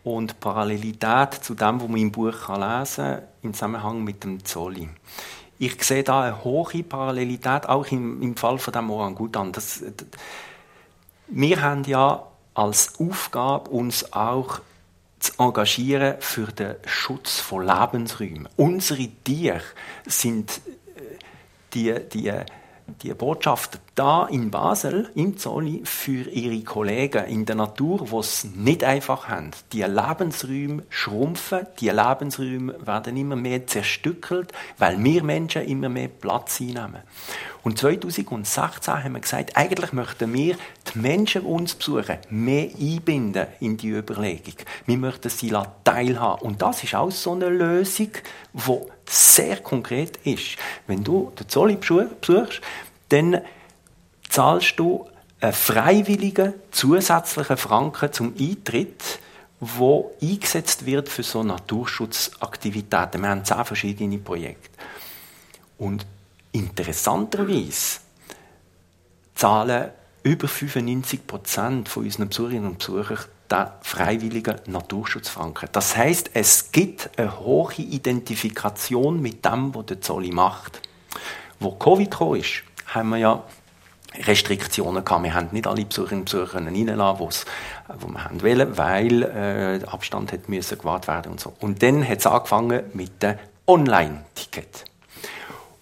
und 0.06 0.38
Parallelität 0.38 1.34
zu 1.34 1.54
dem, 1.54 1.80
was 1.80 1.88
man 1.88 2.00
im 2.00 2.12
Buch 2.12 2.48
lesen 2.48 2.94
kann, 2.94 3.22
im 3.42 3.52
Zusammenhang 3.52 4.04
mit 4.04 4.22
dem 4.22 4.44
Zolli. 4.44 4.88
Ich 5.58 5.82
sehe 5.82 6.04
da 6.04 6.22
eine 6.22 6.44
hohe 6.44 6.84
Parallelität, 6.84 7.68
auch 7.68 7.86
im, 7.86 8.22
im 8.22 8.36
Fall 8.36 8.58
von 8.58 8.72
dem 8.72 8.88
Orangutan. 8.90 9.50
Das, 9.50 9.82
wir 11.26 11.60
haben 11.60 11.82
ja 11.84 12.22
als 12.54 13.00
Aufgabe, 13.00 13.70
uns 13.70 14.12
auch 14.12 14.60
zu 15.18 15.32
engagieren 15.38 16.16
für 16.20 16.52
den 16.52 16.76
Schutz 16.84 17.40
von 17.40 17.66
Lebensräumen. 17.66 18.48
Unsere 18.56 19.08
Tiere 19.08 19.62
sind 20.06 20.60
äh, 20.94 21.00
die, 21.74 21.94
die 22.12 22.32
die 23.02 23.12
Botschaft 23.14 23.78
da 23.94 24.26
in 24.26 24.50
Basel, 24.50 25.10
im 25.14 25.36
Zolli, 25.36 25.82
für 25.84 26.28
ihre 26.30 26.62
Kollegen 26.62 27.24
in 27.24 27.44
der 27.44 27.56
Natur, 27.56 28.06
die 28.10 28.16
es 28.16 28.44
nicht 28.54 28.84
einfach 28.84 29.28
haben. 29.28 29.50
Die 29.72 29.82
Lebensräume 29.82 30.84
schrumpfen, 30.88 31.66
die 31.80 31.88
Lebensräume 31.88 32.74
werden 32.86 33.16
immer 33.16 33.36
mehr 33.36 33.66
zerstückelt, 33.66 34.52
weil 34.78 35.02
wir 35.02 35.24
Menschen 35.24 35.62
immer 35.62 35.88
mehr 35.88 36.08
Platz 36.08 36.60
einnehmen. 36.60 37.02
Und 37.62 37.78
2016 37.78 39.02
haben 39.02 39.14
wir 39.14 39.20
gesagt, 39.20 39.56
eigentlich 39.56 39.92
möchten 39.92 40.32
wir 40.32 40.56
die 40.94 40.98
Menschen, 40.98 41.42
die 41.42 41.48
uns 41.48 41.74
besuchen, 41.74 42.18
mehr 42.30 42.68
einbinden 42.80 43.46
in 43.58 43.76
die 43.76 43.88
Überlegung. 43.88 44.54
Wir 44.84 44.98
möchten 44.98 45.30
sie 45.30 45.52
teilhaben. 45.82 46.42
Und 46.42 46.62
das 46.62 46.84
ist 46.84 46.94
auch 46.94 47.10
so 47.10 47.32
eine 47.32 47.48
Lösung, 47.48 48.10
die 48.52 48.80
sehr 49.08 49.58
konkret 49.58 50.16
ist. 50.24 50.56
Wenn 50.86 51.04
du 51.04 51.32
den 51.38 51.48
Zolli 51.48 51.76
besuchst, 51.76 52.60
dann 53.08 53.40
zahlst 54.28 54.78
du 54.78 55.08
einen 55.40 55.52
freiwilligen 55.52 56.54
zusätzlichen 56.70 57.56
Franken 57.56 58.12
zum 58.12 58.34
Eintritt 58.38 59.20
wo 59.60 60.14
eingesetzt 60.20 60.84
wird 60.84 61.08
für 61.08 61.22
so 61.22 61.42
Naturschutzaktivitäten. 61.42 63.22
Wir 63.22 63.30
haben 63.30 63.44
zehn 63.44 63.64
verschiedene 63.64 64.18
Projekte. 64.18 64.68
Und 65.78 66.06
interessanterweise 66.52 68.00
zahlen 69.34 69.90
über 70.22 70.48
95 70.48 71.26
Prozent 71.26 71.88
von 71.88 72.04
unseren 72.04 72.28
Besucherinnen 72.28 72.70
und 72.70 72.78
Besuchern 72.78 73.18
den 73.50 73.66
freiwilligen 73.82 74.56
Naturschutzfranken. 74.66 75.68
Das 75.72 75.96
heißt, 75.96 76.30
es 76.34 76.72
gibt 76.72 77.10
eine 77.16 77.40
hohe 77.40 77.74
Identifikation 77.78 79.20
mit 79.20 79.44
dem, 79.44 79.74
was 79.74 79.86
der 79.86 80.00
Zolli 80.00 80.32
macht. 80.32 80.80
Wo 81.60 81.72
Covid 81.72 82.10
kam, 82.10 82.34
ist, 82.34 82.62
haben 82.86 83.10
wir 83.10 83.18
ja 83.18 83.44
Restriktionen 84.14 85.04
gehabt. 85.04 85.22
Wir 85.22 85.34
haben 85.34 85.48
nicht 85.52 85.66
alle 85.66 85.84
Besucherinnen 85.84 86.22
und 86.22 86.24
Besucher 86.30 86.64
reinlassen, 86.64 87.48
wo 87.98 88.08
wir 88.08 88.24
haben 88.24 88.42
wollen, 88.42 88.78
weil 88.78 89.22
äh, 89.22 89.86
Abstand 89.86 90.32
hat 90.32 90.48
müssen 90.48 90.78
gewahrt 90.78 91.08
werden 91.08 91.32
und 91.32 91.40
so. 91.40 91.52
Und 91.60 91.82
dann 91.82 92.06
hat 92.06 92.18
es 92.18 92.26
angefangen 92.26 92.82
mit 92.94 93.22
dem 93.22 93.36
Online-Ticket. 93.66 94.84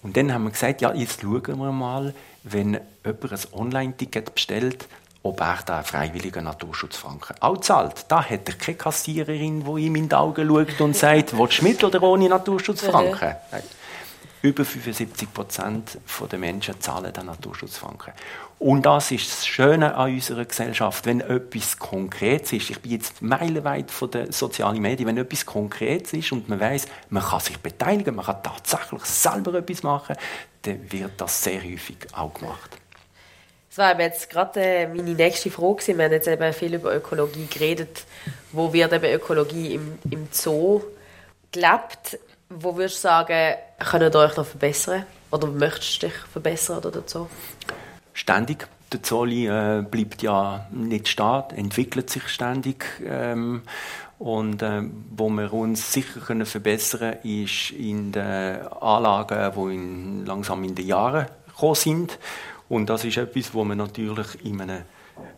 Und 0.03 0.17
dann 0.17 0.33
haben 0.33 0.45
wir 0.45 0.51
gesagt, 0.51 0.81
ja, 0.81 0.93
jetzt 0.93 1.23
schauen 1.23 1.59
wir 1.59 1.73
mal, 1.73 2.15
wenn 2.43 2.79
jemand 3.05 3.33
ein 3.33 3.53
Online-Ticket 3.53 4.35
bestellt, 4.35 4.87
ob 5.25 5.41
er 5.41 5.59
da 5.65 5.83
freiwilligen 5.83 6.45
Naturschutzfranken 6.45 7.37
auch 7.41 7.57
zahlt. 7.59 8.05
Da 8.09 8.23
hat 8.23 8.47
er 8.47 8.55
keine 8.57 8.77
Kassiererin, 8.77 9.65
die 9.65 9.87
ihm 9.87 9.97
in 9.97 10.09
die 10.09 10.15
Augen 10.15 10.47
schaut 10.47 10.81
und 10.81 10.95
sagt, 10.95 11.37
willst 11.39 11.61
du 11.61 11.65
mit 11.65 11.83
oder 11.83 12.03
ohne 12.03 12.29
Naturschutzfranken? 12.29 13.35
Über 14.43 14.67
75 14.67 15.33
Prozent 15.33 15.99
der 16.31 16.39
Menschen 16.39 16.79
zahlen 16.79 17.11
den 17.11 17.25
Naturschutzfranken. 17.25 18.13
Und 18.59 18.85
das 18.85 19.11
ist 19.13 19.31
das 19.31 19.47
Schöne 19.47 19.95
an 19.95 20.13
unserer 20.13 20.45
Gesellschaft, 20.45 21.07
wenn 21.07 21.23
etwas 21.23 21.79
Konkretes 21.79 22.53
ist. 22.53 22.69
Ich 22.69 22.81
bin 22.81 22.93
jetzt 22.93 23.23
meilenweit 23.23 23.91
von 23.91 24.11
den 24.11 24.31
sozialen 24.31 24.83
Medien. 24.83 25.09
Wenn 25.09 25.17
etwas 25.17 25.47
Konkretes 25.47 26.13
ist 26.13 26.33
und 26.33 26.51
man 26.51 26.61
weiß, 26.61 26.87
man 27.09 27.23
kann 27.23 27.41
sich 27.41 27.57
beteiligen, 27.57 28.15
man 28.15 28.27
kann 28.27 28.43
tatsächlich 28.43 29.05
selber 29.07 29.55
etwas 29.55 29.83
machen, 29.83 30.17
dann 30.61 30.93
wird 30.93 31.13
das 31.17 31.43
sehr 31.43 31.63
häufig 31.63 31.97
auch 32.13 32.35
gemacht. 32.35 32.77
Das 33.77 33.79
war 33.79 34.01
jetzt 34.01 34.31
gerade 34.31 34.61
äh, 34.61 34.87
meine 34.87 35.15
nächste 35.15 35.51
Frage. 35.51 35.85
Wir 35.97 36.05
haben 36.05 36.13
jetzt 36.13 36.29
eben 36.29 36.53
viel 36.53 36.75
über 36.75 36.95
Ökologie 36.95 37.47
geredet. 37.47 38.05
Wo 38.53 38.73
wird 38.73 38.93
eben 38.93 39.13
Ökologie 39.13 39.75
im, 39.75 39.99
im 40.11 40.29
Zoo 40.31 40.81
gelebt? 41.51 42.21
Wo 42.49 42.77
würdest 42.77 42.99
du 42.99 43.09
sagen, 43.09 43.57
könnt 43.81 44.15
ihr 44.15 44.21
euch 44.21 44.37
noch 44.37 44.47
verbessern? 44.47 45.07
Oder 45.33 45.49
möchtest 45.49 46.01
du 46.01 46.07
dich 46.07 46.17
verbessern 46.33 46.85
oder 46.85 47.03
so? 47.05 47.29
Ständig. 48.13 48.69
Der 48.93 49.03
Zolli 49.03 49.49
äh, 49.49 49.83
bleibt 49.83 50.23
ja 50.23 50.69
nicht 50.71 51.09
stehen, 51.09 51.43
entwickelt 51.57 52.11
sich 52.11 52.29
ständig. 52.29 52.87
Ähm, 53.05 53.63
und 54.21 54.63
äh, 54.63 54.83
wo 55.11 55.29
wir 55.31 55.53
uns 55.53 55.93
sicher 55.93 56.21
können 56.21 56.47
verbessern 56.47 57.17
können, 57.21 57.43
ist 57.43 57.73
in 57.73 58.13
den 58.13 58.69
Anlagen, 58.69 59.53
die 59.57 59.75
in, 59.75 60.27
langsam 60.27 60.63
in 60.63 60.77
den 60.77 60.87
Jahren 60.87 61.27
gekommen 61.49 61.75
sind. 61.75 62.19
Und 62.69 62.89
das 62.89 63.05
ist 63.05 63.17
etwas, 63.17 63.55
wo 63.55 63.65
man 63.65 63.79
natürlich 63.79 64.45
in, 64.45 64.61
eine, 64.61 64.85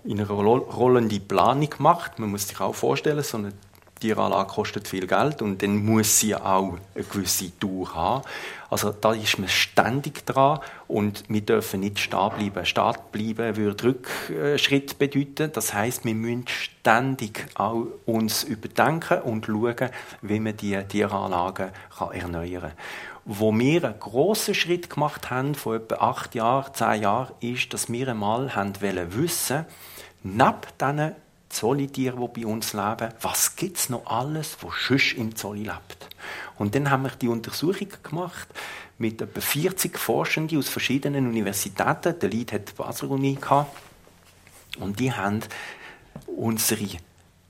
in 0.04 0.20
einer 0.20 0.30
rollenden 0.30 1.26
Planung 1.26 1.70
macht. 1.78 2.18
Man 2.18 2.30
muss 2.30 2.48
sich 2.48 2.60
auch 2.60 2.74
vorstellen, 2.74 3.22
so 3.22 3.38
eine 3.38 3.52
Tieranlage 4.00 4.50
kostet 4.50 4.88
viel 4.88 5.06
Geld 5.06 5.40
und 5.40 5.62
dann 5.62 5.84
muss 5.84 6.20
sie 6.20 6.34
auch 6.34 6.76
eine 6.94 7.04
gewisse 7.04 7.50
Dauer 7.58 7.94
haben. 7.94 8.24
Also 8.68 8.92
da 8.92 9.14
ist 9.14 9.38
man 9.38 9.48
ständig 9.48 10.26
dran 10.26 10.60
und 10.86 11.24
wir 11.28 11.40
dürfen 11.40 11.80
nicht 11.80 11.98
stehen 11.98 12.30
bleiben. 12.36 12.66
Stehen 12.66 12.94
bleiben 13.10 13.56
würde 13.56 13.84
Rückschritt 13.84 14.98
bedeuten. 14.98 15.50
Das 15.52 15.72
heißt, 15.72 16.04
wir 16.04 16.14
müssen 16.14 16.44
ständig 16.46 17.46
auch 17.54 17.86
uns 18.04 18.44
überdenken 18.44 19.22
und 19.22 19.46
schauen, 19.46 19.90
wie 20.20 20.40
man 20.40 20.56
die 20.56 20.76
Tieranlagen 20.84 21.70
erneuern 22.12 22.60
kann. 22.60 22.72
Wo 23.28 23.52
wir 23.52 23.82
einen 23.84 23.98
grossen 23.98 24.54
Schritt 24.54 24.88
gemacht 24.88 25.30
haben, 25.30 25.56
vor 25.56 25.74
etwa 25.74 25.96
acht 25.96 26.36
Jahren, 26.36 26.72
zehn 26.72 27.02
Jahren, 27.02 27.34
ist, 27.40 27.74
dass 27.74 27.90
wir 27.90 28.08
einmal 28.08 28.54
haben 28.54 28.80
wissen, 28.80 29.66
neben 30.22 30.54
diesen 30.80 31.12
Zollitiere, 31.48 32.16
die 32.16 32.40
bei 32.40 32.46
uns 32.46 32.72
leben, 32.72 33.12
was 33.20 33.56
gibt 33.56 33.78
es 33.78 33.88
noch 33.88 34.06
alles, 34.06 34.58
was 34.62 34.74
sonst 34.86 35.14
im 35.14 35.34
Zolli 35.34 35.64
lebt. 35.64 36.08
Und 36.56 36.76
dann 36.76 36.88
haben 36.90 37.02
wir 37.02 37.10
die 37.10 37.26
Untersuchung 37.28 37.88
gemacht 38.02 38.48
mit 38.98 39.20
etwa 39.20 39.40
40 39.40 39.98
Forschenden 39.98 40.58
aus 40.58 40.68
verschiedenen 40.68 41.26
Universitäten. 41.26 42.18
Der 42.18 42.28
Lead 42.28 42.52
hat 42.52 42.68
die 42.68 42.74
Basel 42.74 43.08
Uni. 43.08 43.38
Und 44.78 45.00
die 45.00 45.12
haben 45.12 45.40
unsere, 46.26 46.86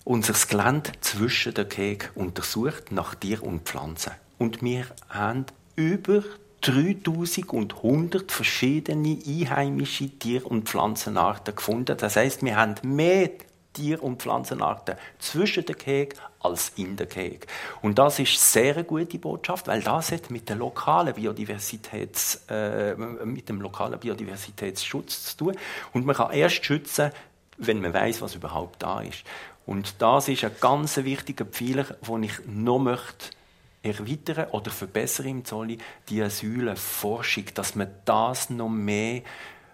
unser 0.04 0.34
Gelände 0.48 0.92
zwischen 1.00 1.52
den 1.54 1.68
Keg 1.68 2.12
untersucht 2.14 2.92
nach 2.92 3.14
Tier 3.14 3.42
und 3.42 3.68
Pflanzen. 3.68 4.12
Und 4.38 4.62
wir 4.62 4.86
haben 5.08 5.46
über 5.76 6.22
3100 6.62 8.32
verschiedene 8.32 9.18
einheimische 9.26 10.08
Tier- 10.18 10.46
und 10.46 10.68
Pflanzenarten 10.68 11.54
gefunden. 11.54 11.96
Das 11.96 12.16
heißt, 12.16 12.42
wir 12.42 12.56
haben 12.56 12.74
mehr 12.82 13.30
Tier- 13.72 14.02
und 14.02 14.22
Pflanzenarten 14.22 14.96
zwischen 15.18 15.66
den 15.66 15.76
Gehegen 15.76 16.18
als 16.40 16.72
in 16.76 16.96
den 16.96 17.08
Gehegen. 17.08 17.46
Und 17.82 17.98
das 17.98 18.18
ist 18.18 18.52
sehr 18.52 18.74
eine 18.74 18.84
gute 18.84 19.18
Botschaft, 19.18 19.68
weil 19.68 19.82
das 19.82 20.12
hat 20.12 20.30
mit, 20.30 20.48
der 20.48 20.56
lokalen 20.56 21.14
Biodiversitäts, 21.14 22.46
äh, 22.48 22.94
mit 22.96 23.48
dem 23.48 23.60
lokalen 23.60 24.00
Biodiversitätsschutz 24.00 25.24
zu 25.24 25.36
tun. 25.36 25.56
Und 25.92 26.06
man 26.06 26.16
kann 26.16 26.32
erst 26.32 26.64
schützen, 26.64 27.10
wenn 27.58 27.80
man 27.80 27.92
weiß, 27.92 28.22
was 28.22 28.34
überhaupt 28.34 28.82
da 28.82 29.02
ist. 29.02 29.24
Und 29.66 30.00
das 30.00 30.28
ist 30.28 30.42
ein 30.44 30.52
ganz 30.60 30.96
wichtiger 30.96 31.44
Pfeiler, 31.44 31.84
den 32.08 32.22
ich 32.22 32.32
noch 32.46 32.78
möchte 32.78 33.36
erweitern 33.86 34.50
oder 34.50 34.70
verbessern 34.70 35.26
im 35.26 35.44
Zolli, 35.44 35.78
die 36.08 36.22
Asylforschung, 36.22 37.44
dass 37.54 37.74
man 37.74 37.88
das 38.04 38.50
noch 38.50 38.68
mehr 38.68 39.22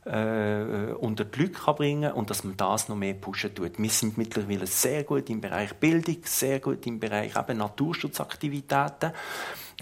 äh, 0.05 0.93
unter 0.99 1.25
die 1.25 1.43
Leute 1.43 1.53
kann 1.53 1.77
bringen 1.77 2.13
und 2.13 2.31
dass 2.31 2.45
man 2.45 2.57
das 2.57 2.89
noch 2.89 2.97
mehr 2.97 3.15
pushen 3.15 3.55
tut. 3.55 3.79
Wir 3.79 3.91
sind 3.91 4.19
mittlerweile 4.19 4.67
sehr 4.67 5.05
gut 5.05 5.31
im 5.31 5.41
Bereich 5.41 5.75
Bildung, 5.75 6.19
sehr 6.25 6.61
gut 6.61 6.87
im 6.87 6.99
Bereich 6.99 7.37
eben 7.37 7.59
Naturschutzaktivitäten. 7.59 9.13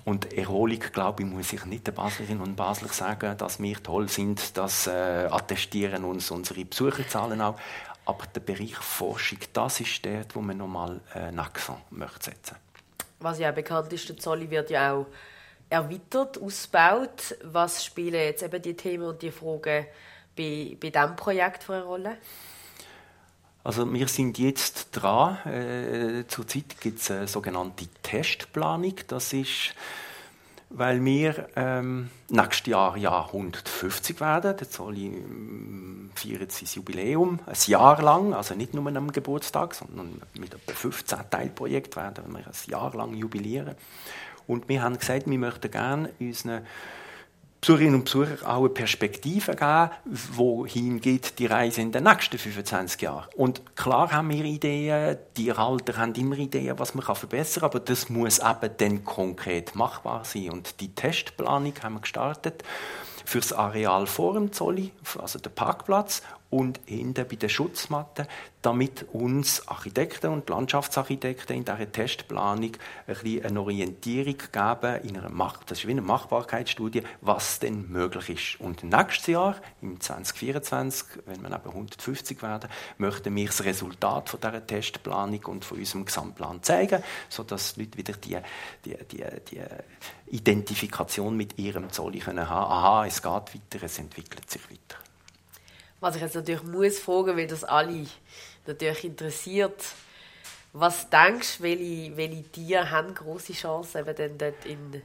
Und 0.05 0.33
Erholung, 0.33 0.79
glaube 0.93 1.23
ich, 1.23 1.29
muss 1.29 1.53
ich 1.53 1.65
nicht 1.67 1.87
den 1.87 1.95
Baslerinnen 1.95 2.43
und 2.43 2.57
Basler 2.57 2.89
sagen, 2.89 3.37
dass 3.37 3.61
wir 3.61 3.83
toll 3.83 4.09
sind. 4.09 4.57
Das 4.57 4.87
äh, 4.87 5.29
attestieren 5.31 6.05
uns 6.05 6.31
unsere 6.31 6.65
Besucherzahlen 6.65 7.41
auch. 7.41 7.57
Aber 8.07 8.27
der 8.27 8.41
Bereich 8.41 8.77
Forschung, 8.77 9.39
das 9.53 9.81
ist 9.81 10.05
der, 10.05 10.25
wo 10.33 10.41
man 10.41 10.57
nochmal 10.57 11.01
äh, 11.15 11.31
Naxon 11.33 11.77
möchte 11.91 12.31
setzen. 12.31 12.57
Was 13.21 13.39
ja 13.39 13.53
bekannt 13.53 13.93
ist, 13.93 14.09
der 14.09 14.17
Zolli 14.17 14.51
wird 14.51 14.71
ja 14.71 14.95
auch 14.95 15.07
erweitert, 15.69 16.41
ausgebaut. 16.41 17.37
Was 17.45 17.85
spielen 17.85 18.15
jetzt 18.15 18.43
eben 18.43 18.61
die 18.61 18.75
Themen 18.75 19.05
und 19.05 19.23
die 19.23 19.31
Fragen 19.31 19.87
bei, 20.37 20.77
bei 20.81 20.91
diesem 20.91 21.17
Projekt 21.17 21.63
für 21.63 21.75
eine 21.75 21.85
Rolle? 21.85 22.17
Also 23.63 23.91
wir 23.93 24.09
sind 24.09 24.39
jetzt 24.39 24.89
dran. 24.93 25.37
Äh, 25.47 26.27
zurzeit 26.29 26.81
gibt 26.81 27.01
es 27.01 27.11
eine 27.11 27.29
sogenannte 27.29 27.87
Testplanung. 28.03 28.95
Das 29.07 29.33
ist, 29.33 29.75
weil 30.71 31.05
wir 31.05 31.49
ähm, 31.57 32.11
nächstes 32.29 32.67
Jahr 32.67 32.97
ja 32.97 33.27
150 33.27 34.21
werden. 34.21 34.55
Jetzt 34.59 34.73
soll 34.73 34.97
ich 34.97 35.05
ähm, 35.07 36.11
feiern 36.15 36.49
sein 36.49 36.69
Jubiläum 36.73 37.41
ein 37.45 37.57
Jahr 37.67 38.01
lang, 38.01 38.33
also 38.33 38.55
nicht 38.55 38.73
nur 38.73 38.87
am 38.87 39.13
Geburtstag, 39.13 39.75
sondern 39.75 40.23
mit 40.39 40.55
etwa 40.55 40.73
15 40.73 41.19
Teilprojekten 41.29 42.03
werden 42.03 42.33
wir 42.33 42.47
ein 42.47 42.71
Jahr 42.71 42.95
lang 42.95 43.15
jubilieren. 43.15 43.75
Und 44.47 44.69
wir 44.69 44.83
haben 44.83 44.99
gesagt, 44.99 45.29
wir 45.29 45.39
möchten 45.39 45.71
gerne 45.71 46.11
unseren 46.19 46.63
Besucherinnen 47.61 47.97
und 47.97 48.05
Besuchern 48.05 48.43
auch 48.45 48.61
eine 48.61 48.69
Perspektive 48.71 49.55
geben, 49.55 49.91
wohin 50.05 51.01
geht 51.01 51.39
die 51.39 51.47
Reise 51.47 51.83
in 51.83 51.93
den 51.93 52.05
nächsten 52.05 52.39
25 52.39 53.03
Jahren. 53.03 53.29
Und 53.37 53.77
klar 53.77 54.11
haben 54.13 54.31
wir 54.31 54.45
Ideen, 54.45 55.19
die 55.37 55.53
Halter 55.53 55.99
haben 55.99 56.15
immer 56.15 56.39
Ideen, 56.39 56.79
was 56.79 56.95
man 56.95 57.05
verbessern 57.05 57.61
kann, 57.61 57.71
aber 57.71 57.81
das 57.81 58.09
muss 58.09 58.39
eben 58.39 58.71
dann 58.79 59.05
konkret 59.05 59.75
machbar 59.75 60.25
sein. 60.25 60.51
Und 60.51 60.81
die 60.81 60.95
Testplanung 60.95 61.75
haben 61.83 61.95
wir 61.95 62.01
gestartet 62.01 62.65
für 63.27 63.41
das 63.41 63.53
Areal 63.53 64.07
vor 64.07 64.35
dem 64.35 64.53
Zolli, 64.53 64.93
also 65.19 65.39
der 65.39 65.51
Parkplatz, 65.51 66.23
und 66.51 66.81
hinten 66.85 67.27
bei 67.29 67.37
den 67.37 67.49
Schutzmatten, 67.49 68.27
damit 68.61 69.07
uns 69.13 69.67
Architekten 69.69 70.33
und 70.33 70.49
Landschaftsarchitekten 70.51 71.57
in 71.57 71.65
dieser 71.65 71.91
Testplanung 71.91 72.73
ein 73.07 73.45
eine 73.45 73.61
Orientierung 73.61 74.37
geben, 74.53 75.03
in 75.03 75.17
einer 75.17 75.31
Mach 75.31 75.63
das 75.65 75.79
ist 75.79 75.87
wie 75.87 75.93
eine 75.93 76.03
Machbarkeitsstudie, 76.03 77.03
was 77.21 77.61
denn 77.61 77.91
möglich 77.91 78.29
ist. 78.31 78.61
Und 78.61 78.83
nächstes 78.83 79.29
Jahr, 79.29 79.57
im 79.81 80.01
2024, 80.01 81.07
wenn 81.27 81.41
wir 81.43 81.49
eben 81.49 81.71
150 81.71 82.43
werden, 82.43 82.69
möchten 82.99 83.35
wir 83.35 83.47
das 83.47 83.65
Resultat 83.65 84.29
von 84.29 84.41
dieser 84.41 84.67
Testplanung 84.67 85.45
und 85.47 85.65
von 85.65 85.79
unserem 85.79 86.05
Gesamtplan 86.05 86.63
zeigen, 86.63 87.03
sodass 87.29 87.75
die 87.75 87.83
Leute 87.85 87.99
wieder 87.99 88.13
die, 88.15 88.37
die, 88.85 88.97
die, 89.07 89.25
die 89.51 89.63
Identifikation 90.37 91.37
mit 91.37 91.59
ihrem 91.59 91.91
Zoll 91.91 92.13
haben 92.15 92.21
können. 92.21 92.39
Aha, 92.47 93.07
es 93.07 93.23
geht 93.23 93.31
weiter, 93.33 93.85
es 93.85 93.99
entwickelt 93.99 94.51
sich 94.51 94.63
weiter. 94.71 95.10
Was 96.01 96.17
ich 96.17 96.23
jetzt 96.23 96.35
natürlich 96.35 96.63
muss 96.63 96.99
fragen, 96.99 97.37
weil 97.37 97.47
das 97.47 97.65
alle 97.65 98.07
natürlich 98.67 99.05
interessiert. 99.05 99.83
Was 100.73 101.11
denkst 101.11 101.59
du, 101.59 101.65
welche, 101.65 102.17
welche 102.17 102.43
Tiere 102.45 102.91
haben 102.91 103.15
große 103.15 103.53
Chancen, 103.53 103.99
eben 103.99 104.17
dann 104.17 104.39
dort 104.39 104.65
in 104.65 105.03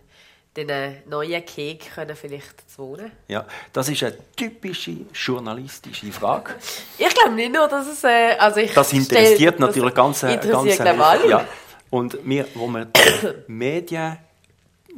den 0.55 0.97
neuen 1.09 1.45
Keg 1.45 1.93
können 1.93 2.15
vielleicht 2.15 2.69
zu 2.69 2.83
wohnen? 2.83 3.11
Ja, 3.27 3.45
das 3.73 3.89
ist 3.89 4.03
eine 4.03 4.17
typische 4.35 4.95
journalistische 5.13 6.11
Frage. 6.11 6.53
ich 6.97 7.13
glaube 7.13 7.31
nicht 7.31 7.53
nur, 7.53 7.67
dass 7.67 7.87
es... 7.87 8.03
Äh, 8.03 8.35
also 8.37 8.59
ich 8.59 8.73
das 8.73 8.93
interessiert 8.93 9.55
stell, 9.55 9.67
natürlich 9.67 9.93
ganz... 9.93 10.23
Äh, 10.23 10.35
interessiert, 10.35 10.77
ganz, 10.77 11.23
äh, 11.23 11.29
ja. 11.29 11.47
Und 11.89 12.17
wir, 12.23 12.47
wo 12.53 12.67
wir 12.67 12.87
Medien 13.47 14.17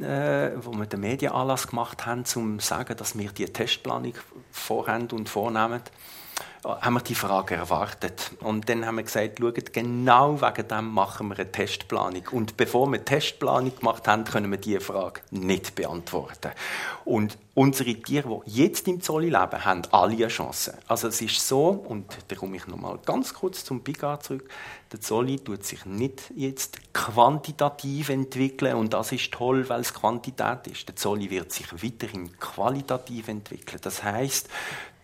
äh, 0.00 0.52
wo 0.64 0.72
wir 0.72 0.86
den 0.86 1.00
Medienanlass 1.00 1.66
gemacht 1.66 2.06
haben, 2.06 2.24
um 2.36 2.58
zu 2.58 2.66
sagen, 2.66 2.96
dass 2.96 3.18
wir 3.18 3.30
die 3.30 3.46
Testplanung 3.46 4.14
vorhaben 4.50 5.08
und 5.10 5.28
vornehmen, 5.28 5.82
haben 6.64 6.94
wir 6.94 7.00
die 7.00 7.14
Frage 7.14 7.54
erwartet. 7.54 8.32
Und 8.40 8.68
dann 8.68 8.84
haben 8.86 8.96
wir 8.96 9.04
gesagt, 9.04 9.38
schaut, 9.38 9.72
genau 9.72 10.40
wegen 10.40 10.68
dem 10.68 10.88
machen 10.92 11.28
wir 11.28 11.38
eine 11.38 11.50
Testplanung. 11.50 12.22
Und 12.32 12.56
bevor 12.56 12.86
wir 12.88 12.96
eine 12.96 13.04
Testplanung 13.04 13.76
gemacht 13.76 14.08
haben, 14.08 14.24
können 14.24 14.50
wir 14.50 14.58
diese 14.58 14.80
Frage 14.80 15.20
nicht 15.30 15.74
beantworten. 15.74 16.50
Und 17.04 17.38
unsere 17.54 17.94
Tiere, 17.94 18.42
die 18.46 18.62
jetzt 18.62 18.86
im 18.88 19.00
Zoll 19.00 19.24
leben, 19.24 19.64
haben 19.64 19.82
alle 19.90 20.14
eine 20.14 20.28
Chance. 20.28 20.78
Also 20.86 21.08
es 21.08 21.20
ist 21.20 21.46
so, 21.46 21.68
und 21.68 22.06
da 22.28 22.36
komme 22.36 22.56
ich 22.56 22.66
nochmal 22.66 22.98
ganz 23.04 23.34
kurz 23.34 23.64
zum 23.64 23.82
Picard 23.82 24.22
zurück, 24.22 24.48
der 24.92 25.00
Zolli 25.02 25.38
tut 25.38 25.64
sich 25.64 25.84
nicht 25.84 26.32
jetzt 26.34 26.94
quantitativ 26.94 28.08
entwickeln 28.08 28.74
und 28.74 28.94
das 28.94 29.12
ist 29.12 29.32
toll, 29.32 29.68
weil 29.68 29.82
es 29.82 29.92
Quantität 29.92 30.66
ist. 30.66 30.88
Der 30.88 30.96
Zolli 30.96 31.30
wird 31.30 31.52
sich 31.52 31.70
weiterhin 31.82 32.38
qualitativ 32.38 33.28
entwickeln. 33.28 33.80
Das 33.82 34.02
heißt, 34.02 34.48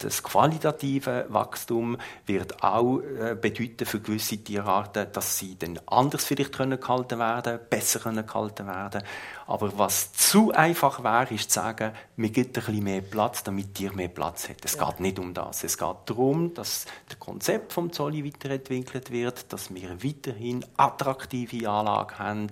das 0.05 0.23
qualitative 0.23 1.27
Wachstum 1.29 1.97
wird 2.27 2.63
auch 2.63 3.01
äh, 3.01 3.35
bedeuten 3.35 3.87
für 3.87 4.01
gewisse 4.01 4.39
Tierarten, 4.39 5.07
dass 5.13 5.39
sie 5.39 5.57
dann 5.59 5.81
anders 5.87 6.25
vielleicht 6.25 6.53
können 6.53 6.79
gehalten 6.79 7.19
werden, 7.19 7.59
besser 7.71 8.01
können 8.01 8.27
gehalten 8.27 8.67
werden. 8.67 9.03
Aber 9.47 9.78
was 9.78 10.12
zu 10.12 10.53
einfach 10.53 11.05
wäre, 11.05 11.34
ist 11.34 11.51
zu 11.51 11.61
sagen, 11.61 11.92
wir 12.16 12.30
geben 12.30 12.49
ein 12.49 12.53
bisschen 12.53 12.84
mehr 12.84 13.01
Platz, 13.03 13.42
damit 13.42 13.74
Tier 13.74 13.92
mehr 13.92 14.09
Platz 14.09 14.49
hat. 14.49 14.64
Es 14.64 14.76
ja. 14.76 14.86
geht 14.86 15.01
nicht 15.01 15.18
um 15.18 15.34
das. 15.34 15.64
Es 15.64 15.76
geht 15.76 15.97
darum, 16.07 16.55
dass 16.55 16.86
das 17.09 17.18
Konzept 17.18 17.72
vom 17.72 17.92
Zolli 17.92 18.24
weiterentwickelt 18.24 19.11
wird, 19.11 19.53
dass 19.53 19.74
wir 19.74 20.03
weiterhin 20.03 20.64
attraktive 20.76 21.68
Anlagen 21.68 22.18
haben, 22.18 22.51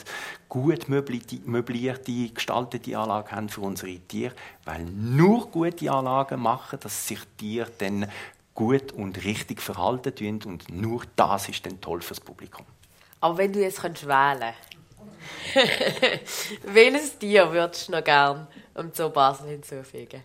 gut 0.49 0.89
möblierte, 0.89 2.29
gestaltete 2.29 2.99
Anlagen 2.99 3.31
haben 3.31 3.49
für 3.49 3.63
unsere 3.63 3.99
Tiere, 3.99 4.35
weil 4.65 4.85
nur 4.85 5.51
gute 5.51 5.91
Anlagen 5.91 6.41
machen, 6.41 6.79
dass 6.81 7.09
sich 7.09 7.21
Tiere 7.39 7.71
dann 7.79 8.07
gut 8.55 8.93
und 8.93 9.25
richtig 9.25 9.63
verhalten 9.63 10.43
und 10.45 10.71
nur 10.71 11.03
das 11.17 11.49
ist 11.49 11.65
dann 11.65 11.81
toll 11.81 12.03
fürs 12.03 12.21
Publikum. 12.21 12.67
Aber 13.21 13.39
wenn 13.39 13.53
du 13.53 13.61
jetzt 13.61 13.83
wählen 13.83 13.99
könntest, 14.41 14.82
welches 16.65 17.19
Tier 17.19 17.51
würdest 17.53 17.89
du 17.89 17.93
noch 17.93 18.05
gerne 18.05 18.47
am 18.75 18.91
Zoo 18.93 19.11
Basel 19.11 19.51
hinzufügen? 19.51 20.25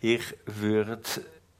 Ich 0.00 0.34
würde 0.46 1.00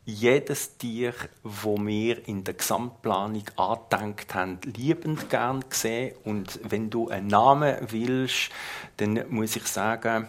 jedes 0.06 0.76
Tier, 0.76 1.14
wo 1.42 1.78
wir 1.78 2.28
in 2.28 2.44
der 2.44 2.54
Gesamtplanung 2.54 3.44
angedenkt 3.56 4.34
haben, 4.34 4.58
liebend 4.76 5.30
gern 5.30 5.64
sehen. 5.70 6.14
Und 6.24 6.60
wenn 6.62 6.90
du 6.90 7.08
einen 7.08 7.28
Namen 7.28 7.76
willst, 7.88 8.50
dann 8.98 9.24
muss 9.30 9.56
ich 9.56 9.66
sagen, 9.66 10.28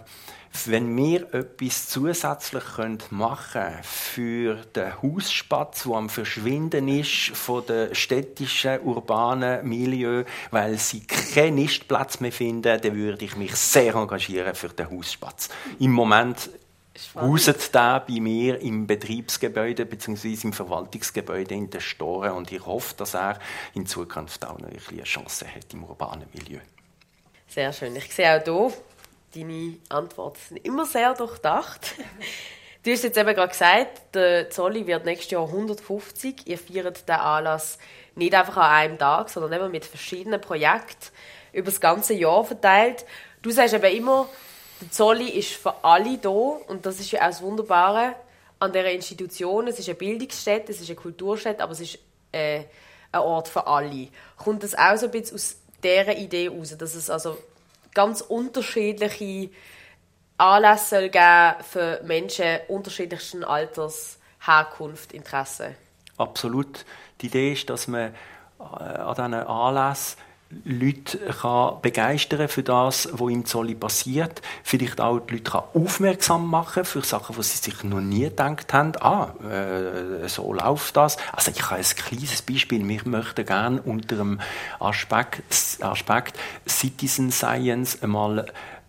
wenn 0.66 0.96
wir 0.96 1.34
etwas 1.34 1.88
zusätzlich 1.88 2.64
machen 3.12 3.62
können 3.62 3.84
für 3.84 4.56
den 4.76 5.02
Hausspatz, 5.02 5.84
der 5.84 5.94
am 5.94 6.10
Verschwinden 6.10 6.88
ist 6.88 7.36
von 7.36 7.66
den 7.66 7.94
städtischen, 7.94 8.80
urbanen 8.82 9.68
Milieu, 9.68 10.24
weil 10.52 10.78
sie 10.78 11.02
keinen 11.02 11.56
Nistplatz 11.56 12.20
mehr 12.20 12.32
finden, 12.32 12.80
dann 12.82 12.96
würde 12.96 13.26
ich 13.26 13.36
mich 13.36 13.56
sehr 13.56 13.96
engagieren 13.96 14.56
für 14.56 14.70
den 14.70 14.90
Hausspatz. 14.90 15.50
Im 15.80 15.92
Moment 15.92 16.50
hauset 17.16 17.74
der 17.74 18.04
bei 18.08 18.20
mir 18.20 18.60
im 18.62 18.88
Betriebsgebäude 18.88 19.86
bzw. 19.86 20.38
im 20.44 20.54
Verwaltungsgebäude 20.54 21.54
in 21.54 21.70
den 21.70 21.82
Storen 21.82 22.32
und 22.32 22.52
ich 22.52 22.66
hoffe, 22.66 22.96
dass 22.96 23.14
er 23.14 23.40
in 23.74 23.86
Zukunft 23.86 24.46
auch 24.46 24.58
noch 24.60 24.70
eine 24.70 25.04
Chance 25.04 25.46
hat 25.48 25.74
im 25.74 25.84
urbanen 25.84 26.28
Milieu. 26.34 26.60
Sehr 27.48 27.72
schön. 27.74 27.96
Ich 27.96 28.14
sehe 28.14 28.38
auch 28.38 28.44
hier, 28.44 28.74
deine 29.36 29.78
Antworten 29.90 30.40
sind 30.50 30.66
immer 30.66 30.86
sehr 30.86 31.14
durchdacht. 31.14 31.96
Du 32.84 32.92
hast 32.92 33.04
jetzt 33.04 33.18
eben 33.18 33.34
gerade 33.34 33.50
gesagt, 33.50 34.14
der 34.16 34.50
Zolli 34.52 34.86
wird 34.86 35.06
nächstes 35.06 35.32
Jahr 35.32 35.48
150. 35.48 36.46
Ihr 36.46 36.58
feiert 36.58 37.08
den 37.10 37.16
Anlass 37.16 37.80
nicht 38.14 38.34
einfach 38.36 38.58
an 38.58 38.72
einem 38.72 38.98
Tag, 39.00 39.30
sondern 39.30 39.54
eben 39.54 39.72
mit 39.72 39.86
verschiedenen 39.86 40.40
Projekten 40.40 41.08
über 41.52 41.72
das 41.72 41.82
ganze 41.82 42.14
Jahr 42.14 42.44
verteilt. 42.46 43.06
Du 43.42 43.50
sagst 43.50 43.74
eben 43.74 43.96
immer, 43.96 44.30
der 44.82 44.92
Zolli 44.92 45.30
ist 45.30 45.54
für 45.54 45.84
alle 45.84 46.18
da 46.20 46.30
und 46.30 46.86
das 46.86 47.00
ist 47.00 47.12
ja 47.12 47.22
auch 47.22 47.28
das 47.28 47.42
Wunderbare 47.42 48.16
an 48.60 48.72
dieser 48.72 48.92
Institution. 48.92 49.68
Es 49.68 49.80
ist 49.80 49.90
eine 49.90 49.96
Bildungsstätte, 49.96 50.72
es 50.72 50.80
ist 50.80 50.90
eine 50.90 50.96
Kulturstätte, 50.96 51.64
aber 51.64 51.72
es 51.72 51.82
ist 51.82 52.00
äh, 52.32 52.66
ein 53.12 53.22
Ort 53.22 53.48
für 53.48 53.66
alle. 53.66 54.10
Kommt 54.38 54.64
das 54.64 54.76
auch 54.76 54.96
so 54.98 55.08
ein 55.08 55.12
bisschen 55.12 55.36
aus 55.36 55.58
dieser 55.84 56.16
Idee 56.18 56.50
heraus, 56.50 56.78
dass 56.78 56.94
es 56.94 57.10
also 57.10 57.38
ganz 57.96 58.22
unterschiedliche 58.22 59.50
Anlässe 60.38 61.00
soll 61.00 61.10
geben 61.10 61.64
für 61.64 62.02
Menschen 62.04 62.60
unterschiedlichsten 62.68 63.44
Alters, 63.44 64.20
Herkunft, 64.46 65.14
Interesse. 65.14 65.76
Absolut. 66.18 66.86
Die 67.22 67.28
Idee 67.28 67.54
ist, 67.54 67.70
dass 67.70 67.88
man 67.88 68.14
äh, 68.60 68.64
an 68.64 69.16
diesen 69.16 69.34
Anlässen 69.34 70.18
Leute 70.64 71.18
kann 71.42 71.82
begeistern 71.82 72.48
für 72.48 72.64
das, 72.64 73.10
was 73.12 73.32
im 73.32 73.46
Zolli 73.46 73.76
passiert. 73.76 74.42
Vielleicht 74.64 75.02
auch 75.02 75.20
die 75.20 75.34
Leute 75.34 75.52
kann 75.52 75.64
aufmerksam 75.74 76.48
machen 76.48 76.86
für 76.86 77.02
Sachen, 77.02 77.36
die 77.36 77.44
sie 77.44 77.58
sich 77.58 77.84
noch 77.84 78.00
nie 78.00 78.24
gedacht 78.24 78.74
haben. 78.74 78.94
Ah, 79.02 79.34
äh, 79.44 80.28
so 80.28 80.54
läuft 80.54 80.96
das. 80.96 81.18
Also 81.32 81.52
ich 81.52 81.62
habe 81.70 81.76
ein 81.76 81.84
kleines 81.84 82.42
Beispiel. 82.42 82.88
Wir 82.88 83.02
möchten 83.06 83.46
gerne 83.46 83.82
unter 83.82 84.16
dem 84.16 84.40
Aspekt, 84.80 85.44
Aspekt 85.82 86.40
Citizen 86.68 87.32
Science 87.32 88.02
einmal 88.02 88.46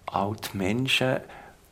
auch 0.07 0.37
die 0.37 0.57
Menschen 0.57 1.17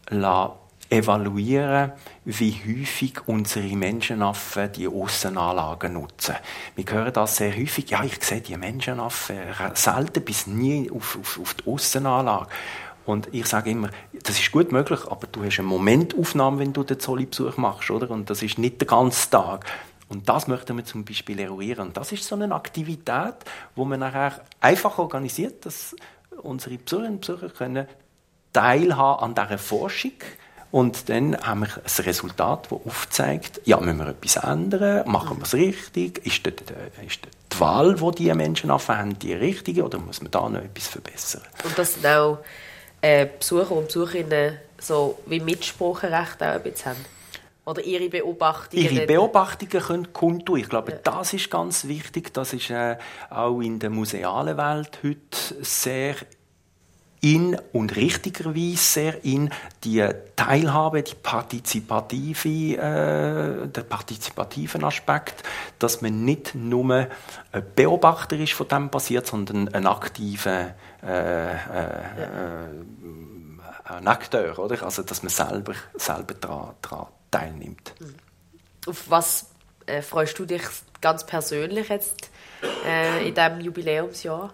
lassen 0.09 0.64
evaluieren, 0.91 1.93
wie 2.25 2.53
häufig 2.53 3.27
unsere 3.27 3.75
Menschenaffen 3.77 4.73
die 4.73 4.87
Aussenanlagen 4.87 5.95
nutzen. 5.95 6.37
Wir 6.77 6.85
hören 6.87 7.13
das 7.13 7.37
sehr 7.37 7.57
häufig. 7.57 7.91
Ja, 7.91 8.05
ich 8.05 8.23
sehe 8.23 8.41
die 8.41 8.57
Menschenaffen 8.57 9.37
selten 9.75 10.25
bis 10.25 10.47
nie 10.47 10.91
auf, 10.91 11.19
auf, 11.21 11.41
auf 11.41 11.55
die 11.55 11.67
Aussenanlage. 11.71 12.49
Und 13.07 13.29
ich 13.33 13.47
sage 13.47 13.71
immer, 13.71 13.91
das 14.23 14.39
ist 14.39 14.51
gut 14.51 14.73
möglich, 14.73 15.01
aber 15.09 15.27
du 15.27 15.45
hast 15.45 15.59
eine 15.59 15.69
Momentaufnahme, 15.69 16.61
wenn 16.61 16.73
du 16.73 16.85
den 16.85 16.99
Zolli-Besuch 16.99 17.59
machst, 17.59 17.91
oder? 17.91 18.11
Und 18.11 18.31
das 18.31 18.43
ist 18.43 18.59
nicht 18.59 18.81
der 18.81 18.89
ganze 18.89 19.29
Tag. 19.29 19.67
Und 20.09 20.29
das 20.29 20.49
möchten 20.49 20.77
wir 20.77 20.85
zum 20.85 21.05
Beispiel 21.05 21.39
eruieren. 21.41 21.89
Und 21.89 21.97
das 21.97 22.13
ist 22.13 22.25
so 22.25 22.35
eine 22.35 22.55
Aktivität, 22.55 23.35
wo 23.75 23.85
man 23.85 24.01
nachher 24.01 24.41
einfach 24.61 24.99
organisiert, 24.99 25.67
dass 25.67 25.95
unsere 26.43 26.79
Besucherinnen 26.79 27.15
und 27.15 27.21
Besucher 27.21 27.49
können 27.51 27.87
teilhaben 28.53 29.23
an 29.23 29.35
dieser 29.35 29.59
Forschung 29.59 30.13
und 30.75 31.09
dann 31.09 31.41
haben 31.41 31.61
wir 31.61 31.69
ein 31.69 32.05
Resultat, 32.05 32.67
das 32.69 32.81
aufzeigt, 32.85 33.61
ja, 33.65 33.79
müssen 33.79 33.99
wir 33.99 34.09
etwas 34.09 34.43
ändern, 34.43 35.09
machen 35.09 35.39
wir 35.39 35.45
es 35.45 35.55
richtig, 35.55 36.19
ist, 36.27 36.45
ist 36.45 37.21
die 37.53 37.61
Wahl, 37.61 37.95
die 37.95 38.11
diese 38.17 38.35
Menschen 38.35 38.73
haben, 38.73 39.17
die 39.21 39.35
richtige 39.35 39.85
oder 39.85 40.01
muss 40.01 40.21
man 40.21 40.33
da 40.33 40.49
noch 40.49 40.59
etwas 40.59 40.89
verbessern? 40.89 41.43
Und 41.63 41.79
das 41.79 41.95
sind 41.95 42.05
auch 42.09 42.39
äh, 43.01 43.29
Besucher 43.39 43.71
und 43.71 43.87
Besucherinnen 43.87 44.59
so 44.81 45.21
wie 45.27 45.39
Mitspracherecht 45.39 46.43
auch 46.43 46.47
ein 46.47 46.63
bisschen 46.65 46.91
haben? 46.91 47.05
Oder 47.67 47.83
ihre 47.85 48.09
Beobachtungen? 48.09 48.83
Ihre 48.83 49.07
Beobachtungen 49.07 49.81
können 49.81 50.13
kundtun. 50.13 50.59
Ich 50.59 50.69
glaube, 50.69 50.91
ja. 50.91 50.99
das 51.05 51.35
ist 51.35 51.53
ganz 51.53 51.87
wichtig. 51.87 52.35
Das 52.35 52.53
ist 52.53 52.71
äh, 52.71 52.97
auch 53.31 53.61
in 53.61 53.79
der 53.79 53.91
musealen 53.91 54.57
Welt 54.57 54.99
heute 55.05 55.65
sehr 55.65 56.17
in 57.25 57.59
und 57.73 57.97
richtigerweise 57.97 58.77
sehr 58.77 59.25
in 59.25 59.49
die 59.83 60.07
Teilhabe, 60.37 61.03
die 61.03 61.15
partizipative, 61.15 62.49
äh, 62.77 63.67
der 63.67 63.83
partizipativen 63.83 64.85
Aspekt, 64.85 65.43
dass 65.79 66.03
man 66.03 66.27
nicht 66.27 66.55
nur 66.55 67.09
ein 67.51 67.65
Beobachter 67.75 68.37
ist 68.37 68.53
von 68.53 68.69
dem 68.69 68.91
passiert, 68.91 69.27
sondern 69.27 69.69
ein 69.69 69.87
aktiver 69.87 70.75
äh, 71.03 71.53
äh, 71.53 71.55
äh, 71.55 72.69
ein 73.85 74.07
Akteur, 74.07 74.59
oder? 74.59 74.83
Also 74.83 75.03
dass 75.03 75.23
man 75.23 75.31
selber 75.31 75.73
selber 75.95 76.35
daran 76.35 77.07
teilnimmt. 77.31 77.95
Mhm. 78.01 78.15
Auf 78.87 79.09
was 79.09 79.47
äh, 79.87 80.03
freust 80.03 80.39
du 80.39 80.45
dich 80.45 80.63
ganz 81.01 81.25
persönlich 81.25 81.89
jetzt 81.89 82.31
äh, 82.87 83.27
in 83.29 83.35
diesem 83.35 83.61
Jubiläumsjahr? 83.61 84.53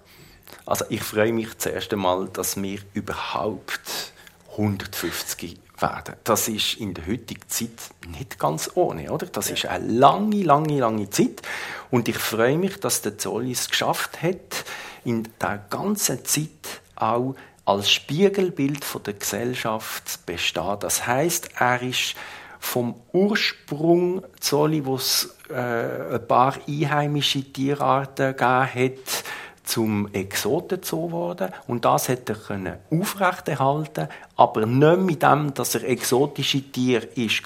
Also 0.66 0.84
ich 0.88 1.02
freue 1.02 1.32
mich 1.32 1.58
zuerst 1.58 1.92
einmal, 1.92 2.28
dass 2.28 2.60
wir 2.60 2.78
überhaupt 2.94 4.12
150 4.52 5.58
werden. 5.78 6.14
Das 6.24 6.48
ist 6.48 6.74
in 6.74 6.94
der 6.94 7.06
heutigen 7.06 7.48
Zeit 7.48 7.70
nicht 8.06 8.38
ganz 8.38 8.70
ohne, 8.74 9.10
oder? 9.10 9.26
Das 9.26 9.50
ist 9.50 9.66
eine 9.66 9.86
lange, 9.86 10.42
lange, 10.42 10.78
lange 10.78 11.10
Zeit. 11.10 11.42
Und 11.90 12.08
ich 12.08 12.18
freue 12.18 12.58
mich, 12.58 12.78
dass 12.80 13.02
der 13.02 13.18
Zolli 13.18 13.52
es 13.52 13.68
geschafft 13.68 14.22
hat, 14.22 14.64
in 15.04 15.28
der 15.40 15.64
ganzen 15.70 16.24
Zeit 16.24 16.82
auch 16.96 17.34
als 17.64 17.90
Spiegelbild 17.90 18.84
von 18.84 19.02
der 19.02 19.14
Gesellschaft 19.14 20.08
zu 20.08 20.18
bestehen. 20.26 20.76
Das 20.80 21.06
heißt, 21.06 21.50
er 21.58 21.82
ist 21.82 22.14
vom 22.58 22.94
Ursprung 23.12 24.22
Zolli, 24.38 24.84
wo 24.84 24.96
es 24.96 25.34
äh, 25.48 26.14
ein 26.14 26.26
paar 26.26 26.54
einheimische 26.68 27.42
Tierarten 27.42 28.36
gegeben 28.36 28.74
hat, 28.74 29.24
zum 29.70 30.12
Exotenzoo 30.12 31.06
geworden. 31.06 31.50
Und 31.68 31.84
das 31.84 32.08
hat 32.08 32.28
er 32.28 32.78
aufrechterhalten, 32.90 34.08
aber 34.36 34.66
nicht 34.66 35.00
mit 35.00 35.22
dem, 35.22 35.54
dass 35.54 35.76
er 35.76 35.84
exotische 35.88 36.60
Tiere 36.72 37.06
ist 37.14 37.42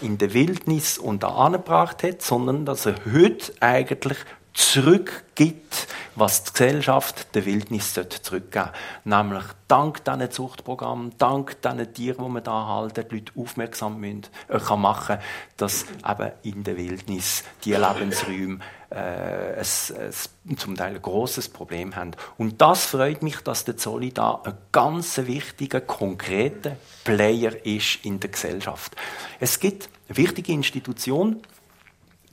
in 0.00 0.18
der 0.18 0.34
Wildnis 0.34 0.98
und 0.98 1.22
da 1.22 1.28
angebracht 1.28 2.02
hat, 2.02 2.20
sondern 2.20 2.64
dass 2.64 2.86
er 2.86 2.96
heute 3.12 3.52
eigentlich 3.60 4.18
zurückgibt, 4.54 5.88
was 6.14 6.44
die 6.44 6.52
Gesellschaft 6.52 7.34
der 7.34 7.46
Wildnis 7.46 7.94
zurückgeben 8.22 8.70
Nämlich 9.04 9.44
dank 9.66 10.04
diesen 10.04 10.30
Zuchtprogrammen, 10.30 11.12
dank 11.16 11.60
diesen 11.62 11.94
Tieren, 11.94 12.24
die 12.24 12.30
man 12.30 12.44
da 12.44 12.66
halten, 12.66 13.06
die 13.10 13.14
Leute 13.16 13.32
aufmerksam 13.36 13.98
müssen, 13.98 14.26
äh, 14.48 14.58
kann 14.58 14.80
machen, 14.80 15.18
dass 15.56 15.86
eben 16.06 16.32
in 16.42 16.64
der 16.64 16.76
Wildnis 16.76 17.44
die 17.64 17.72
Lebensräume 17.72 18.58
äh, 18.90 19.58
ein, 19.58 20.56
zum 20.56 20.76
Teil 20.76 20.96
ein 20.96 21.02
grosses 21.02 21.48
Problem 21.48 21.96
haben. 21.96 22.10
Und 22.36 22.60
das 22.60 22.84
freut 22.84 23.22
mich, 23.22 23.40
dass 23.40 23.64
der 23.64 23.78
Zolli 23.78 24.12
da 24.12 24.42
ein 24.44 24.54
ganz 24.70 25.16
wichtiger, 25.16 25.80
konkreter 25.80 26.76
Player 27.04 27.64
ist 27.64 28.04
in 28.04 28.20
der 28.20 28.30
Gesellschaft. 28.30 28.94
Es 29.40 29.60
gibt 29.60 29.88
eine 30.08 30.18
wichtige 30.18 30.52
Institution, 30.52 31.40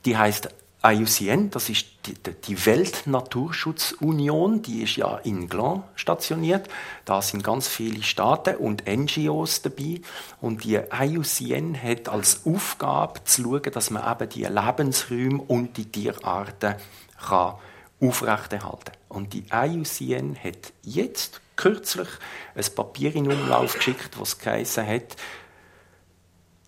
die 0.04 0.16
heißt 0.18 0.50
IUCN, 0.82 1.50
das 1.50 1.68
ist 1.68 1.86
die, 2.06 2.66
Weltnaturschutzunion, 2.66 4.62
die 4.62 4.82
ist 4.82 4.96
ja 4.96 5.18
in 5.18 5.48
Gland 5.48 5.84
stationiert. 5.94 6.68
Da 7.04 7.20
sind 7.22 7.44
ganz 7.44 7.68
viele 7.68 8.02
Staaten 8.02 8.56
und 8.56 8.84
NGOs 8.86 9.62
dabei. 9.62 10.00
Und 10.40 10.64
die 10.64 10.76
IUCN 10.76 11.80
hat 11.80 12.08
als 12.08 12.46
Aufgabe 12.46 13.22
zu 13.24 13.42
schauen, 13.42 13.72
dass 13.72 13.90
man 13.90 14.10
eben 14.10 14.28
die 14.30 14.44
Lebensräume 14.44 15.42
und 15.42 15.76
die 15.76 15.86
Tierarten 15.86 16.76
kann 17.18 17.54
aufrechterhalten 18.00 18.92
Und 19.08 19.34
die 19.34 19.44
IUCN 19.52 20.36
hat 20.42 20.72
jetzt 20.82 21.40
kürzlich 21.56 22.08
ein 22.54 22.64
Papier 22.74 23.14
in 23.14 23.30
Umlauf 23.30 23.74
geschickt, 23.74 24.18
was 24.18 24.38
geheißen 24.38 24.86
hat, 24.86 25.16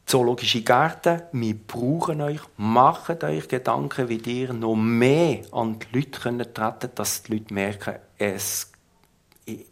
Zoologische 0.06 0.62
Gärten, 0.62 1.22
wir 1.32 1.54
brauchen 1.54 2.20
euch, 2.20 2.40
macht 2.56 3.24
euch 3.24 3.48
Gedanken, 3.48 4.08
wie 4.08 4.18
ihr 4.18 4.52
noch 4.52 4.74
mehr 4.74 5.42
an 5.52 5.78
die 5.78 5.96
Leute 5.96 6.10
treten 6.10 6.52
könnt, 6.52 6.98
dass 6.98 7.22
die 7.22 7.34
Leute 7.34 7.54
merken, 7.54 7.94
es 8.18 8.70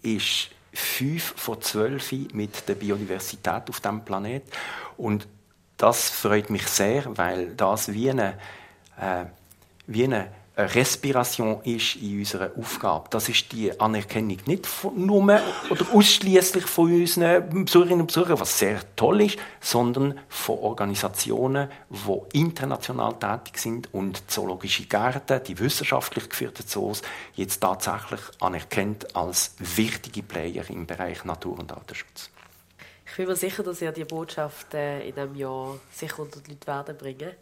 ist 0.02 0.50
fünf 0.72 1.34
von 1.36 1.60
zwölf 1.60 2.12
mit 2.32 2.68
der 2.68 2.74
Biodiversität 2.74 3.68
auf 3.68 3.80
dem 3.80 4.04
Planet. 4.04 4.44
Und 4.96 5.26
das 5.76 6.10
freut 6.10 6.50
mich 6.50 6.66
sehr, 6.66 7.16
weil 7.16 7.54
das 7.56 7.92
wie 7.92 8.10
eine, 8.10 8.34
äh, 8.98 9.24
wie 9.86 10.04
eine 10.04 10.28
Respiration 10.66 11.60
ist 11.64 11.96
in 11.96 12.18
unserer 12.18 12.50
Aufgabe. 12.58 13.08
Das 13.10 13.28
ist 13.28 13.52
die 13.52 13.78
Anerkennung 13.80 14.38
nicht 14.46 14.66
nur 14.96 15.40
oder 15.70 15.86
ausschließlich 15.92 16.64
von 16.64 16.92
unseren 16.92 17.64
Besucherinnen 17.64 18.00
und 18.02 18.06
Besuchern, 18.06 18.40
was 18.40 18.58
sehr 18.58 18.80
toll 18.96 19.22
ist, 19.22 19.38
sondern 19.60 20.18
von 20.28 20.58
Organisationen, 20.58 21.68
die 21.90 22.38
international 22.38 23.14
tätig 23.18 23.58
sind 23.58 23.92
und 23.92 24.30
zoologische 24.30 24.84
Gärten, 24.84 25.42
die 25.46 25.58
wissenschaftlich 25.58 26.28
geführten 26.28 26.66
Zoos, 26.66 27.02
jetzt 27.34 27.60
tatsächlich 27.60 28.20
anerkennt 28.40 29.14
als 29.14 29.54
wichtige 29.58 30.22
Player 30.22 30.68
im 30.70 30.86
Bereich 30.86 31.24
Natur- 31.24 31.58
und 31.58 31.70
Datenschutz. 31.70 32.30
Ich 33.10 33.16
bin 33.16 33.26
mir 33.26 33.36
sicher, 33.36 33.62
dass 33.64 33.82
ihr 33.82 33.90
die 33.90 34.04
Botschaft 34.04 34.72
äh, 34.72 35.08
in 35.08 35.14
diesem 35.14 35.34
Jahr 35.34 35.78
sicher 35.92 36.20
unter 36.20 36.40
die 36.40 36.52
Leute 36.52 36.66
werden 36.66 36.96
bringen. 36.96 37.32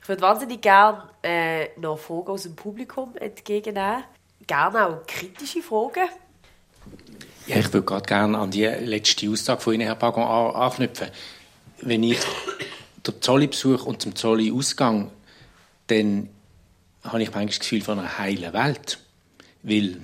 Ich 0.00 0.08
würde 0.08 0.22
wahnsinnig 0.22 0.62
gerne 0.62 1.02
äh, 1.22 1.68
noch 1.80 1.98
Fragen 1.98 2.28
aus 2.28 2.44
dem 2.44 2.54
Publikum 2.54 3.16
entgegennehmen. 3.16 4.04
Gerne 4.46 4.86
auch 4.86 5.06
kritische 5.06 5.62
Fragen. 5.62 6.08
Ja, 7.48 7.56
ich 7.56 7.72
würde 7.72 7.84
gerade 7.84 8.06
gerne 8.06 8.38
an 8.38 8.52
die 8.52 8.64
letzte 8.64 9.28
Aussage 9.28 9.60
von 9.60 9.74
Ihnen, 9.74 9.86
Herr 9.86 9.96
Pagon, 9.96 10.22
anknüpfen. 10.22 11.08
Wenn 11.82 12.04
ich 12.04 12.20
den 13.04 13.20
Zolli 13.20 13.48
besuche 13.48 13.84
und 13.84 14.00
zum 14.00 14.14
Zolli 14.14 14.52
ausgang, 14.52 15.10
dann 15.88 16.28
habe 17.02 17.22
ich 17.22 17.28
manchmal 17.28 17.46
das 17.46 17.58
Gefühl 17.60 17.82
von 17.82 17.98
einer 17.98 18.18
heilen 18.18 18.52
Welt. 18.52 19.00
Weil 19.62 20.00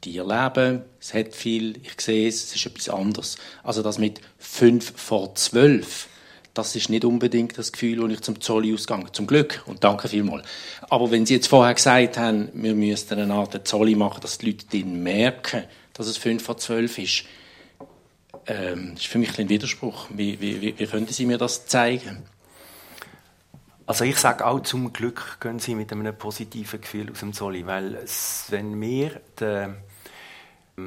Tiere 0.00 0.26
leben, 0.26 0.82
es 1.00 1.14
hat 1.14 1.34
viel, 1.34 1.76
ich 1.82 2.00
sehe 2.00 2.28
es, 2.28 2.44
es 2.44 2.56
ist 2.56 2.66
etwas 2.66 2.88
anderes. 2.88 3.36
Also 3.62 3.82
das 3.82 3.98
mit 3.98 4.20
fünf 4.38 4.92
vor 4.96 5.34
zwölf, 5.34 6.08
das 6.54 6.74
ist 6.74 6.90
nicht 6.90 7.04
unbedingt 7.04 7.56
das 7.56 7.72
Gefühl, 7.72 8.00
das 8.00 8.12
ich 8.12 8.20
zum 8.22 8.40
Zolli 8.40 8.74
ausgehe. 8.74 9.04
Zum 9.12 9.26
Glück 9.26 9.62
und 9.66 9.84
danke 9.84 10.08
vielmals. 10.08 10.46
Aber 10.88 11.10
wenn 11.10 11.24
Sie 11.24 11.34
jetzt 11.34 11.46
vorher 11.46 11.74
gesagt 11.74 12.18
haben, 12.18 12.48
wir 12.54 12.74
müssten 12.74 13.18
eine 13.18 13.32
Art 13.32 13.66
Zolli 13.66 13.94
machen, 13.94 14.20
dass 14.20 14.38
die 14.38 14.46
Leute 14.46 14.66
dann 14.72 15.02
merken, 15.02 15.64
dass 15.92 16.06
es 16.06 16.16
fünf 16.16 16.42
vor 16.42 16.56
zwölf 16.56 16.98
ist, 16.98 17.24
ähm, 18.46 18.94
ist 18.94 19.06
für 19.06 19.18
mich 19.18 19.38
ein 19.38 19.48
Widerspruch. 19.48 20.08
Wie, 20.10 20.40
wie, 20.40 20.60
wie, 20.60 20.78
wie 20.78 20.86
könnten 20.86 21.12
Sie 21.12 21.26
mir 21.26 21.38
das 21.38 21.66
zeigen? 21.66 22.24
Also 23.86 24.04
ich 24.04 24.16
sage 24.16 24.46
auch, 24.46 24.60
zum 24.60 24.92
Glück 24.92 25.38
gehen 25.40 25.58
Sie 25.58 25.74
mit 25.74 25.92
einem 25.92 26.16
positiven 26.16 26.80
Gefühl 26.80 27.10
aus 27.10 27.20
dem 27.20 27.32
Zolli, 27.32 27.66
weil 27.66 27.96
es, 27.96 28.46
wenn 28.48 28.80
wir 28.80 29.20
den 29.38 29.76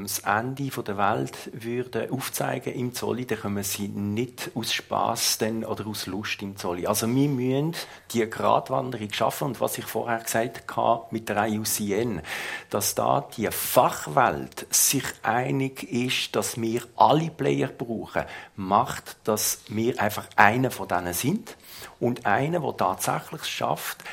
das 0.01 0.19
Ende 0.19 0.69
der 0.69 0.97
Welt 0.97 1.51
würden 1.53 2.09
aufzeigen 2.09 2.73
im 2.73 2.93
Zolli, 2.93 3.25
dann 3.25 3.39
kommen 3.39 3.63
sie 3.63 3.87
nicht 3.87 4.51
aus 4.55 4.73
Spaß 4.73 5.39
oder 5.67 5.85
aus 5.87 6.07
Lust 6.07 6.41
im 6.41 6.57
Zolli. 6.57 6.87
Also 6.87 7.07
wir 7.07 7.29
müssen 7.29 7.75
die 8.11 8.27
Gratwanderung 8.29 9.13
schaffen 9.13 9.45
und 9.45 9.61
was 9.61 9.77
ich 9.77 9.85
vorher 9.85 10.19
gesagt 10.19 10.63
habe 10.75 11.05
mit 11.11 11.29
der 11.29 11.47
IUCN, 11.47 12.21
dass 12.69 12.95
da 12.95 13.27
die 13.37 13.47
Fachwelt 13.51 14.65
sich 14.69 15.05
einig 15.21 15.83
ist, 15.83 16.35
dass 16.35 16.59
wir 16.59 16.81
alle 16.95 17.29
Player 17.29 17.67
brauchen, 17.67 18.23
macht, 18.55 19.17
dass 19.23 19.61
wir 19.67 20.01
einfach 20.01 20.27
einer 20.35 20.71
von 20.71 20.87
denen 20.87 21.13
sind 21.13 21.55
und 21.99 22.25
einer, 22.25 22.59
der 22.59 22.77
tatsächlich 22.77 23.45
schafft, 23.45 24.03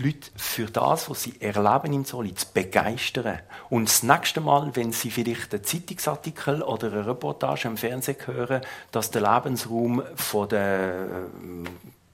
die 0.00 0.06
Leute 0.06 0.30
für 0.36 0.66
das, 0.66 1.10
was 1.10 1.22
sie 1.22 1.40
erleben 1.40 1.92
im 1.92 2.04
Soli, 2.04 2.34
zu 2.34 2.46
begeistern. 2.52 3.40
Und 3.68 3.88
das 3.88 4.02
nächste 4.02 4.40
Mal, 4.40 4.74
wenn 4.74 4.92
sie 4.92 5.10
vielleicht 5.10 5.54
einen 5.54 5.64
Zeitungsartikel 5.64 6.62
oder 6.62 6.92
eine 6.92 7.06
Reportage 7.06 7.68
im 7.68 7.76
Fernsehen 7.76 8.16
hören, 8.26 8.62
dass 8.92 9.10
der 9.10 9.22
Lebensraum 9.22 10.02
von 10.14 10.48
der 10.48 11.04
äh, 11.04 11.68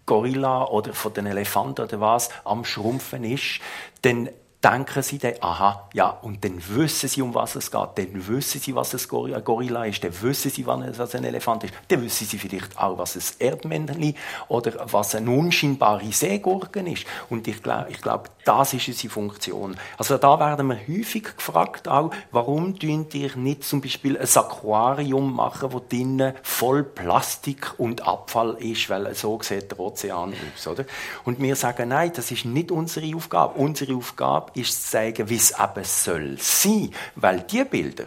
Gorilla 0.04 0.64
oder 0.64 0.92
von 0.92 1.12
den 1.14 1.26
Elefanten 1.26 1.82
oder 1.82 2.00
was 2.00 2.30
am 2.44 2.64
Schrumpfen 2.64 3.24
ist, 3.24 3.60
dann 4.02 4.28
denken 4.62 5.02
sie 5.02 5.18
dann, 5.18 5.34
aha, 5.40 5.88
ja, 5.92 6.08
und 6.08 6.44
dann 6.44 6.60
wissen 6.68 7.08
sie, 7.08 7.22
um 7.22 7.34
was 7.34 7.54
es 7.56 7.70
geht, 7.70 7.88
dann 7.96 8.26
wissen 8.26 8.60
sie, 8.60 8.74
was 8.74 8.94
ein 8.94 9.44
Gorilla 9.44 9.84
ist, 9.84 10.02
dann 10.02 10.12
wissen 10.22 10.50
sie, 10.50 10.66
was 10.66 11.14
ein 11.14 11.24
Elefant 11.24 11.64
ist, 11.64 11.74
dann 11.88 12.02
wissen 12.02 12.26
sie 12.26 12.38
vielleicht 12.38 12.76
auch, 12.78 12.98
was 12.98 13.16
ein 13.16 13.22
Erdmännchen 13.38 14.16
oder 14.48 14.72
was 14.90 15.14
eine 15.14 15.30
unscheinbare 15.30 16.10
Seegurke 16.12 16.80
ist. 16.80 17.04
Und 17.30 17.46
ich 17.46 17.62
glaube, 17.62 17.90
ich 17.90 18.00
glaub, 18.00 18.30
das 18.44 18.74
ist 18.74 18.88
unsere 18.88 19.12
Funktion. 19.12 19.76
Also 19.98 20.18
da 20.18 20.38
werden 20.40 20.68
wir 20.68 20.78
häufig 20.88 21.36
gefragt 21.36 21.86
auch, 21.88 22.10
warum 22.30 22.78
tun 22.78 23.06
ihr 23.12 23.36
nicht 23.36 23.64
zum 23.64 23.80
Beispiel 23.80 24.16
ein 24.16 24.28
Aquarium 24.34 25.34
machen, 25.34 25.72
wo 25.72 25.80
drinnen 25.86 26.34
voll 26.42 26.82
Plastik 26.82 27.78
und 27.78 28.06
Abfall 28.06 28.56
ist, 28.60 28.88
weil 28.88 29.14
so 29.14 29.38
sieht 29.42 29.70
der 29.70 29.80
Ozean 29.80 30.32
aus, 30.32 30.66
oder? 30.66 30.84
Und 31.24 31.40
wir 31.40 31.56
sagen, 31.56 31.88
nein, 31.88 32.12
das 32.14 32.30
ist 32.30 32.44
nicht 32.44 32.70
unsere 32.70 33.14
Aufgabe. 33.14 33.58
Unsere 33.58 33.94
Aufgabe 33.94 34.55
ist 34.56 34.84
zu 34.84 34.90
zeigen, 34.90 35.28
wie 35.28 35.36
es 35.36 35.52
eben 35.52 35.84
soll 35.84 36.36
sein. 36.38 36.90
Weil 37.14 37.40
die 37.40 37.64
Bilder, 37.64 38.04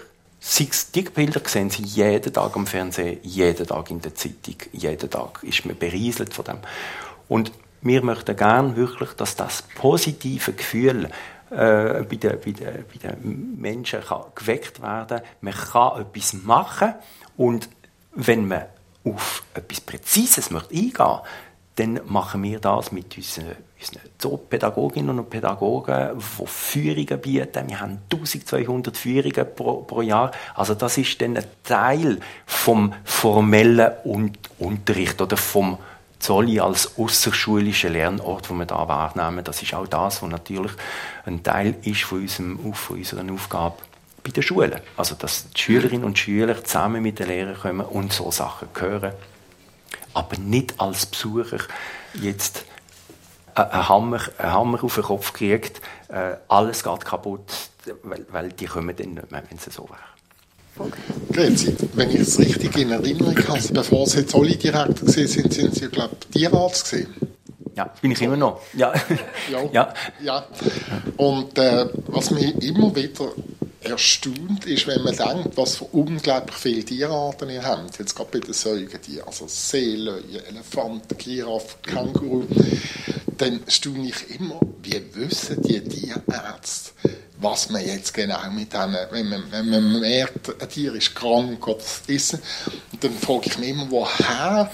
die 0.96 1.02
Bilder 1.02 1.42
sehen 1.46 1.70
Sie 1.70 1.84
jeden 1.84 2.34
Tag 2.34 2.56
am 2.56 2.68
Fernsehen, 2.68 3.20
jeden 3.24 3.68
Tag 3.68 3.92
in 3.92 4.02
der 4.02 4.16
Zeitung, 4.16 4.56
jeden 4.72 5.10
Tag 5.10 5.44
ist 5.44 5.66
man 5.66 5.78
berieselt 5.78 6.34
von 6.34 6.46
dem. 6.46 6.58
Und 7.28 7.52
wir 7.82 8.04
möchten 8.04 8.36
gerne 8.36 8.76
wirklich, 8.76 9.12
dass 9.14 9.36
das 9.36 9.64
positive 9.76 10.54
Gefühl 10.54 11.10
äh, 11.52 12.04
bei, 12.04 12.16
den, 12.16 12.40
bei, 12.44 12.52
den, 12.52 12.86
bei 12.92 13.08
den 13.08 13.60
Menschen 13.60 14.02
kann 14.02 14.24
geweckt 14.36 14.82
werden 14.82 15.22
Man 15.42 15.54
kann 15.54 16.02
etwas 16.02 16.34
machen 16.34 16.94
und 17.38 17.70
wenn 18.14 18.48
man 18.48 18.66
auf 19.04 19.44
etwas 19.54 19.82
Präzises 19.82 20.52
möchte 20.52 20.76
eingehen 20.76 21.20
dann 21.76 22.02
machen 22.08 22.44
wir 22.44 22.60
das 22.60 22.92
mit 22.92 23.16
unseren, 23.16 23.56
unseren 23.80 24.02
Zoopädagoginnen 24.18 25.18
und 25.18 25.30
Pädagogen, 25.30 26.20
die 26.20 26.48
Führungen 26.48 27.22
bieten. 27.22 27.70
Wir 27.70 27.80
haben 27.80 28.00
1200 28.12 28.98
Führungen 28.98 29.56
pro, 29.56 29.84
pro 29.84 30.02
Jahr. 30.02 30.32
Also 30.56 30.74
das 30.74 30.98
ist 30.98 31.22
dann 31.22 31.38
ein 31.38 31.46
Teil 31.64 32.20
vom 32.46 32.94
formellen 33.06 33.92
Unterricht 34.58 35.22
oder 35.22 35.38
vom 35.38 35.78
Zolli 36.20 36.60
als 36.60 36.98
außerschulischer 36.98 37.90
Lernort, 37.90 38.50
wo 38.50 38.54
wir 38.54 38.66
da 38.66 38.86
wahrnehmen. 38.88 39.44
Das 39.44 39.62
ist 39.62 39.74
auch 39.74 39.88
das, 39.88 40.22
was 40.22 40.30
natürlich 40.30 40.74
ein 41.26 41.42
Teil 41.44 41.76
ist 41.84 42.04
von, 42.04 42.20
unserem, 42.20 42.74
von 42.74 42.98
unserer 42.98 43.32
Aufgabe 43.32 43.78
bei 44.24 44.32
den 44.32 44.44
Schulen. 44.44 44.82
Also, 44.98 45.16
dass 45.16 45.50
die 45.52 45.62
Schülerinnen 45.62 46.04
und 46.04 46.20
Schüler 46.20 46.62
zusammen 46.62 47.02
mit 47.02 47.20
den 47.20 47.28
Lehrern 47.28 47.58
kommen 47.58 47.86
und 47.86 48.12
so 48.12 48.30
Sachen 48.32 48.68
hören. 48.78 49.14
Aber 50.14 50.38
nicht 50.38 50.80
als 50.82 51.06
Besucher 51.06 51.60
jetzt 52.14 52.66
einen 53.60 53.90
Hammer, 53.90 54.22
einen 54.38 54.54
Hammer 54.54 54.84
auf 54.84 54.96
den 54.96 55.04
Kopf 55.04 55.34
kriegt, 55.34 55.82
äh, 56.10 56.36
alles 56.48 56.84
geht 56.84 57.06
kaputt, 57.06 57.52
weil, 58.04 58.26
weil 58.32 58.50
die 58.50 58.66
kommen 58.66 58.96
dann 58.96 59.14
nicht 59.14 59.32
mehr, 59.32 59.44
wenn 59.50 59.58
es 59.58 59.74
so 59.74 59.88
wäre. 59.90 60.92
Grüezi, 61.34 61.76
wenn 61.94 62.10
ich 62.10 62.22
es 62.22 62.40
richtig 62.40 62.78
in 62.78 62.92
Erinnerung 62.92 63.38
habe, 63.48 63.60
bevor 63.74 64.08
Sie 64.08 64.20
jetzt 64.20 64.34
alle 64.34 64.56
Direktor 64.56 65.08
waren, 65.08 65.28
sind, 65.28 65.54
sind 65.54 65.76
Sie, 65.76 65.88
glaube 65.90 66.16
ich, 66.22 66.28
Tierarzt 66.28 66.90
gewesen. 66.90 67.16
Ja, 67.76 67.94
bin 68.02 68.12
ich 68.12 68.22
immer 68.22 68.38
noch. 68.38 68.62
Ja. 68.74 68.94
ja. 69.52 69.64
ja. 69.72 69.94
ja. 70.22 70.46
Und 71.18 71.58
äh, 71.58 71.88
was 72.08 72.32
mich 72.32 72.56
immer 72.64 72.96
wieder 72.96 73.32
erstaunt 73.82 74.66
ist, 74.66 74.88
wenn 74.88 75.04
man 75.04 75.16
denkt, 75.16 75.56
was 75.56 75.78
für 75.78 75.86
unglaublich 75.86 76.58
viele 76.58 76.84
Tierarten 76.84 77.50
ihr 77.50 77.64
habt. 77.64 77.98
Jetzt 77.98 78.16
gerade 78.16 78.30
bei 78.32 78.40
den 78.40 78.54
Säugetieren, 78.54 79.28
also 79.28 79.46
Seelöwen, 79.48 80.44
Elefanten, 80.50 81.18
Giraffen, 81.18 81.82
Känguru. 81.84 82.46
Dann 83.40 83.62
staune 83.70 84.10
ich 84.10 84.38
immer, 84.38 84.60
wie 84.84 85.02
wissen 85.16 85.62
die 85.62 85.80
Tierärzte, 85.82 86.92
was 87.40 87.70
man 87.70 87.86
jetzt 87.86 88.14
genau 88.14 88.38
mit 88.52 88.74
denen, 88.74 88.98
wenn 89.12 89.30
man, 89.30 89.44
wenn 89.50 89.70
man 89.70 90.00
merkt, 90.02 90.62
ein 90.62 90.70
Tier 90.70 90.94
ist 90.94 91.16
krank 91.16 91.66
oder 91.66 91.80
ist, 92.08 92.34
und 92.34 93.02
dann 93.02 93.14
frage 93.14 93.46
ich 93.46 93.58
mich 93.58 93.70
immer, 93.70 93.90
woher 93.90 94.70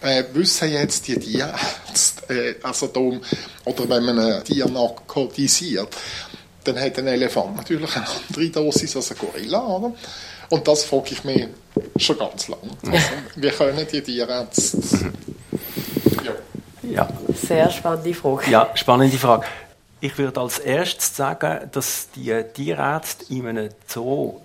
äh, 0.00 0.24
wissen 0.32 0.72
jetzt 0.72 1.06
die 1.06 1.18
Tierärzte, 1.18 2.34
äh, 2.34 2.54
also 2.62 2.86
darum, 2.86 3.20
oder 3.66 3.86
wenn 3.90 4.04
man 4.04 4.18
ein 4.18 4.42
Tier 4.44 4.66
narkotisiert, 4.68 5.94
dann 6.64 6.80
hat 6.80 6.98
ein 6.98 7.08
Elefant 7.08 7.56
natürlich 7.56 7.94
eine 7.94 8.06
andere 8.08 8.48
Dosis 8.48 8.96
als 8.96 9.10
ein 9.10 9.18
Gorilla, 9.18 9.66
oder? 9.66 9.94
Und 10.48 10.66
das 10.66 10.84
frage 10.84 11.10
ich 11.12 11.24
mich 11.24 11.46
schon 11.96 12.18
ganz 12.18 12.48
lange. 12.48 12.70
Also, 12.90 13.08
wie 13.36 13.50
können 13.50 13.86
die 13.92 14.00
Tierärzte... 14.00 14.78
Ja. 16.82 17.08
Sehr 17.34 17.70
spannende 17.70 18.14
Frage. 18.14 18.50
Ja, 18.50 18.70
spannende 18.74 19.16
Frage. 19.16 19.46
Ich 20.00 20.18
würde 20.18 20.40
als 20.40 20.58
erstes 20.58 21.16
sagen, 21.16 21.70
dass 21.70 22.08
die 22.10 22.34
Tierärzte 22.54 23.32
in 23.32 23.46
einem 23.46 23.68
Zoo 23.86 24.40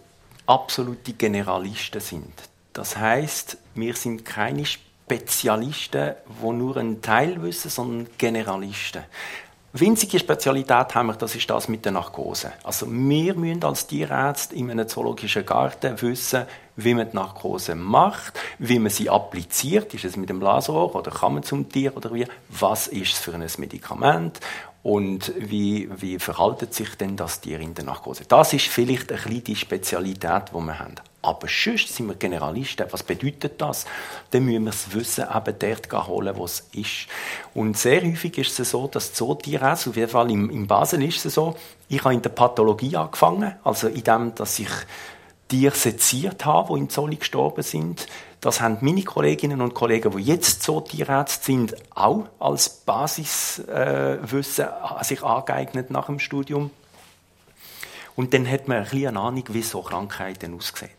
absolute 0.46 1.14
Generalisten 1.14 2.00
sind. 2.00 2.34
Das 2.74 2.96
heißt, 2.96 3.58
wir 3.74 3.96
sind 3.96 4.24
keine 4.24 4.66
Spezialisten, 4.66 6.14
die 6.42 6.52
nur 6.52 6.78
einen 6.78 7.02
Teil 7.02 7.42
wissen, 7.42 7.70
sondern 7.72 8.08
Generalisten. 8.18 9.04
Winzige 9.74 10.20
Spezialität 10.20 10.96
haben 10.96 11.08
wir, 11.08 11.14
das 11.14 11.36
ist 11.36 11.50
das 11.50 11.68
mit 11.68 11.86
der 11.86 11.92
Narkose. 11.92 12.54
Also 12.64 12.88
wir 12.90 13.34
müssen 13.36 13.64
als 13.64 13.86
Tierärzte 13.88 14.56
in 14.56 14.72
einem 14.72 14.88
zoologischen 14.88 15.46
Garten 15.46 16.02
wissen, 16.02 16.46
wie 16.78 16.94
man 16.94 17.10
die 17.10 17.16
Narkose 17.16 17.76
macht, 17.76 18.40
wie 18.60 18.80
man 18.80 18.92
sie 18.92 19.10
appliziert, 19.10 19.94
ist 19.94 20.06
es 20.06 20.16
mit 20.16 20.30
dem 20.30 20.40
Blasrohr 20.40 20.96
oder 20.96 21.12
kann 21.12 21.34
man 21.34 21.44
zum 21.44 21.68
Tier 21.68 21.98
oder 21.98 22.14
wie, 22.14 22.26
was 22.50 22.88
ist 22.88 23.14
es 23.14 23.20
für 23.20 23.34
ein 23.34 23.46
Medikament 23.58 24.40
und 24.84 25.34
wie, 25.38 25.90
wie 25.98 26.18
verhaltet 26.18 26.74
sich 26.74 26.96
denn 26.96 27.18
das 27.18 27.42
Tier 27.42 27.60
in 27.60 27.74
der 27.74 27.84
Narkose. 27.84 28.24
Das 28.26 28.54
ist 28.54 28.68
vielleicht 28.68 29.12
ein 29.12 29.18
bisschen 29.18 29.44
die 29.44 29.56
Spezialität, 29.56 30.44
die 30.54 30.60
wir 30.60 30.80
haben. 30.80 30.96
Aber 31.22 31.48
sonst 31.50 31.94
sind 31.94 32.08
wir 32.08 32.16
Generalisten. 32.16 32.86
Was 32.92 33.04
bedeutet 33.04 33.60
das? 33.60 33.86
Dann 34.32 34.46
müssen 34.46 34.64
wir 34.64 34.72
das 34.72 34.94
Wissen 34.94 35.26
eben 35.26 35.60
dort 35.60 36.08
holen, 36.08 36.38
wo 36.38 36.46
es 36.46 36.70
ist. 36.72 37.08
Und 37.54 37.78
sehr 37.78 38.02
häufig 38.02 38.38
ist 38.38 38.58
es 38.60 38.70
so, 38.70 38.88
dass 38.88 39.14
Zootierärzte, 39.14 39.90
auf 39.90 39.98
jeden 39.98 40.10
Fall 40.10 40.32
in 40.32 40.68
Basel 40.68 41.04
ist 41.04 41.26
es 41.26 41.34
so, 41.34 41.58
ich 41.90 42.02
habe 42.06 42.14
in 42.14 42.22
der 42.22 42.30
Pathologie 42.30 42.96
angefangen, 42.96 43.56
also 43.66 43.90
in 43.90 44.04
dem, 44.04 44.36
dass 44.36 44.58
ich 44.60 44.70
Tiere 45.48 45.76
seziert 45.76 46.46
habe, 46.46 46.74
die 46.74 46.80
in 46.82 46.90
Zolli 46.90 47.16
gestorben 47.18 47.64
sind. 47.64 48.08
Das 48.42 48.62
haben 48.62 48.78
meine 48.82 49.04
Kolleginnen 49.04 49.62
und 49.62 49.74
Kollegen, 49.74 50.16
die 50.16 50.24
jetzt 50.24 50.64
so 50.64 50.82
Tierärzte 50.82 51.46
sind, 51.46 51.76
auch 51.96 52.28
als 52.40 52.70
Basiswissen 52.70 54.66
äh, 54.66 55.04
sich 55.04 55.24
angeeignet 55.24 55.90
nach 55.92 56.06
dem 56.06 56.20
Studium. 56.20 56.72
Und 58.16 58.34
dann 58.34 58.50
hat 58.50 58.68
man 58.68 58.78
ein 58.78 58.84
bisschen 58.84 59.08
eine 59.08 59.20
Ahnung, 59.20 59.44
wie 59.50 59.62
so 59.62 59.82
Krankheiten 59.82 60.56
aussehen. 60.56 60.92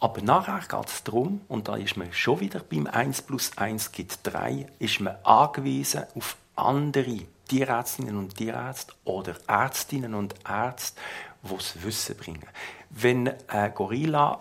Aber 0.00 0.20
nachher 0.20 0.60
geht 0.68 0.88
es 0.88 1.04
darum, 1.04 1.42
und 1.48 1.68
da 1.68 1.76
ist 1.76 1.96
man 1.96 2.12
schon 2.12 2.40
wieder 2.40 2.60
beim 2.60 2.88
1 2.88 3.22
plus 3.22 3.56
1 3.56 3.92
gibt 3.92 4.18
3, 4.24 4.66
ist 4.80 5.00
man 5.00 5.14
angewiesen 5.22 6.04
auf 6.16 6.36
andere 6.56 7.18
Tierärztinnen 7.46 8.16
und 8.16 8.36
Tierärzte 8.36 8.94
oder 9.04 9.34
Ärztinnen 9.46 10.14
und 10.14 10.34
Ärzte, 10.48 11.00
die 11.42 11.54
das 11.54 11.82
Wissen 11.82 12.16
bringen. 12.16 12.48
Wenn 12.92 13.32
ein 13.48 13.74
Gorilla 13.74 14.40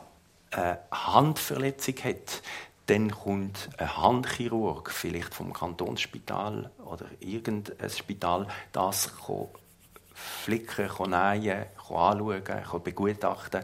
eine 0.52 0.80
Handverletzung 0.92 1.96
hat, 2.04 2.42
dann 2.88 3.12
kommt 3.12 3.70
ein 3.78 3.98
Handchirurg, 3.98 4.92
vielleicht 4.92 5.34
vom 5.34 5.54
Kantonsspital 5.54 6.70
oder 6.86 7.06
irgendein 7.20 7.90
Spital, 7.90 8.48
das 8.72 9.12
flicken, 10.14 10.90
nähen, 11.10 11.66
anschauen, 11.90 12.84
begutachten 12.84 13.64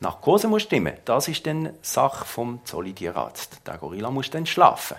die 0.00 0.04
Narkose 0.04 0.48
muss 0.48 0.62
stimmen. 0.62 0.94
Das 1.04 1.28
ist 1.28 1.46
dann 1.46 1.74
Sache 1.82 2.24
vom 2.24 2.64
Zollitierarzt. 2.64 3.66
Der 3.66 3.76
Gorilla 3.76 4.10
muss 4.10 4.30
dann 4.30 4.46
schlafen. 4.46 4.96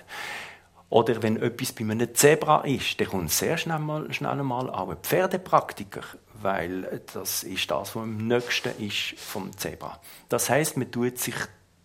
Oder 0.89 1.23
wenn 1.23 1.41
etwas 1.41 1.71
bei 1.71 1.81
einem 1.81 2.13
Zebra 2.13 2.61
ist, 2.65 2.99
dann 2.99 3.07
kommt 3.07 3.31
sehr 3.31 3.57
schnell 3.57 3.79
mal, 3.79 4.13
schnell 4.13 4.43
mal 4.43 4.69
auch 4.69 4.89
ein 4.89 4.97
Pferdepraktiker, 4.97 6.01
weil 6.43 7.01
das 7.13 7.43
ist 7.43 7.69
das, 7.71 7.95
was 7.95 8.03
am 8.03 8.27
nächsten 8.27 8.77
ist 8.85 9.19
vom 9.19 9.55
Zebra. 9.57 9.99
Das 10.29 10.49
heißt, 10.49 10.77
man 10.77 10.91
tut 10.91 11.19
sich 11.19 11.35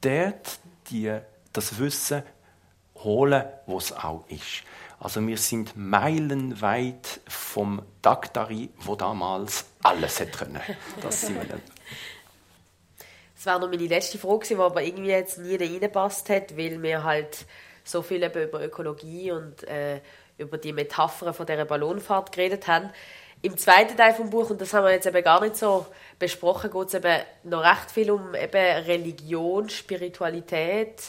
dort 0.01 0.59
die, 0.91 1.17
das 1.53 1.79
Wissen 1.79 2.23
holen, 2.97 3.45
wo 3.67 3.79
es 3.79 3.93
auch 3.93 4.25
ist. 4.29 4.63
Also 4.99 5.27
wir 5.27 5.37
sind 5.37 5.77
meilenweit 5.77 7.21
vom 7.29 7.83
Daktari, 8.01 8.71
wo 8.79 8.97
damals 8.97 9.67
alles 9.83 10.21
hätte 10.21 10.39
können. 10.39 10.61
Das 11.03 11.21
sind 11.21 11.37
wir 11.37 11.61
das 13.37 13.45
wäre 13.45 13.61
noch 13.61 13.69
meine 13.69 13.87
letzte 13.87 14.19
Frage, 14.19 14.47
die 14.49 14.57
aber 14.57 14.83
irgendwie 14.83 15.11
jetzt 15.11 15.39
nie 15.39 15.57
reingepasst 15.57 16.31
hat, 16.31 16.57
weil 16.57 16.83
wir 16.83 17.05
halt 17.05 17.45
so 17.85 18.03
viel 18.03 18.25
über 18.25 18.65
Ökologie 18.65 19.31
und 19.31 19.63
äh, 19.65 20.01
über 20.39 20.59
die 20.59 20.73
Metaphern 20.73 21.35
von 21.35 21.47
dieser 21.47 21.67
Ballonfahrt 21.67 22.33
geredet 22.33 22.67
haben. 22.67 22.91
Im 23.47 23.57
zweiten 23.57 23.97
Teil 23.97 24.13
des 24.13 24.29
Buch, 24.29 24.51
und 24.51 24.61
das 24.61 24.75
haben 24.75 24.83
wir 24.83 24.91
jetzt 24.91 25.07
eben 25.07 25.23
gar 25.23 25.41
nicht 25.41 25.55
so 25.55 25.87
besprochen, 26.19 26.69
geht 26.69 26.89
es 26.89 26.95
eben 26.95 27.23
noch 27.45 27.63
recht 27.63 27.93
viel 27.93 28.11
um 28.11 28.35
eben 28.35 28.85
Religion, 28.85 29.69
Spiritualität, 29.69 31.01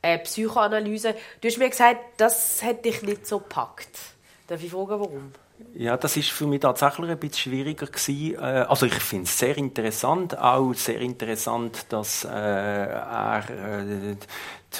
äh, 0.00 0.20
Psychoanalyse. 0.20 1.16
Du 1.40 1.48
hast 1.48 1.58
mir 1.58 1.68
gesagt, 1.68 1.98
das 2.18 2.62
hätte 2.62 2.82
dich 2.82 3.02
nicht 3.02 3.26
so 3.26 3.40
gepackt. 3.40 3.98
Darf 4.46 4.62
ich 4.62 4.70
fragen, 4.70 5.00
warum? 5.00 5.32
Ja, 5.74 5.96
das 5.96 6.16
ist 6.16 6.30
für 6.30 6.46
mich 6.46 6.60
tatsächlich 6.60 7.10
ein 7.10 7.18
bisschen 7.18 7.52
schwieriger 7.52 7.86
gewesen. 7.86 8.34
Äh, 8.34 8.66
also 8.68 8.86
ich 8.86 8.94
finde 8.94 9.24
es 9.24 9.36
sehr 9.36 9.56
interessant, 9.58 10.38
auch 10.38 10.72
sehr 10.74 11.00
interessant, 11.00 11.86
dass 11.88 12.24
äh, 12.24 12.28
er 12.28 13.42
äh, 13.50 14.16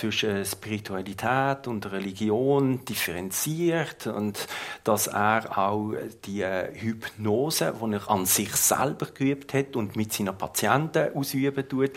zwischen 0.01 0.44
Spiritualität 0.46 1.66
und 1.66 1.90
Religion 1.92 2.84
differenziert 2.86 4.07
und 4.07 4.46
dass 4.82 5.09
er 5.09 5.59
auch 5.59 5.92
die 6.24 6.44
Hypnose, 6.44 7.74
die 7.78 7.92
er 7.92 8.11
an 8.11 8.24
sich 8.24 8.57
selber 8.57 9.07
geübt 9.07 9.53
hat 9.53 9.76
und 9.76 9.96
mit 9.96 10.12
seinen 10.12 10.36
Patienten 10.36 11.14
ausüben 11.14 11.68
tut, 11.68 11.90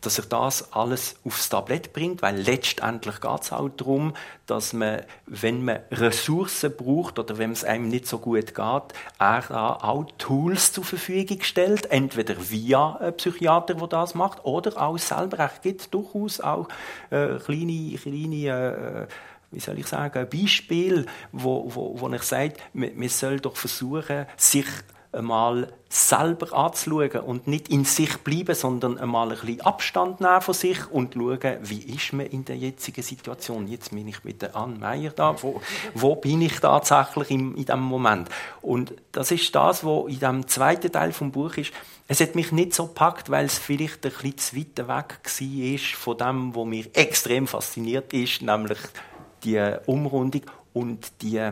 dass 0.00 0.18
er 0.18 0.24
das 0.26 0.72
alles 0.72 1.16
aufs 1.24 1.48
Tablett 1.48 1.92
bringt, 1.92 2.22
weil 2.22 2.36
letztendlich 2.36 3.20
geht 3.20 3.40
es 3.42 3.52
auch 3.52 3.68
darum, 3.68 4.14
dass 4.46 4.72
man, 4.72 5.02
wenn 5.26 5.64
man 5.64 5.80
Ressourcen 5.90 6.74
braucht 6.76 7.18
oder 7.18 7.38
wenn 7.38 7.52
es 7.52 7.64
einem 7.64 7.88
nicht 7.88 8.06
so 8.06 8.18
gut 8.18 8.54
geht, 8.54 8.58
er 8.58 9.44
da 9.48 9.78
auch 9.82 10.06
Tools 10.18 10.72
zur 10.72 10.84
Verfügung 10.84 11.42
stellt, 11.42 11.90
entweder 11.90 12.34
via 12.50 12.96
einen 12.96 13.16
Psychiater, 13.16 13.74
der 13.74 13.86
das 13.88 14.14
macht, 14.14 14.44
oder 14.44 14.80
auch 14.80 14.98
selber. 14.98 15.38
Er 15.38 15.52
gibt 15.62 15.92
durchaus 15.92 16.40
auch 16.40 16.68
äh, 17.10 17.38
kleine, 17.38 17.96
kleine 17.96 18.46
äh, 18.46 19.06
wie 19.52 19.60
soll 19.60 19.78
ich 19.78 19.86
sagen, 19.86 20.28
Beispiele, 20.30 21.06
wo, 21.32 21.70
wo, 21.74 22.00
wo 22.00 22.08
ich 22.10 22.22
sage, 22.22 22.54
man, 22.72 22.90
man 22.94 23.08
soll 23.08 23.40
doch 23.40 23.56
versuchen, 23.56 24.26
sich 24.36 24.66
einmal 25.12 25.72
selber 25.88 26.56
anzuschauen 26.56 27.20
und 27.20 27.48
nicht 27.48 27.68
in 27.68 27.84
sich 27.84 28.18
bleiben, 28.18 28.54
sondern 28.54 28.96
einmal 28.96 29.30
ein 29.30 29.38
bisschen 29.38 29.60
Abstand 29.62 30.20
nehmen 30.20 30.40
von 30.40 30.54
sich 30.54 30.88
und 30.90 31.14
schauen, 31.14 31.58
wie 31.62 31.82
ist 31.94 32.12
man 32.12 32.26
in 32.26 32.44
der 32.44 32.56
jetzigen 32.56 33.02
Situation. 33.02 33.66
Jetzt 33.66 33.90
bin 33.90 34.06
ich 34.06 34.22
mit 34.22 34.40
der 34.40 34.54
Anne 34.54 34.78
Meyer 34.78 35.10
da. 35.10 35.42
Wo, 35.42 35.60
wo 35.94 36.14
bin 36.14 36.42
ich 36.42 36.60
tatsächlich 36.60 37.30
in, 37.30 37.56
in 37.56 37.64
diesem 37.64 37.80
Moment? 37.80 38.28
Und 38.62 38.94
das 39.10 39.32
ist 39.32 39.52
das, 39.54 39.84
was 39.84 40.08
in 40.08 40.20
dem 40.20 40.46
zweiten 40.46 40.92
Teil 40.92 41.12
vom 41.12 41.32
Buch 41.32 41.54
ist. 41.54 41.72
Es 42.06 42.20
hat 42.20 42.36
mich 42.36 42.52
nicht 42.52 42.74
so 42.74 42.86
gepackt, 42.86 43.30
weil 43.30 43.46
es 43.46 43.58
vielleicht 43.58 44.06
ein 44.06 44.12
bisschen 44.12 44.38
zu 44.38 44.56
weit 44.56 44.88
weg 44.88 45.20
war 45.24 45.78
von 45.98 46.18
dem, 46.18 46.54
was 46.54 46.66
mir 46.66 46.84
extrem 46.94 47.48
fasziniert 47.48 48.12
ist, 48.12 48.42
nämlich 48.42 48.78
die 49.42 49.74
Umrundung 49.86 50.42
und 50.72 51.10
die, 51.22 51.50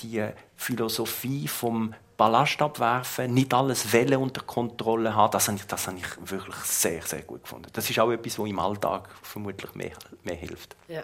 die 0.00 0.26
Philosophie 0.56 1.46
vom 1.46 1.94
Ballast 2.20 2.60
abwerfen, 2.60 3.32
nicht 3.32 3.54
alles 3.54 3.94
Welle 3.94 4.18
unter 4.18 4.42
Kontrolle 4.42 5.14
haben, 5.14 5.30
das 5.30 5.48
habe, 5.48 5.56
ich, 5.56 5.66
das 5.66 5.86
habe 5.86 5.96
ich 5.96 6.30
wirklich 6.30 6.54
sehr, 6.56 7.00
sehr 7.00 7.22
gut 7.22 7.44
gefunden. 7.44 7.70
Das 7.72 7.88
ist 7.88 7.98
auch 7.98 8.10
etwas, 8.10 8.38
was 8.38 8.46
im 8.46 8.58
Alltag 8.58 9.08
vermutlich 9.22 9.74
mehr, 9.74 9.92
mehr 10.22 10.34
hilft. 10.34 10.76
Ja. 10.86 11.02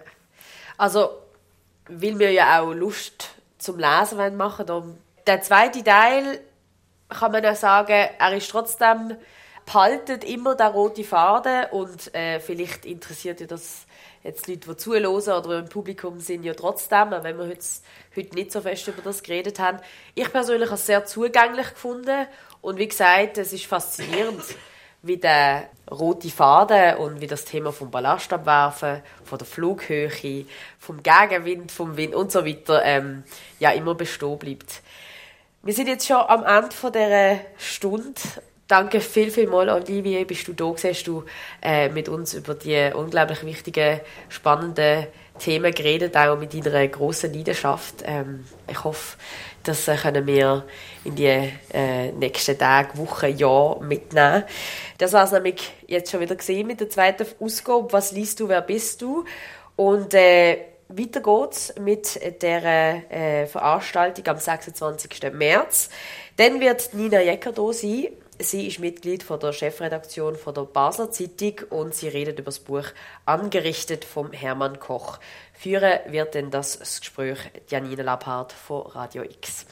Also, 0.77 1.09
weil 1.87 2.19
wir 2.19 2.31
ja 2.31 2.61
auch 2.61 2.71
Lust 2.71 3.31
zum 3.57 3.79
Lesen 3.79 4.37
machen 4.37 4.69
wollen. 4.69 4.99
Der 5.25 5.41
zweite 5.41 5.83
Teil 5.83 6.39
kann 7.09 7.31
man 7.31 7.43
ja 7.43 7.55
sagen, 7.55 8.09
er 8.19 8.33
ist 8.37 8.51
trotzdem 8.51 9.17
behaltet 9.65 10.23
immer 10.23 10.53
der 10.53 10.67
rote 10.67 11.03
Faden 11.03 11.65
und 11.71 12.13
äh, 12.13 12.39
vielleicht 12.39 12.85
interessiert 12.85 13.41
ja 13.41 13.47
das 13.47 13.86
jetzt 14.23 14.47
Leute, 14.47 14.69
die 14.69 14.77
zuhören 14.77 15.05
oder 15.05 15.59
im 15.59 15.69
Publikum 15.69 16.19
sind, 16.19 16.43
ja 16.43 16.53
trotzdem, 16.53 17.13
auch 17.13 17.23
wenn 17.23 17.37
wir 17.37 17.47
heute, 17.47 17.65
heute 18.15 18.35
nicht 18.35 18.51
so 18.51 18.61
fest 18.61 18.87
über 18.87 19.01
das 19.01 19.23
geredet 19.23 19.59
haben. 19.59 19.79
Ich 20.15 20.31
persönlich 20.31 20.67
habe 20.67 20.75
es 20.75 20.85
sehr 20.85 21.05
zugänglich 21.05 21.69
gefunden 21.69 22.27
und 22.61 22.77
wie 22.77 22.87
gesagt, 22.87 23.37
es 23.37 23.53
ist 23.53 23.65
faszinierend, 23.65 24.43
wie 25.01 25.17
der 25.17 25.69
rote 25.89 26.29
Faden 26.29 26.97
und 26.97 27.21
wie 27.21 27.27
das 27.27 27.45
Thema 27.45 27.71
vom 27.71 27.91
Ballastabwerfen, 27.91 29.01
von 29.23 29.37
der 29.37 29.47
Flughöhe, 29.47 30.45
vom 30.79 31.01
Gegenwind, 31.03 31.71
vom 31.71 31.95
Wind 31.97 32.15
und 32.15 32.31
so 32.31 32.45
weiter 32.45 32.83
ähm, 32.83 33.23
ja 33.59 33.71
immer 33.71 33.95
bestehen 33.95 34.37
bleibt. 34.37 34.81
Wir 35.63 35.73
sind 35.73 35.87
jetzt 35.87 36.07
schon 36.07 36.17
am 36.17 36.43
Ende 36.43 36.75
von 36.75 36.91
dieser 36.91 37.39
Stunde 37.57 38.21
Danke 38.67 38.99
viel, 38.99 39.31
viel 39.31 39.47
mal, 39.47 39.69
Olivier, 39.69 40.27
bist 40.27 40.45
du 40.49 40.51
da 40.51 40.69
gewesen, 40.69 41.05
du 41.05 41.23
äh, 41.61 41.87
mit 41.87 42.09
uns 42.09 42.33
über 42.33 42.53
die 42.53 42.91
unglaublich 42.93 43.45
wichtigen, 43.45 44.01
spannenden 44.27 45.07
Themen 45.39 45.73
geredet, 45.73 46.17
auch 46.17 46.37
mit 46.37 46.53
deiner 46.53 46.85
grossen 46.89 47.33
Leidenschaft. 47.33 48.03
Ähm, 48.03 48.43
ich 48.69 48.83
hoffe, 48.83 49.15
das 49.63 49.87
äh, 49.87 49.95
können 49.95 50.27
wir 50.27 50.65
in 51.05 51.15
die 51.15 51.49
äh, 51.73 52.11
nächsten 52.11 52.57
Tage, 52.57 52.97
Wochen, 52.97 53.37
Jahre 53.37 53.81
mitnehmen. 53.85 54.43
Das 54.97 55.13
war 55.13 55.23
es 55.23 55.31
nämlich 55.31 55.71
jetzt 55.87 56.11
schon 56.11 56.19
wieder 56.19 56.35
gesehen 56.35 56.67
mit 56.67 56.81
der 56.81 56.89
zweiten 56.89 57.25
Ausgabe. 57.39 57.93
Was 57.93 58.11
liest 58.11 58.41
du, 58.41 58.49
wer 58.49 58.61
bist 58.61 59.01
du? 59.01 59.23
Und 59.77 60.13
äh, 60.13 60.57
weiter 60.89 61.21
geht's 61.21 61.73
mit 61.79 62.19
der 62.41 63.11
äh, 63.11 63.45
Veranstaltung 63.45 64.27
am 64.27 64.37
26. 64.37 65.31
März. 65.31 65.89
Dann 66.35 66.59
wird 66.59 66.93
Nina 66.93 67.21
Jecker 67.21 67.53
da 67.53 67.71
sein 67.71 68.07
Sie 68.39 68.67
ist 68.67 68.79
Mitglied 68.79 69.23
von 69.23 69.39
der 69.39 69.51
Chefredaktion 69.51 70.35
von 70.35 70.53
der 70.53 70.61
Basler 70.63 71.09
Zeitung 71.11 71.55
und 71.71 71.95
sie 71.95 72.07
redet 72.07 72.37
über 72.37 72.45
das 72.45 72.59
Buch 72.59 72.85
Angerichtet 73.25 74.05
vom 74.05 74.31
Hermann 74.31 74.79
Koch. 74.79 75.19
Führen 75.53 75.99
wird 76.07 76.35
denn 76.35 76.51
das 76.51 76.79
Gespräch 76.99 77.39
Janine 77.67 78.03
Labhardt 78.03 78.51
von 78.51 78.85
Radio 78.87 79.23
X. 79.23 79.65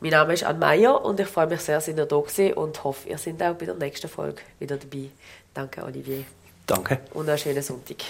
Mein 0.00 0.12
Name 0.12 0.32
ist 0.32 0.44
Anne 0.44 0.58
Meyer 0.58 1.04
und 1.04 1.20
ich 1.20 1.26
freue 1.26 1.48
mich 1.48 1.60
sehr, 1.60 1.76
dass 1.76 1.88
ihr 1.88 1.94
da 1.94 2.22
seid 2.26 2.56
und 2.56 2.82
hoffe, 2.82 3.08
ihr 3.08 3.18
seid 3.18 3.42
auch 3.42 3.54
bei 3.54 3.66
der 3.66 3.74
nächsten 3.74 4.08
Folge 4.08 4.40
wieder 4.58 4.78
dabei. 4.78 5.10
Danke, 5.52 5.82
Olivier. 5.84 6.24
Danke. 6.66 7.00
Und 7.12 7.28
einen 7.28 7.36
schönen 7.36 7.62
Sonntag. 7.62 8.04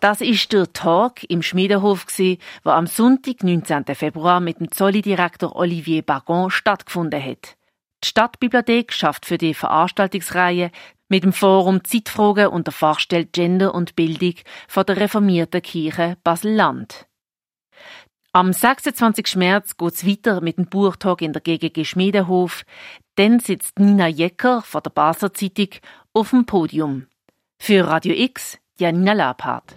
Das 0.00 0.22
ist 0.22 0.54
der 0.54 0.72
Talk 0.72 1.24
im 1.24 1.42
Schmiedenhof, 1.42 2.06
der 2.16 2.38
am 2.64 2.86
Sonntag, 2.86 3.44
19. 3.44 3.84
Februar, 3.94 4.40
mit 4.40 4.58
dem 4.58 4.72
Zolli-Direktor 4.72 5.54
Olivier 5.54 6.00
Bagon 6.00 6.50
stattgefunden 6.50 7.22
hat. 7.22 7.58
Die 8.02 8.08
Stadtbibliothek 8.08 8.94
schafft 8.94 9.26
für 9.26 9.36
die 9.36 9.52
Veranstaltungsreihe 9.52 10.70
mit 11.10 11.22
dem 11.22 11.34
Forum 11.34 11.84
Zeitfragen 11.84 12.46
und 12.46 12.66
der 12.66 12.72
Fachstelle 12.72 13.26
Gender 13.26 13.74
und 13.74 13.94
Bildung 13.94 14.36
von 14.68 14.86
der 14.86 14.96
reformierten 14.96 15.60
Kirche 15.60 16.16
Basel-Land. 16.24 17.06
Am 18.32 18.54
26. 18.54 19.36
März 19.36 19.76
geht's 19.76 20.06
weiter 20.06 20.40
mit 20.40 20.56
dem 20.56 20.66
Buchtag 20.66 21.20
in 21.20 21.34
der 21.34 21.42
GGG 21.42 21.84
Schmiedenhof. 21.84 22.62
Dann 23.16 23.38
sitzt 23.38 23.78
Nina 23.78 24.06
Jecker 24.06 24.62
von 24.62 24.82
der 24.82 24.90
Basler 24.90 25.34
Zeitung 25.34 25.68
auf 26.14 26.30
dem 26.30 26.46
Podium. 26.46 27.06
Für 27.58 27.86
Radio 27.86 28.14
X 28.14 28.59
Janina 28.80 29.12
Labhardt. 29.12 29.74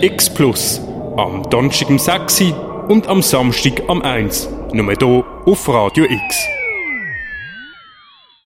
X 0.00 0.32
Plus. 0.32 0.80
Am 1.18 1.42
Donnerstag 1.50 1.90
um 1.90 1.98
6 1.98 2.42
und 2.88 3.06
am 3.08 3.20
Samstag 3.20 3.82
am 3.88 4.00
1. 4.00 4.48
Nur 4.72 4.86
hier 4.86 5.24
auf 5.44 5.68
Radio 5.68 6.06
X. 6.06 6.48